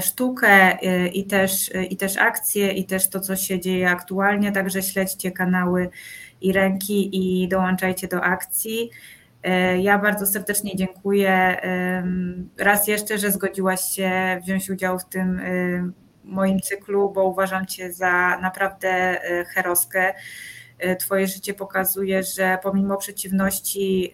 sztukę, 0.02 0.78
i 1.14 1.26
też, 1.26 1.72
i 1.90 1.98
też 1.98 2.18
akcje, 2.18 2.72
i 2.72 2.86
też 2.86 3.10
to, 3.10 3.20
co 3.20 3.36
się 3.36 3.60
dzieje 3.60 3.90
aktualnie, 3.90 4.52
także 4.52 4.82
śledźcie 4.82 5.32
kanały 5.32 5.90
Irenki 6.42 7.10
i 7.44 7.48
dołączajcie 7.48 8.08
do 8.08 8.24
akcji. 8.24 8.90
Ja 9.80 9.98
bardzo 9.98 10.26
serdecznie 10.26 10.76
dziękuję 10.76 11.58
raz 12.58 12.88
jeszcze, 12.88 13.18
że 13.18 13.32
zgodziłaś 13.32 13.82
się 13.82 14.12
wziąć 14.44 14.70
udział 14.70 15.00
w 15.00 15.06
tym 15.06 15.42
moim 16.30 16.60
cyklu, 16.60 17.12
bo 17.12 17.24
uważam 17.24 17.66
Cię 17.66 17.94
za 17.94 18.40
naprawdę 18.42 18.90
e, 18.90 19.46
heroskę. 19.46 20.14
E, 20.80 20.96
twoje 20.96 21.28
życie 21.28 21.54
pokazuje, 21.54 22.24
że 22.24 22.58
pomimo 22.64 22.98
przeciwności 22.98 24.12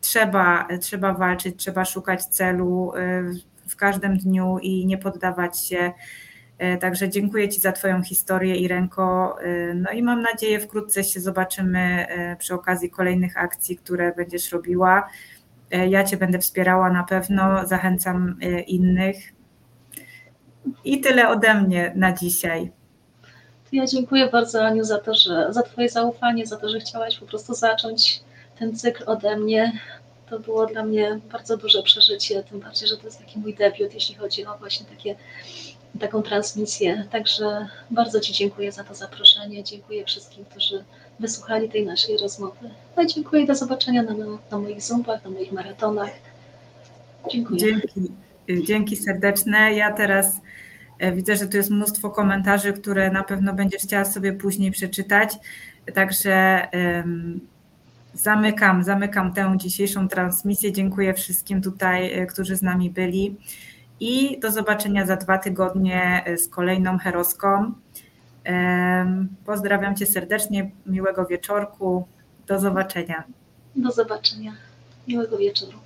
trzeba, 0.00 0.68
trzeba 0.80 1.12
walczyć, 1.12 1.56
trzeba 1.56 1.84
szukać 1.84 2.24
celu 2.24 2.92
e, 2.96 3.22
w 3.68 3.76
każdym 3.76 4.18
dniu 4.18 4.58
i 4.58 4.86
nie 4.86 4.98
poddawać 4.98 5.66
się. 5.66 5.92
Także 6.80 7.08
dziękuję 7.08 7.48
Ci 7.48 7.60
za 7.60 7.72
Twoją 7.72 8.02
historię, 8.02 8.56
Irenko. 8.56 9.36
No 9.74 9.90
i 9.90 10.02
mam 10.02 10.22
nadzieję, 10.22 10.60
wkrótce 10.60 11.04
się 11.04 11.20
zobaczymy 11.20 12.06
przy 12.38 12.54
okazji 12.54 12.90
kolejnych 12.90 13.36
akcji, 13.36 13.76
które 13.76 14.12
będziesz 14.12 14.52
robiła. 14.52 15.08
Ja 15.88 16.04
Cię 16.04 16.16
będę 16.16 16.38
wspierała 16.38 16.90
na 16.90 17.04
pewno, 17.04 17.66
zachęcam 17.66 18.40
innych. 18.66 19.16
I 20.84 21.00
tyle 21.00 21.28
ode 21.28 21.54
mnie 21.54 21.92
na 21.94 22.12
dzisiaj. 22.12 22.70
Ja 23.72 23.86
dziękuję 23.86 24.28
bardzo 24.28 24.64
Aniu 24.64 24.84
za 24.84 24.98
to, 24.98 25.14
że 25.14 25.52
za 25.52 25.62
Twoje 25.62 25.88
zaufanie, 25.88 26.46
za 26.46 26.56
to, 26.56 26.68
że 26.68 26.80
chciałaś 26.80 27.18
po 27.18 27.26
prostu 27.26 27.54
zacząć 27.54 28.20
ten 28.58 28.76
cykl 28.76 29.04
ode 29.06 29.36
mnie. 29.36 29.72
To 30.30 30.38
było 30.38 30.66
dla 30.66 30.84
mnie 30.84 31.20
bardzo 31.32 31.56
duże 31.56 31.82
przeżycie, 31.82 32.42
tym 32.42 32.60
bardziej, 32.60 32.88
że 32.88 32.96
to 32.96 33.04
jest 33.04 33.18
taki 33.18 33.38
mój 33.38 33.54
debiut, 33.54 33.94
jeśli 33.94 34.14
chodzi 34.14 34.46
o 34.46 34.58
właśnie 34.58 34.86
takie, 34.86 35.16
taką 36.00 36.22
transmisję. 36.22 37.04
Także 37.10 37.68
bardzo 37.90 38.20
Ci 38.20 38.32
dziękuję 38.32 38.72
za 38.72 38.84
to 38.84 38.94
zaproszenie. 38.94 39.64
Dziękuję 39.64 40.04
wszystkim, 40.04 40.44
którzy 40.44 40.84
wysłuchali 41.20 41.68
tej 41.68 41.86
naszej 41.86 42.18
rozmowy. 42.18 42.70
No 42.96 43.02
i 43.02 43.06
dziękuję 43.06 43.46
do 43.46 43.54
zobaczenia 43.54 44.02
na, 44.02 44.14
na 44.50 44.58
moich 44.58 44.82
Zoomach, 44.82 45.24
na 45.24 45.30
moich 45.30 45.52
maratonach. 45.52 46.10
Dziękuję. 47.30 47.60
Dzięki. 47.60 48.12
Dzięki 48.66 48.96
serdeczne. 48.96 49.74
Ja 49.74 49.92
teraz 49.92 50.40
e, 50.98 51.12
widzę, 51.12 51.36
że 51.36 51.46
tu 51.46 51.56
jest 51.56 51.70
mnóstwo 51.70 52.10
komentarzy, 52.10 52.72
które 52.72 53.10
na 53.10 53.24
pewno 53.24 53.54
będziesz 53.54 53.82
chciała 53.82 54.04
sobie 54.04 54.32
później 54.32 54.70
przeczytać. 54.70 55.32
Także 55.94 56.68
zamykam, 58.14 58.84
zamykam 58.84 59.32
tę 59.32 59.54
dzisiejszą 59.56 60.08
transmisję. 60.08 60.72
Dziękuję 60.72 61.14
wszystkim 61.14 61.62
tutaj, 61.62 62.12
e, 62.12 62.26
którzy 62.26 62.56
z 62.56 62.62
nami 62.62 62.90
byli. 62.90 63.36
I 64.00 64.40
do 64.40 64.50
zobaczenia 64.50 65.06
za 65.06 65.16
dwa 65.16 65.38
tygodnie 65.38 66.22
e, 66.26 66.38
z 66.38 66.48
kolejną 66.48 66.98
heroską. 66.98 67.72
Pozdrawiam 69.46 69.96
Cię 69.96 70.06
serdecznie, 70.06 70.70
miłego 70.86 71.26
wieczorku. 71.26 72.06
Do 72.46 72.60
zobaczenia. 72.60 73.24
Do 73.76 73.90
zobaczenia. 73.90 74.52
Miłego 75.08 75.38
wieczoru. 75.38 75.78